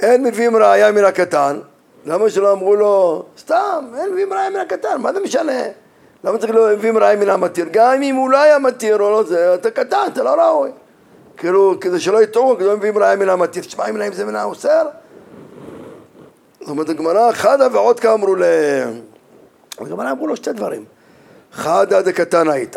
אין 0.01 0.23
מביאים 0.23 0.55
ראיה 0.55 0.91
מן 0.91 1.03
הקטן. 1.03 1.59
למה 2.05 2.29
שלא 2.29 2.51
אמרו 2.51 2.75
לו, 2.75 3.25
סתם, 3.37 3.85
אין 3.97 4.11
מביאים 4.11 4.33
ראיה 4.33 4.49
מן 4.49 4.59
הקטן, 4.59 5.01
מה 5.01 5.13
זה 5.13 5.19
משנה? 5.19 5.61
למה 6.23 6.37
צריך 6.37 6.53
לא 6.55 6.69
מביאים 6.73 6.97
ראיה 6.97 7.15
מן 7.15 7.29
המתיר? 7.29 7.65
גם 7.71 8.01
אם 8.01 8.15
הוא 8.15 8.29
לא 8.29 8.37
היה 8.37 8.59
מתיר 8.59 8.95
או 8.95 9.11
לא 9.11 9.23
זה, 9.23 9.55
אתה 9.55 9.71
קטן, 9.71 9.97
אתה 10.13 10.23
לא 10.23 10.29
ראוי. 10.29 10.71
כאילו, 11.37 11.75
כדי 11.81 11.99
שלא 11.99 12.23
יטעו, 12.23 12.55
לא 12.59 12.77
מביאים 12.77 12.97
ראיה 12.97 13.15
מן 13.15 13.29
המתיר, 13.29 13.63
תשמע 13.63 13.89
אם 13.89 13.97
להם 13.97 14.13
זה 14.13 14.25
מן 14.25 14.35
האוסר? 14.35 14.87
זאת 16.59 16.69
אומרת, 16.69 16.89
הגמרא, 16.89 17.31
חדה 17.31 17.67
ועוד 17.71 17.99
כמה 17.99 18.13
אמרו 18.13 18.35
להם. 18.35 19.01
הגמרא 19.79 20.11
אמרו 20.11 20.27
לו 20.27 20.35
שתי 20.35 20.53
דברים. 20.53 20.85
חדה 21.53 22.01
דקטן 22.01 22.49
היית, 22.49 22.75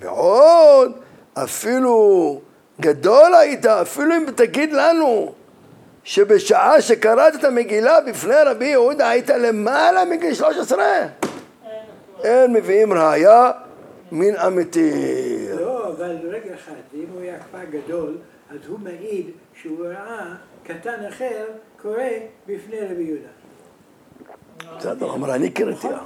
ועוד, 0.00 0.92
אפילו 1.34 2.40
גדול 2.80 3.34
היית, 3.34 3.66
אפילו 3.66 4.16
אם 4.16 4.24
תגיד 4.34 4.72
לנו 4.72 5.32
שבשעה 6.04 6.80
שקראת 6.82 7.34
את 7.34 7.44
המגילה 7.44 8.00
בפני 8.00 8.34
רבי 8.46 8.66
יהודה 8.66 9.08
היית 9.08 9.30
למעלה 9.30 10.04
מגיל 10.04 10.34
13, 10.34 10.84
אין 12.24 12.52
מביאים 12.52 12.92
ראיה 12.92 13.50
מן 14.12 14.36
המתיר. 14.36 15.60
לא, 15.60 15.88
אבל 15.88 16.16
רגע 16.22 16.54
אחד, 16.54 16.72
אם 16.94 17.04
הוא 17.12 17.20
היה 17.20 17.38
כבר 17.50 17.58
גדול, 17.70 18.16
אז 18.50 18.56
הוא 18.68 18.78
מעיד 18.78 19.26
שהוא 19.62 19.86
ראה 19.86 20.34
קטן 20.64 21.04
אחר 21.08 21.44
קורא 21.82 22.02
בפני 22.46 22.80
רבי 22.80 23.02
יהודה. 23.02 23.28
בסדר, 24.78 25.14
אמר 25.14 25.34
אני 25.34 25.50
קראתי 25.50 25.88
לה. 25.88 25.98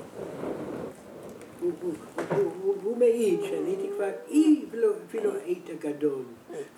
הוא- 1.61 1.70
הוא- 1.82 1.92
הוא- 2.36 2.53
הוא- 2.62 2.74
הוא 2.82 2.97
מעיד 2.99 3.40
שאני 3.42 3.68
הייתי 3.70 3.88
כבר, 3.97 4.09
אי 4.28 4.64
אפילו 5.09 5.30
היית 5.45 5.68
גדול, 5.80 6.22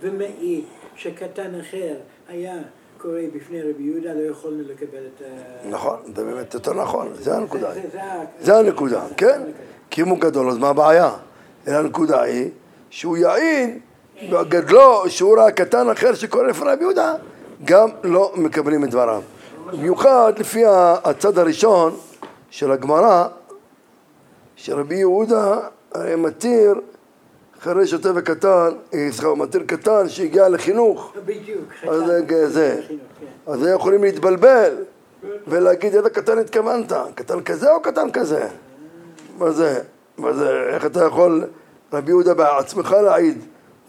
ומעיד 0.01 0.65
שקטן 0.97 1.61
אחר 1.61 1.95
היה 2.29 2.55
קורא 2.99 3.15
בפני 3.35 3.63
רבי 3.63 3.83
יהודה, 3.83 4.15
לא 4.15 4.31
יכולנו 4.31 4.63
לקבל 4.63 4.99
את 5.17 5.23
ה... 5.23 5.69
נכון, 5.69 5.97
זה 6.17 6.25
באמת 6.25 6.55
יותר 6.55 6.75
נכון, 6.75 7.09
זה 7.21 7.37
הנקודה. 7.37 7.71
זה- 8.41 8.57
הנקודה, 8.59 9.03
כן? 9.17 9.43
כי 9.91 10.03
אם 10.03 10.09
הוא 10.09 10.19
גדול, 10.19 10.51
אז 10.51 10.59
מה 10.59 10.69
הבעיה? 10.69 11.11
אלא 11.69 11.77
הנקודה 11.77 12.23
היא 12.23 12.51
שהוא 12.91 13.17
יעיד, 13.17 13.79
גדלו, 14.49 15.11
שהוא 15.11 15.37
ראה 15.39 15.51
קטן 15.51 15.91
אחר 15.91 16.15
שקורא 16.15 16.43
לפני 16.43 16.71
רבי 16.73 16.83
יהודה, 16.83 17.15
גם 17.65 17.89
לא 18.05 18.33
מקבלים 18.37 18.85
את 18.85 18.91
דבריו. 18.91 19.23
במיוחד 19.73 20.33
לפי 20.39 20.63
הצד 21.05 21.39
הראשון 21.39 21.97
של 22.51 22.73
הגמרא, 22.73 23.27
שרבי 24.57 24.95
יהודה 24.95 25.59
מתיר 26.19 26.75
אחרי 27.61 27.87
שוטה 27.87 28.09
וקטן, 28.15 28.69
אה, 28.95 29.09
סליחה, 29.11 29.27
הוא 29.27 29.39
מתיר 29.39 29.63
קטן 29.67 30.09
שהגיע 30.09 30.49
לחינוך, 30.49 31.13
בדיוק. 31.25 31.65
אז. 31.89 32.03
זה- 32.07 32.49
זה. 32.49 32.81
חינוך, 32.87 33.03
כן. 33.21 33.53
אז 33.53 33.63
הם 33.63 33.75
יכולים 33.75 34.03
להתבלבל 34.05 34.75
ולהגיד 35.47 35.95
איזה 35.95 36.11
קטן 36.11 36.39
התכוונת, 36.39 36.93
קטן 37.15 37.43
כזה 37.43 37.73
או 37.73 37.83
קטן 37.83 38.11
כזה? 38.11 38.49
מה 39.39 39.51
זה? 39.51 39.83
מה 40.19 40.33
זה? 40.33 40.51
איך 40.75 40.87
אתה 40.87 41.05
יכול, 41.05 41.45
רבי 41.93 42.11
יהודה 42.11 42.35
בעצמך 42.35 42.91
להעיד, 43.05 43.39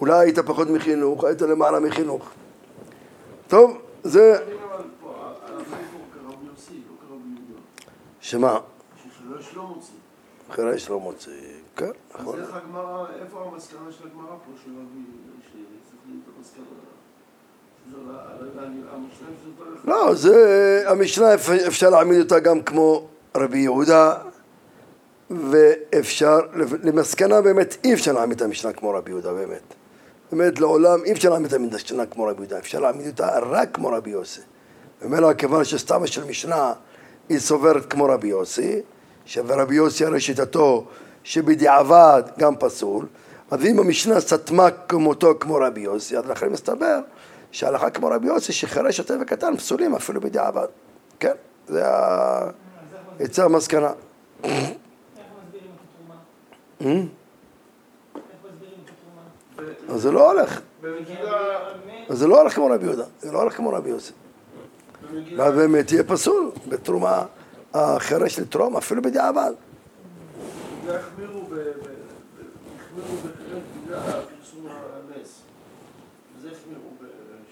אולי 0.01 0.19
היית 0.19 0.39
פחות 0.39 0.69
מחינוך, 0.69 1.23
היית 1.23 1.41
למעלה 1.41 1.79
מחינוך. 1.79 2.29
טוב, 3.47 3.77
זה, 4.03 4.39
לא. 4.51 4.67
שמה? 8.21 8.59
שחרש 10.51 10.89
לא 10.89 10.99
מוציא. 10.99 11.56
לא 11.81 11.85
כן, 11.85 11.91
אז 12.15 12.21
נכון. 12.21 12.39
איך 12.39 12.49
הגמרא, 12.53 13.05
איפה 13.21 13.51
המסקנה 13.53 13.91
של 13.91 14.07
הגמרא 14.07 14.25
פה, 14.27 14.51
של 14.63 14.71
רבי, 14.71 15.03
שצריך 15.41 16.01
להיות 16.07 16.23
המסקנה? 16.37 16.63
שזה 17.85 17.97
הולך... 19.59 19.85
לא, 19.85 20.15
זה, 20.15 20.83
המשנה 20.87 21.33
אפ- 21.33 21.49
אפשר 21.67 21.89
להעמיד 21.89 22.19
אותה 22.19 22.39
גם 22.39 22.61
כמו 22.61 23.07
רבי 23.37 23.59
יהודה, 23.59 24.13
ואפשר, 25.29 26.39
למסקנה 26.83 27.41
באמת 27.41 27.77
אי 27.83 27.93
אפשר 27.93 28.11
להעמיד 28.11 28.35
את 28.35 28.41
המשנה 28.41 28.73
כמו 28.73 28.89
רבי 28.89 29.11
יהודה, 29.11 29.33
באמת. 29.33 29.73
באמת 30.31 30.59
לעולם 30.59 31.03
אי 31.05 31.11
אפשר 31.11 31.29
להעמיד 31.29 31.53
את 31.53 31.59
המשנה 31.59 32.05
כמו 32.05 32.23
רבי 32.23 32.41
יהודה, 32.41 32.57
אפשר 32.59 32.79
להעמיד 32.79 33.07
אותה 33.07 33.39
רק 33.39 33.69
כמו 33.73 33.87
רבי 33.87 34.09
יוסי. 34.09 34.41
ומילא 35.01 35.33
כיוון 35.33 35.63
שסתמה 35.63 36.07
של 36.07 36.23
משנה 36.23 36.73
היא 37.29 37.39
סוברת 37.39 37.85
כמו 37.85 38.05
רבי 38.05 38.27
יוסי, 38.27 38.81
שרבי 39.25 39.75
יוסי 39.75 40.05
הרי 40.05 40.19
שיטתו 40.19 40.85
שבדיעבד 41.27 42.23
גם 42.37 42.55
פסול, 42.55 43.05
אז 43.51 43.65
אם 43.65 43.79
המשנה 43.79 44.19
סתמה 44.19 44.71
כמותו 44.71 45.33
כמו 45.39 45.55
רבי 45.55 45.81
יוסי, 45.81 46.17
אז 46.17 46.25
לכן 46.25 46.49
מסתבר 46.49 46.99
שההלכה 47.51 47.89
כמו 47.89 48.07
רבי 48.07 48.27
יוסי 48.27 48.53
שחירש 48.53 48.97
שוטה 48.97 49.13
וקטן 49.21 49.57
פסולים 49.57 49.95
אפילו 49.95 50.21
בדיעבד. 50.21 50.67
כן, 51.19 51.31
זה 51.67 51.87
ה... 51.87 52.49
יצא 53.19 53.43
המסקנה. 53.43 53.91
איך 54.43 54.53
מסבירים 54.53 55.71
את 58.85 58.89
התרומה? 59.59 59.95
אז 59.95 60.01
זה 60.01 60.11
לא 60.11 60.31
הולך, 60.31 60.61
אז 62.09 62.17
זה 62.17 62.27
לא 62.27 62.41
הולך 62.41 62.55
כמו 62.55 62.65
רבי 62.67 62.85
יהודה, 62.85 63.03
זה 63.19 63.31
לא 63.31 63.41
הולך 63.41 63.57
כמו 63.57 63.69
רבי 63.69 63.89
יוסי. 63.89 64.13
ואז 65.37 65.53
באמת 65.53 65.91
יהיה 65.91 66.03
פסול 66.03 66.51
בתרומה 66.69 67.25
החירש 67.73 68.39
לתרום 68.39 68.77
אפילו 68.77 69.01
בדיעבד. 69.01 69.51
החמירו 70.95 71.41
בחלק 71.41 71.77
בגלל 73.85 73.99
הנס. 73.99 75.41
וזה 76.37 76.47
החמירו. 76.51 76.89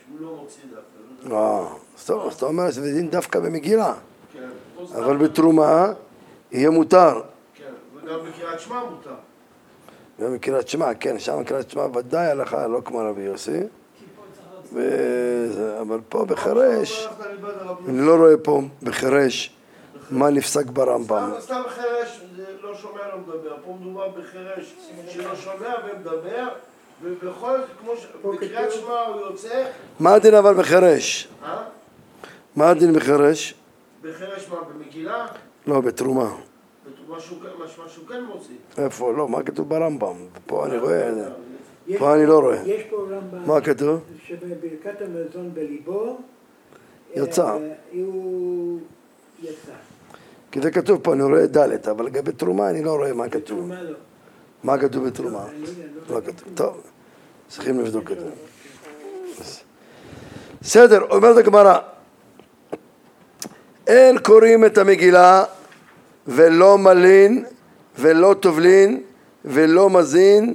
שהוא 0.05 0.19
לא 0.19 0.35
מוציא 0.41 0.61
דווקא. 0.69 1.29
לא. 1.29 1.69
אה, 2.17 2.27
אז 2.27 2.33
אתה 2.35 2.45
אומר 2.45 2.71
שזה 2.71 2.93
דין 2.93 3.09
דווקא 3.09 3.39
במגילה, 3.39 3.93
כן. 4.33 4.49
אבל 4.95 5.17
בתרומה 5.17 5.93
יהיה 6.51 6.69
מותר. 6.69 7.21
כן, 7.55 7.63
וגם 7.95 8.19
בקריאת 8.25 8.59
שמע 8.59 8.83
מותר. 8.83 9.15
גם 10.21 10.33
בקריאת 10.35 10.67
שמע, 10.67 10.93
כן, 10.93 11.19
שם 11.19 11.43
קריאת 11.43 11.69
שמע 11.69 11.83
ודאי 11.95 12.27
הלכה, 12.27 12.67
לא 12.67 12.81
כמו 12.85 12.99
רבי 12.99 13.21
יוסי. 13.21 13.59
אבל 15.81 15.99
פה 16.09 16.25
בחרש, 16.25 17.09
אני 17.87 18.01
לא 18.05 18.15
רואה 18.15 18.37
פה 18.43 18.61
בחרש 18.83 19.55
מה 20.11 20.29
נפסק 20.29 20.65
ברמב"ם. 20.65 21.31
סתם- 21.39 21.41
סתם 21.41 21.61
לא 23.15 23.21
מדבר. 23.35 23.55
פה 23.65 23.77
מדובר 23.81 24.07
בחירש 24.09 24.75
שלא 25.07 25.35
שומע 25.35 25.73
ומדבר, 25.93 26.47
ובכל, 27.03 27.59
כמו 27.81 27.91
ש... 27.97 28.07
בקריאת 28.25 28.71
שמע 28.71 29.01
הוא 29.01 29.21
יוצא, 29.21 29.65
מה 29.99 30.13
הדין 30.13 30.33
אבל 30.33 30.53
בחרש? 30.53 31.27
אה? 31.43 31.63
מה 32.55 32.69
הדין 32.69 32.93
בחרש? 32.93 33.53
בחירש 34.01 34.49
מה, 34.49 34.55
במגילה? 34.61 35.25
לא, 35.67 35.81
בתרומה. 35.81 36.35
מה 37.09 37.19
שהוא 37.19 37.39
כן- 37.41 37.47
מה 37.59 37.89
שהוא 37.89 38.07
כן 38.07 38.23
מוציא. 38.23 38.55
איפה? 38.77 39.13
לא, 39.13 39.27
מה 39.29 39.43
כתוב 39.43 39.69
ברמב"ם? 39.69 40.15
פה 40.45 40.65
אני 40.65 40.77
רואה, 40.77 41.11
יש- 41.87 41.99
פה 41.99 42.15
אני 42.15 42.25
לא 42.25 42.39
רואה. 42.39 42.61
יש 42.65 42.83
פה 42.89 42.95
רמב"ם. 43.09 43.47
מה 43.47 43.61
כתוב? 43.61 43.99
שבברכת 44.27 45.01
המזון 45.01 45.51
בליבו. 45.53 46.17
יצא. 47.15 47.45
אה, 47.57 47.57
הוא 47.91 48.79
יצא. 49.43 49.71
כי 50.55 50.61
זה 50.61 50.71
כתוב 50.71 50.99
פה, 51.03 51.13
אני 51.13 51.23
רואה 51.23 51.47
ד', 51.47 51.89
אבל 51.89 52.05
לגבי 52.05 52.31
תרומה 52.31 52.69
אני 52.69 52.83
לא 52.83 52.95
רואה 52.95 53.13
מה 53.13 53.29
כתוב. 53.29 53.71
מה 54.63 54.77
כתוב 54.77 55.07
בתרומה? 55.07 55.45
לא. 56.09 56.21
כתוב. 56.21 56.49
טוב, 56.55 56.81
צריכים 57.47 57.79
לבדוק 57.79 58.11
את 58.11 58.17
זה. 58.19 58.29
בסדר, 60.61 61.01
אומרת 61.01 61.37
הגמרא, 61.37 61.77
אין 63.87 64.17
קוראים 64.19 64.65
את 64.65 64.77
המגילה 64.77 65.43
ולא 66.27 66.77
מלין 66.77 67.45
ולא 67.99 68.35
טובלין 68.39 69.01
ולא 69.45 69.89
מזין 69.89 70.53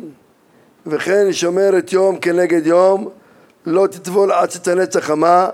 וכן 0.86 1.32
שומרת 1.32 1.92
יום 1.92 2.18
כנגד 2.18 2.66
יום 2.66 3.08
לא 3.66 3.86
תטבול 3.86 4.32
עד 4.32 4.50
שתנץ 4.50 4.96
החמה 4.96 5.48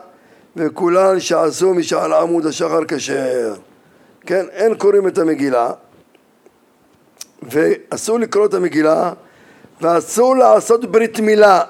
וכולן 0.57 1.20
שעשו 1.20 1.74
משעל 1.74 2.12
עמוד 2.12 2.47
השחר 2.47 2.84
כשר 2.88 3.55
כן, 4.27 4.47
אין 4.53 4.74
קוראים 4.74 5.09
את 5.09 5.18
המגילה 5.18 5.70
ואסור 7.43 8.18
לקרוא 8.18 8.47
את 8.47 8.55
המגילה 8.55 9.12
ואסור 9.81 10.37
לעשות 10.37 10.85
ברית 10.85 11.20
מילה 11.20 11.61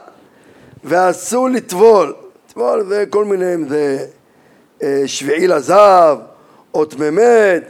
ואסור 0.84 1.48
לטבול 1.48 2.14
טבול 2.46 2.84
זה 2.88 3.04
כל 3.11 3.24
מיני 3.24 3.54
אם 3.54 3.68
זה 3.68 4.07
אה, 4.82 5.02
שביעי 5.07 5.46
לזהב 5.46 6.18
או 6.74 6.84
תממת 6.84 7.62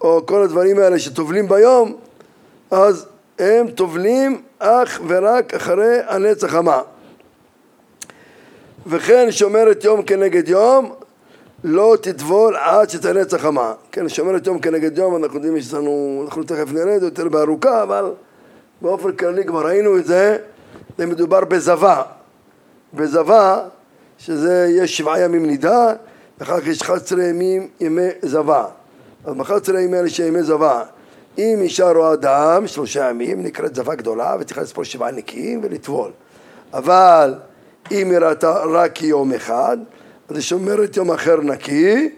או 0.00 0.26
כל 0.26 0.42
הדברים 0.42 0.78
האלה 0.78 0.98
שטובלים 0.98 1.48
ביום 1.48 1.96
אז 2.70 3.06
הם 3.38 3.70
טובלים 3.70 4.42
אך 4.58 5.00
ורק 5.08 5.54
אחרי 5.54 5.98
הנץ 6.06 6.44
החמה 6.44 6.82
וכן 8.86 9.32
שומרת 9.32 9.84
יום 9.84 10.02
כנגד 10.02 10.48
יום 10.48 10.94
לא 11.64 11.96
תטבול 12.00 12.56
עד 12.56 12.90
שתנץ 12.90 13.34
החמה 13.34 13.72
כן, 13.92 14.08
שומרת 14.08 14.46
יום 14.46 14.58
כנגד 14.58 14.98
יום 14.98 15.16
אנחנו 15.16 15.36
יודעים 15.36 15.60
שיש 15.60 15.74
לנו, 15.74 16.22
אנחנו 16.24 16.42
תכף 16.42 16.68
זה 16.72 16.98
יותר 17.02 17.28
בארוכה 17.28 17.82
אבל 17.82 18.12
באופן 18.82 19.12
כללי 19.12 19.44
כבר 19.44 19.66
ראינו 19.66 19.96
את 19.96 20.04
זה 20.04 20.38
זה 20.98 21.06
מדובר 21.06 21.44
בזבה 21.44 22.02
בזבה 22.94 23.60
שזה 24.18 24.68
יש 24.70 24.96
שבעה 24.96 25.20
ימים 25.20 25.46
נידה 25.46 25.92
ואחר 26.38 26.60
כך 26.60 26.66
יש 26.66 26.82
11 26.82 27.24
ימים 27.24 27.68
ימי 27.80 28.08
זבה 28.22 28.64
אז 29.24 29.34
ב-11 29.34 29.70
ימים 29.70 29.94
האלה 29.94 30.08
שימי 30.08 30.42
זבה 30.42 30.82
אם 31.38 31.58
אישה 31.60 31.90
רואה 31.90 32.16
דם 32.16 32.62
שלושה 32.66 33.10
ימים 33.10 33.42
נקראת 33.42 33.74
זבה 33.74 33.94
גדולה 33.94 34.36
וצריכה 34.40 34.60
לספור 34.60 34.84
שבעה 34.84 35.10
נקיים 35.10 35.60
ולטבול. 35.62 36.10
אבל 36.72 37.34
אם 37.90 38.10
היא 38.10 38.18
ראתה 38.18 38.64
רק 38.64 39.02
יום 39.02 39.32
אחד 39.32 39.76
אז 40.28 40.36
היא 40.36 40.42
שומרת 40.42 40.96
יום 40.96 41.10
אחר 41.10 41.36
נקי 41.36 42.10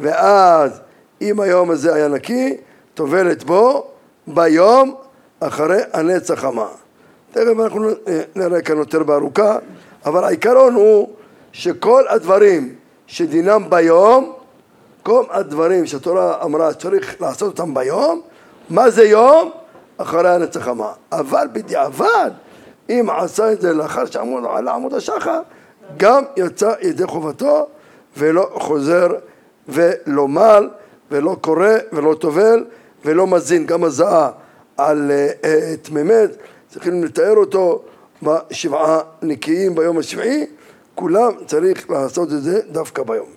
ואז 0.00 0.80
אם 1.22 1.40
היום 1.40 1.70
הזה 1.70 1.94
היה 1.94 2.08
נקי 2.08 2.56
טובלת 2.94 3.44
בו 3.44 3.86
ביום 4.26 4.94
אחרי 5.40 5.80
הנץ 5.92 6.30
החמה 6.30 6.68
תכף 7.32 7.60
אנחנו 7.62 7.88
נראה 8.36 8.62
כאן 8.62 8.76
יותר 8.76 9.02
בארוכה 9.02 9.58
אבל 10.06 10.24
העיקרון 10.24 10.74
הוא 10.74 11.08
שכל 11.52 12.04
הדברים 12.08 12.74
שדינם 13.06 13.62
ביום 13.68 14.32
כל 15.02 15.24
הדברים 15.30 15.86
שהתורה 15.86 16.44
אמרה 16.44 16.72
שצריך 16.72 17.20
לעשות 17.20 17.58
אותם 17.58 17.74
ביום 17.74 18.20
מה 18.70 18.90
זה 18.90 19.04
יום? 19.04 19.50
אחרי 19.96 20.34
הנץ 20.34 20.56
החמה 20.56 20.92
אבל 21.12 21.48
בדיעבד 21.52 22.30
אם 22.90 23.06
עשה 23.16 23.52
את 23.52 23.60
זה 23.60 23.72
לאחר 23.72 24.04
שעמוד 24.04 24.44
על 24.56 24.68
עמוד 24.68 24.94
השחר 24.94 25.40
גם 25.96 26.24
יצא 26.36 26.74
ידי 26.80 27.06
חובתו 27.06 27.68
ולא 28.16 28.50
חוזר 28.54 29.08
ולא 29.68 30.28
מל 30.28 30.68
ולא 31.10 31.36
קורא 31.40 31.68
ולא 31.92 32.14
טובל 32.14 32.64
ולא 33.04 33.26
מזין 33.26 33.66
גם 33.66 33.84
הזעה 33.84 34.30
על 34.76 35.10
uh, 35.42 35.46
תממת 35.82 36.30
צריכים 36.68 37.04
לתאר 37.04 37.36
אותו 37.36 37.82
בשבעה 38.22 39.00
נקיים 39.22 39.74
ביום 39.74 39.98
השביעי 39.98 40.46
כולם 40.94 41.32
צריך 41.46 41.90
לעשות 41.90 42.28
את 42.32 42.42
זה 42.42 42.60
דווקא 42.72 43.02
ביום? 43.02 43.28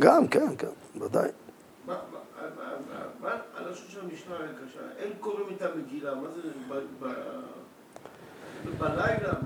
גם 0.00 0.28
כן 0.28 0.56
כן 0.58 1.00
ודאי 1.00 1.28
מה, 1.86 1.94
מה, 2.12 2.18
מה, 2.56 3.00
מה, 3.20 3.30
הלשון 3.56 3.86
של 3.88 4.00
המשנה 4.00 4.36
אין 4.98 5.12
קוראים 5.20 5.46
את 5.56 5.62
המגילה, 5.62 6.14
מה 6.14 6.28
זה, 6.34 6.48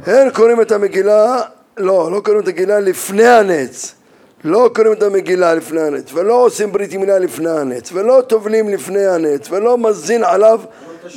אין 0.07 0.31
קוראים 0.31 0.61
את 0.61 0.73
המגילה, 0.73 1.41
לא, 1.77 2.13
לא 2.13 2.21
קוראים 2.25 2.43
את 2.43 2.49
המגילה 2.49 2.81
לפני 2.81 3.27
הנץ. 3.27 3.95
לא 4.45 4.71
קוראים 4.75 4.93
את 4.93 5.03
המגילה 5.03 5.55
לפני 5.55 5.81
הנץ, 5.81 6.13
ולא 6.13 6.35
עושים 6.35 6.73
ברית 6.73 6.95
מילה 6.95 7.19
לפני 7.19 7.51
הנץ, 7.51 7.93
ולא 7.93 8.23
טובלים 8.27 8.69
לפני 8.69 9.07
הנץ, 9.07 9.51
ולא 9.51 9.79
מזין 9.79 10.25
עליו 10.25 10.61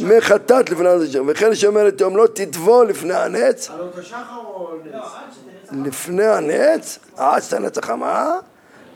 מחטאת 0.02 0.70
לפני 0.70 0.90
הנץ, 0.90 1.10
וכן 1.28 1.56
שאומרת 1.56 2.02
יום 2.02 2.18
לא 2.18 2.28
תטבול 2.34 2.88
לפני 2.88 3.14
הנץ? 3.14 3.70
לא, 3.70 4.02
שתנצח. 4.02 5.18
לפני 5.86 6.26
הנץ, 6.26 7.00
עד 7.18 7.42
שתנץ 7.42 7.78
החמה, 7.78 8.40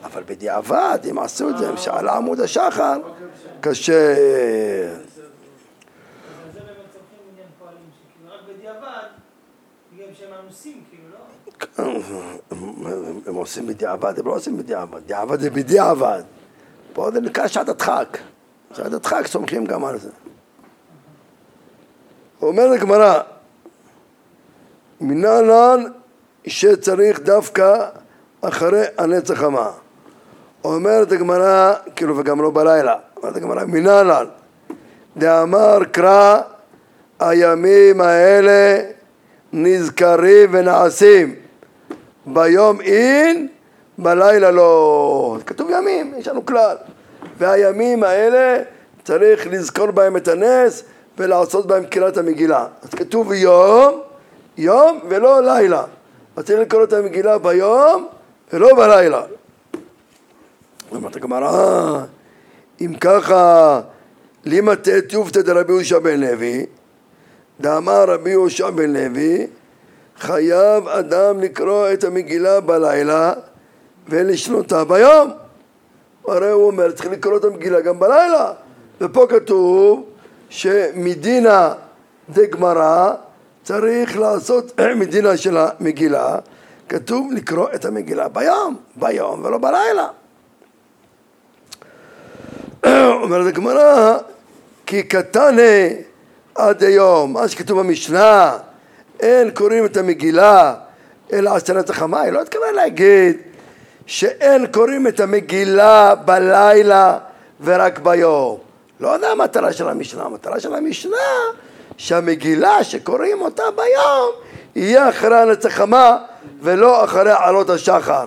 אבל 0.03 0.23
בדיעבד, 0.25 0.99
אם 1.09 1.19
עשו 1.19 1.49
את 1.49 1.57
זה, 1.57 1.77
שעל 1.77 2.09
עמוד 2.09 2.39
השחר, 2.39 2.97
קשה. 3.61 4.11
אז 4.11 4.17
על 4.17 4.21
זה 6.53 6.59
באמת 6.59 6.75
סומכים 6.93 7.19
עניין 7.31 7.47
פועלים, 7.59 7.77
שכאילו 7.93 8.33
רק 8.33 8.39
בדיעבד, 8.49 9.07
בגלל 9.93 9.98
כאילו, 10.89 11.03
לא? 11.11 11.93
הם- 13.27 13.35
עושים 13.35 13.67
בדיעבד, 13.67 14.19
הם 14.19 14.27
לא 14.27 14.31
עושים 14.31 14.57
בדיעבד, 14.57 14.99
דיעבד 15.05 15.39
זה 15.39 15.49
בדיעבד. 15.49 16.21
פה 16.93 17.11
זה 17.11 17.21
נקרא 17.21 17.47
שעת 17.47 17.69
הדחק. 17.69 18.17
שעת 18.73 18.93
הדחק 18.93 19.27
סומכים 19.27 19.65
גם 19.65 19.85
על 19.85 19.99
זה. 19.99 20.09
אומרת 22.41 22.79
הגמרא, 22.79 23.19
מנהלן 25.01 25.83
שצריך 26.47 27.19
דווקא 27.19 27.89
אחרי 28.41 28.83
הנץ 28.97 29.31
החמה. 29.31 29.71
אומרת 30.63 31.11
הגמרא, 31.11 31.73
כאילו 31.95 32.17
וגם 32.17 32.41
לא 32.41 32.51
בלילה, 32.51 32.95
אומרת 33.17 33.35
הגמרא, 33.35 33.65
מנהלן 33.65 34.25
דאמר 35.17 35.83
קרא 35.91 36.41
הימים 37.19 38.01
האלה 38.01 38.81
נזכרים 39.53 40.49
ונעשים 40.51 41.35
ביום 42.25 42.81
אין, 42.81 43.47
בלילה 43.97 44.51
לא. 44.51 45.37
כתוב 45.45 45.69
ימים, 45.69 46.13
יש 46.17 46.27
לנו 46.27 46.45
כלל. 46.45 46.75
והימים 47.37 48.03
האלה 48.03 48.63
צריך 49.03 49.47
לזכור 49.51 49.91
בהם 49.91 50.17
את 50.17 50.27
הנס 50.27 50.83
ולעשות 51.17 51.67
בהם 51.67 51.85
קריאת 51.85 52.17
המגילה. 52.17 52.65
אז 52.81 52.89
כתוב 52.89 53.33
יום, 53.33 54.01
יום 54.57 54.99
ולא 55.09 55.41
לילה. 55.41 55.83
אז 56.35 56.45
צריך 56.45 56.59
לקרוא 56.59 56.83
את 56.83 56.93
המגילה 56.93 57.37
ביום 57.37 58.07
ולא 58.53 58.75
בלילה. 58.75 59.21
אומרת 60.91 61.15
הגמרא, 61.15 62.01
אם 62.81 62.93
ככה, 63.01 63.81
לימא 64.45 64.73
תיובתא 65.09 65.41
דרבי 65.41 65.73
יהושע 65.73 65.99
בן 65.99 66.19
לוי, 66.19 66.65
דאמר 67.61 68.05
רבי 68.07 68.29
יהושע 68.29 68.69
בן 68.69 68.93
לוי, 68.93 69.47
חייב 70.19 70.87
אדם 70.87 71.39
לקרוא 71.39 71.89
את 71.93 72.03
המגילה 72.03 72.59
בלילה 72.59 73.33
ולשנותה 74.07 74.83
ביום. 74.83 75.31
הרי 76.27 76.49
הוא 76.51 76.67
אומר, 76.67 76.91
צריך 76.91 77.09
לקרוא 77.09 77.37
את 77.37 77.43
המגילה 77.43 77.81
גם 77.81 77.99
בלילה. 77.99 78.51
ופה 79.01 79.25
כתוב 79.29 80.05
שמדינה 80.49 81.73
דגמרא 82.29 83.13
צריך 83.63 84.17
לעשות, 84.17 84.79
מדינה 85.01 85.37
של 85.37 85.57
המגילה, 85.57 86.35
כתוב 86.89 87.31
לקרוא 87.33 87.67
את 87.75 87.85
המגילה 87.85 88.27
ביום, 88.27 88.75
ביום 88.95 89.43
ולא 89.45 89.57
בלילה. 89.57 90.07
אומרת 93.23 93.47
הגמרא, 93.47 94.17
כי 94.85 95.03
קטנה 95.03 95.61
עד 96.59 96.83
היום, 96.83 97.33
מה 97.33 97.47
שכתוב 97.47 97.79
במשנה, 97.79 98.57
אין 99.19 99.51
קוראים 99.51 99.85
את 99.85 99.97
המגילה 99.97 100.73
אלא 101.33 101.55
עשרת 101.55 101.89
החמה, 101.89 102.21
היא 102.21 102.31
לא 102.31 102.41
התכוונה 102.41 102.71
להגיד 102.71 103.37
שאין 104.05 104.65
קוראים 104.67 105.07
את 105.07 105.19
המגילה 105.19 106.15
בלילה 106.15 107.17
ורק 107.63 107.99
ביום. 107.99 108.57
לא 108.99 109.17
זה 109.17 109.29
המטרה 109.29 109.73
של 109.73 109.89
המשנה, 109.89 110.23
המטרה 110.23 110.59
של 110.59 110.75
המשנה 110.75 111.17
שהמגילה 111.97 112.83
שקוראים 112.83 113.41
אותה 113.41 113.63
ביום 113.75 114.31
יהיה 114.75 115.09
אחרי 115.09 115.41
הנצח 115.41 115.69
חמה 115.69 116.17
ולא 116.61 117.03
אחרי 117.03 117.31
עלות 117.37 117.69
השחר. 117.69 118.25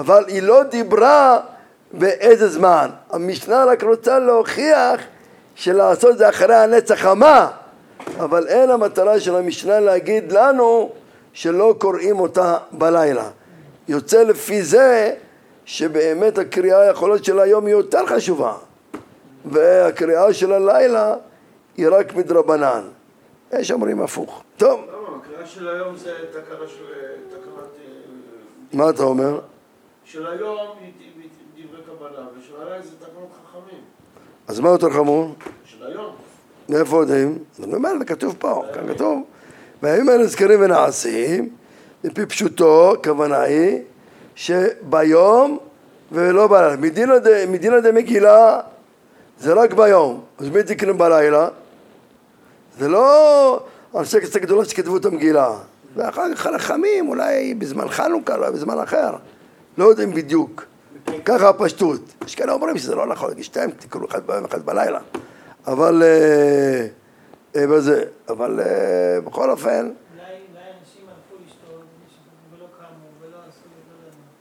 אבל 0.00 0.24
היא 0.28 0.42
לא 0.42 0.62
דיברה 0.62 1.40
באיזה 1.92 2.48
זמן. 2.48 2.90
המשנה 3.10 3.64
רק 3.64 3.82
רוצה 3.82 4.18
להוכיח 4.18 5.00
שלעשות 5.54 6.18
זה 6.18 6.28
אחרי 6.28 6.56
הנצח 6.56 6.94
חמה, 6.94 7.48
אבל 8.18 8.48
אין 8.48 8.70
המטרה 8.70 9.20
של 9.20 9.36
המשנה 9.36 9.80
להגיד 9.80 10.32
לנו 10.32 10.92
שלא 11.32 11.74
קוראים 11.78 12.20
אותה 12.20 12.58
בלילה. 12.72 13.30
יוצא 13.88 14.22
לפי 14.22 14.62
זה 14.62 15.14
שבאמת 15.64 16.38
הקריאה 16.38 16.90
יכול 16.90 17.10
להיות 17.10 17.24
של 17.24 17.38
היום 17.40 17.66
היא 17.66 17.72
יותר 17.74 18.06
חשובה 18.06 18.54
והקריאה 19.44 20.34
של 20.34 20.52
הלילה 20.52 21.14
היא 21.76 21.86
רק 21.90 22.14
מדרבנן. 22.14 22.82
יש 23.52 23.70
אומרים 23.70 24.02
הפוך. 24.02 24.42
טוב. 24.56 24.80
למה? 24.80 25.16
הקריאה 25.16 25.46
של 25.46 25.68
היום 25.68 25.96
זה 25.96 26.14
תקנה 26.30 26.68
של... 26.68 26.84
תקנת... 27.28 28.72
מה 28.72 28.90
אתה 28.90 29.02
אומר? 29.02 29.40
של 30.04 30.26
היום 30.26 30.68
היא 30.80 30.92
דברי 31.56 31.80
קבלה, 31.82 32.26
ושל 32.38 32.52
הלילה 32.60 32.82
זה 32.82 32.90
תקנות 33.00 33.28
חכמים. 33.42 33.80
אז 34.48 34.60
מה 34.60 34.68
יותר 34.68 34.90
חמור? 34.90 35.34
של 35.64 35.86
היום. 35.86 36.14
מאיפה 36.68 36.96
יודעים? 36.96 37.38
זה 37.98 38.04
כתוב 38.06 38.36
פה, 38.38 38.62
כאן 38.74 38.94
כתוב. 38.94 39.22
והימים 39.82 40.08
האלה 40.08 40.22
נזכרים 40.22 40.60
ונעשים, 40.62 41.48
לפי 42.04 42.26
פשוטו, 42.26 42.92
הכוונה 42.92 43.40
היא 43.40 43.78
שביום 44.34 45.58
ולא 46.12 46.46
בלילה. 46.46 46.76
מדינא 47.46 47.80
דמגילה 47.80 48.60
זה 49.40 49.52
רק 49.52 49.72
ביום, 49.72 50.20
אז 50.38 50.48
מי 50.48 50.62
תקנו 50.62 50.98
בלילה? 50.98 51.48
זה 52.78 52.88
לא 52.88 53.64
אנשי 53.94 54.20
כסת 54.20 54.36
גדולה 54.36 54.64
שכתבו 54.64 54.96
את 54.96 55.04
המגילה. 55.04 55.50
ואחר 55.96 56.34
כך 56.34 56.40
חלחמים, 56.40 57.08
אולי 57.08 57.54
בזמן 57.54 57.88
חנוכה, 57.88 58.34
אולי 58.34 58.52
בזמן 58.52 58.78
אחר. 58.78 59.10
לא 59.78 59.84
יודעים 59.84 60.14
בדיוק. 60.14 60.64
ככה 61.24 61.48
הפשטות. 61.48 62.00
יש 62.26 62.34
כאלה 62.34 62.52
אומרים 62.52 62.78
שזה 62.78 62.94
לא 62.94 63.06
נכון, 63.06 63.42
שתיים, 63.42 63.70
תקראו 63.70 64.06
אחד 64.08 64.26
ביום, 64.26 64.44
אחד 64.44 64.66
בלילה. 64.66 64.98
אבל... 65.66 66.02
אה, 66.02 66.86
אה. 67.56 67.64
אבל 68.28 68.60
אה, 68.60 69.20
בכל 69.20 69.50
אופן... 69.50 69.90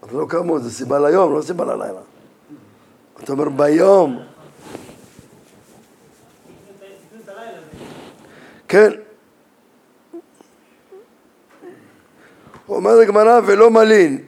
אז 0.01 0.15
לא 0.15 0.25
קמו, 0.29 0.59
זה 0.59 0.71
סיבה 0.71 0.99
ליום, 0.99 1.35
לא 1.35 1.41
סיבה 1.41 1.65
ללילה. 1.65 2.01
אתה 3.23 3.31
אומר 3.31 3.49
ביום. 3.49 4.19
כן. 8.67 8.91
אומר 12.69 12.99
הגמרא 12.99 13.39
ולא 13.45 13.71
מלין. 13.71 14.23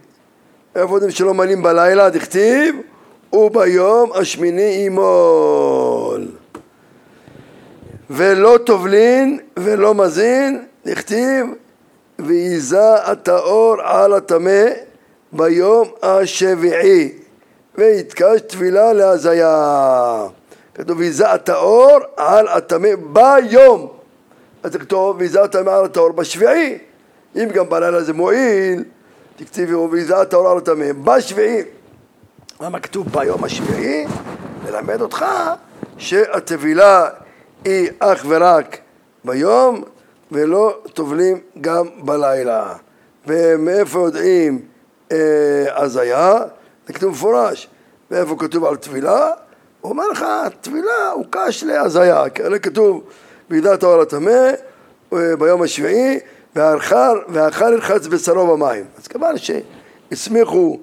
איפה 0.75 0.95
יודעים 0.95 1.11
שלא 1.11 1.33
מלין 1.33 1.63
בלילה? 1.63 2.09
דכתיב 2.09 2.75
וביום 3.33 4.11
השמיני 4.13 4.61
ימול. 4.61 5.92
ולא 8.15 8.59
טובלין 8.65 9.39
ולא 9.59 9.95
מזין, 9.95 10.63
דכתיב 10.85 11.45
וייזה 12.19 12.93
הטהור 12.93 13.75
על 13.81 14.13
הטמא 14.13 14.65
ביום 15.31 15.87
השביעי 16.03 17.11
ויתקש 17.75 18.41
טבילה 18.47 18.93
להזיה. 18.93 20.27
כתוב 20.75 20.99
וייזה 20.99 21.31
הטהור 21.31 21.99
על 22.17 22.47
הטמא 22.47 22.89
ביום. 22.95 23.87
אז 24.63 24.71
תכתוב 24.71 25.15
וייזה 25.19 25.43
הטמא 25.43 25.69
על 25.69 25.85
הטהור 25.85 26.11
בשביעי. 26.11 26.77
אם 27.35 27.49
גם 27.53 27.69
בלילה 27.69 28.03
זה 28.03 28.13
מועיל, 28.13 28.83
תקציבי 29.35 29.75
וייזה 29.75 30.21
הטהור 30.21 30.49
על 30.49 30.57
הטמא 30.57 30.91
בשביעי. 31.03 31.61
למה 32.61 32.79
כתוב 32.79 33.07
ביום 33.11 33.43
השביעי? 33.43 34.05
ללמד 34.67 35.01
אותך 35.01 35.25
שהטבילה 35.97 37.09
היא 37.65 37.89
אך 37.99 38.25
ורק 38.27 38.77
ביום 39.23 39.83
ולא 40.31 40.77
טובלים 40.93 41.39
גם 41.61 41.85
בלילה. 41.97 42.73
ומאיפה 43.27 43.99
יודעים 43.99 44.61
אה, 45.11 45.17
הזיה? 45.75 46.39
זה 46.87 46.93
כתוב 46.93 47.11
מפורש. 47.11 47.67
ואיפה 48.11 48.35
כתוב 48.39 48.65
על 48.65 48.75
טבילה? 48.75 49.29
הוא 49.81 49.89
אומר 49.89 50.07
לך, 50.07 50.25
טבילה 50.61 51.11
הוא 51.13 51.25
קש 51.29 51.63
להזיה. 51.63 52.29
כאלה 52.29 52.59
כתוב 52.59 53.03
בידת 53.49 53.83
האור 53.83 54.01
הטמא 54.01 54.51
אה, 55.13 55.35
ביום 55.39 55.61
השביעי 55.61 56.19
והאכל 56.55 57.73
ירחץ 57.73 58.07
בשרו 58.07 58.57
במים. 58.57 58.85
אז 58.97 59.07
כמובן 59.07 59.33
שהסמיכו 59.37 60.79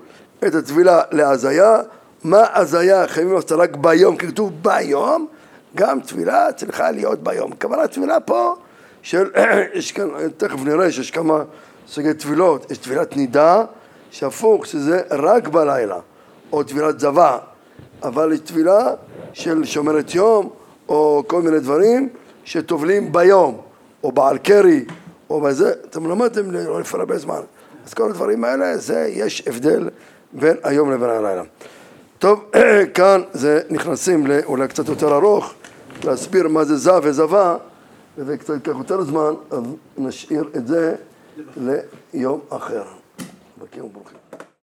את 0.46 0.54
הטבילה 0.54 1.02
להזיה. 1.10 1.80
מה 2.24 2.44
הזיה 2.54 3.08
חייבים 3.08 3.34
לעשות 3.34 3.52
רק 3.52 3.76
ביום? 3.76 4.16
כי 4.16 4.26
כתוב 4.26 4.52
ביום 4.62 5.26
גם 5.74 6.00
תפילה 6.00 6.52
צריכה 6.52 6.90
להיות 6.90 7.22
ביום. 7.22 7.52
כוונה 7.60 7.86
תפילה 7.86 8.20
פה 8.20 8.54
של, 9.02 9.30
יש 9.74 9.92
כאן, 9.92 10.08
תכף 10.36 10.58
נראה 10.64 10.92
שיש 10.92 11.10
כמה 11.10 11.42
סוגי 11.88 12.14
תפילות, 12.14 12.70
יש 12.70 12.78
תפילת 12.78 13.16
נידה 13.16 13.64
שהפוך 14.10 14.66
שזה 14.66 15.02
רק 15.10 15.48
בלילה, 15.48 15.98
או 16.52 16.62
תפילת 16.62 17.00
זבה, 17.00 17.38
אבל 18.02 18.32
יש 18.32 18.40
תפילה 18.40 18.94
של 19.32 19.64
שומרת 19.64 20.14
יום, 20.14 20.50
או 20.88 21.22
כל 21.26 21.42
מיני 21.42 21.60
דברים 21.60 22.08
שטובלים 22.44 23.12
ביום, 23.12 23.60
או 24.04 24.12
בעל 24.12 24.38
קרי, 24.38 24.84
או 25.30 25.40
בזה, 25.40 25.72
אתם 25.90 26.06
למדתם 26.06 26.50
לא 26.50 26.80
לפני 26.80 27.00
הרבה 27.00 27.18
זמן. 27.18 27.40
אז 27.86 27.94
כל 27.94 28.10
הדברים 28.10 28.44
האלה, 28.44 28.76
זה 28.76 29.08
יש 29.12 29.42
הבדל 29.46 29.88
בין 30.32 30.56
היום 30.62 30.90
לבין 30.90 31.10
הלילה. 31.10 31.42
טוב, 32.18 32.50
כאן 32.94 33.22
זה 33.32 33.60
נכנסים 33.70 34.26
לאולי 34.26 34.68
קצת 34.68 34.88
יותר 34.88 35.14
ארוך 35.14 35.54
להסביר 36.05 36.48
מה 36.48 36.64
זה 36.64 36.76
זב 36.76 37.01
וזבה, 37.05 37.57
וזה 38.18 38.38
קצת 38.38 38.55
ייקח 38.55 38.74
יותר 38.78 39.03
זמן, 39.03 39.34
אז 39.51 39.62
נשאיר 39.98 40.44
את 40.57 40.66
זה 40.66 40.94
ליום 41.57 42.40
אחר. 42.51 42.84
ברוכים 43.59 43.84
וברוכים. 43.84 44.19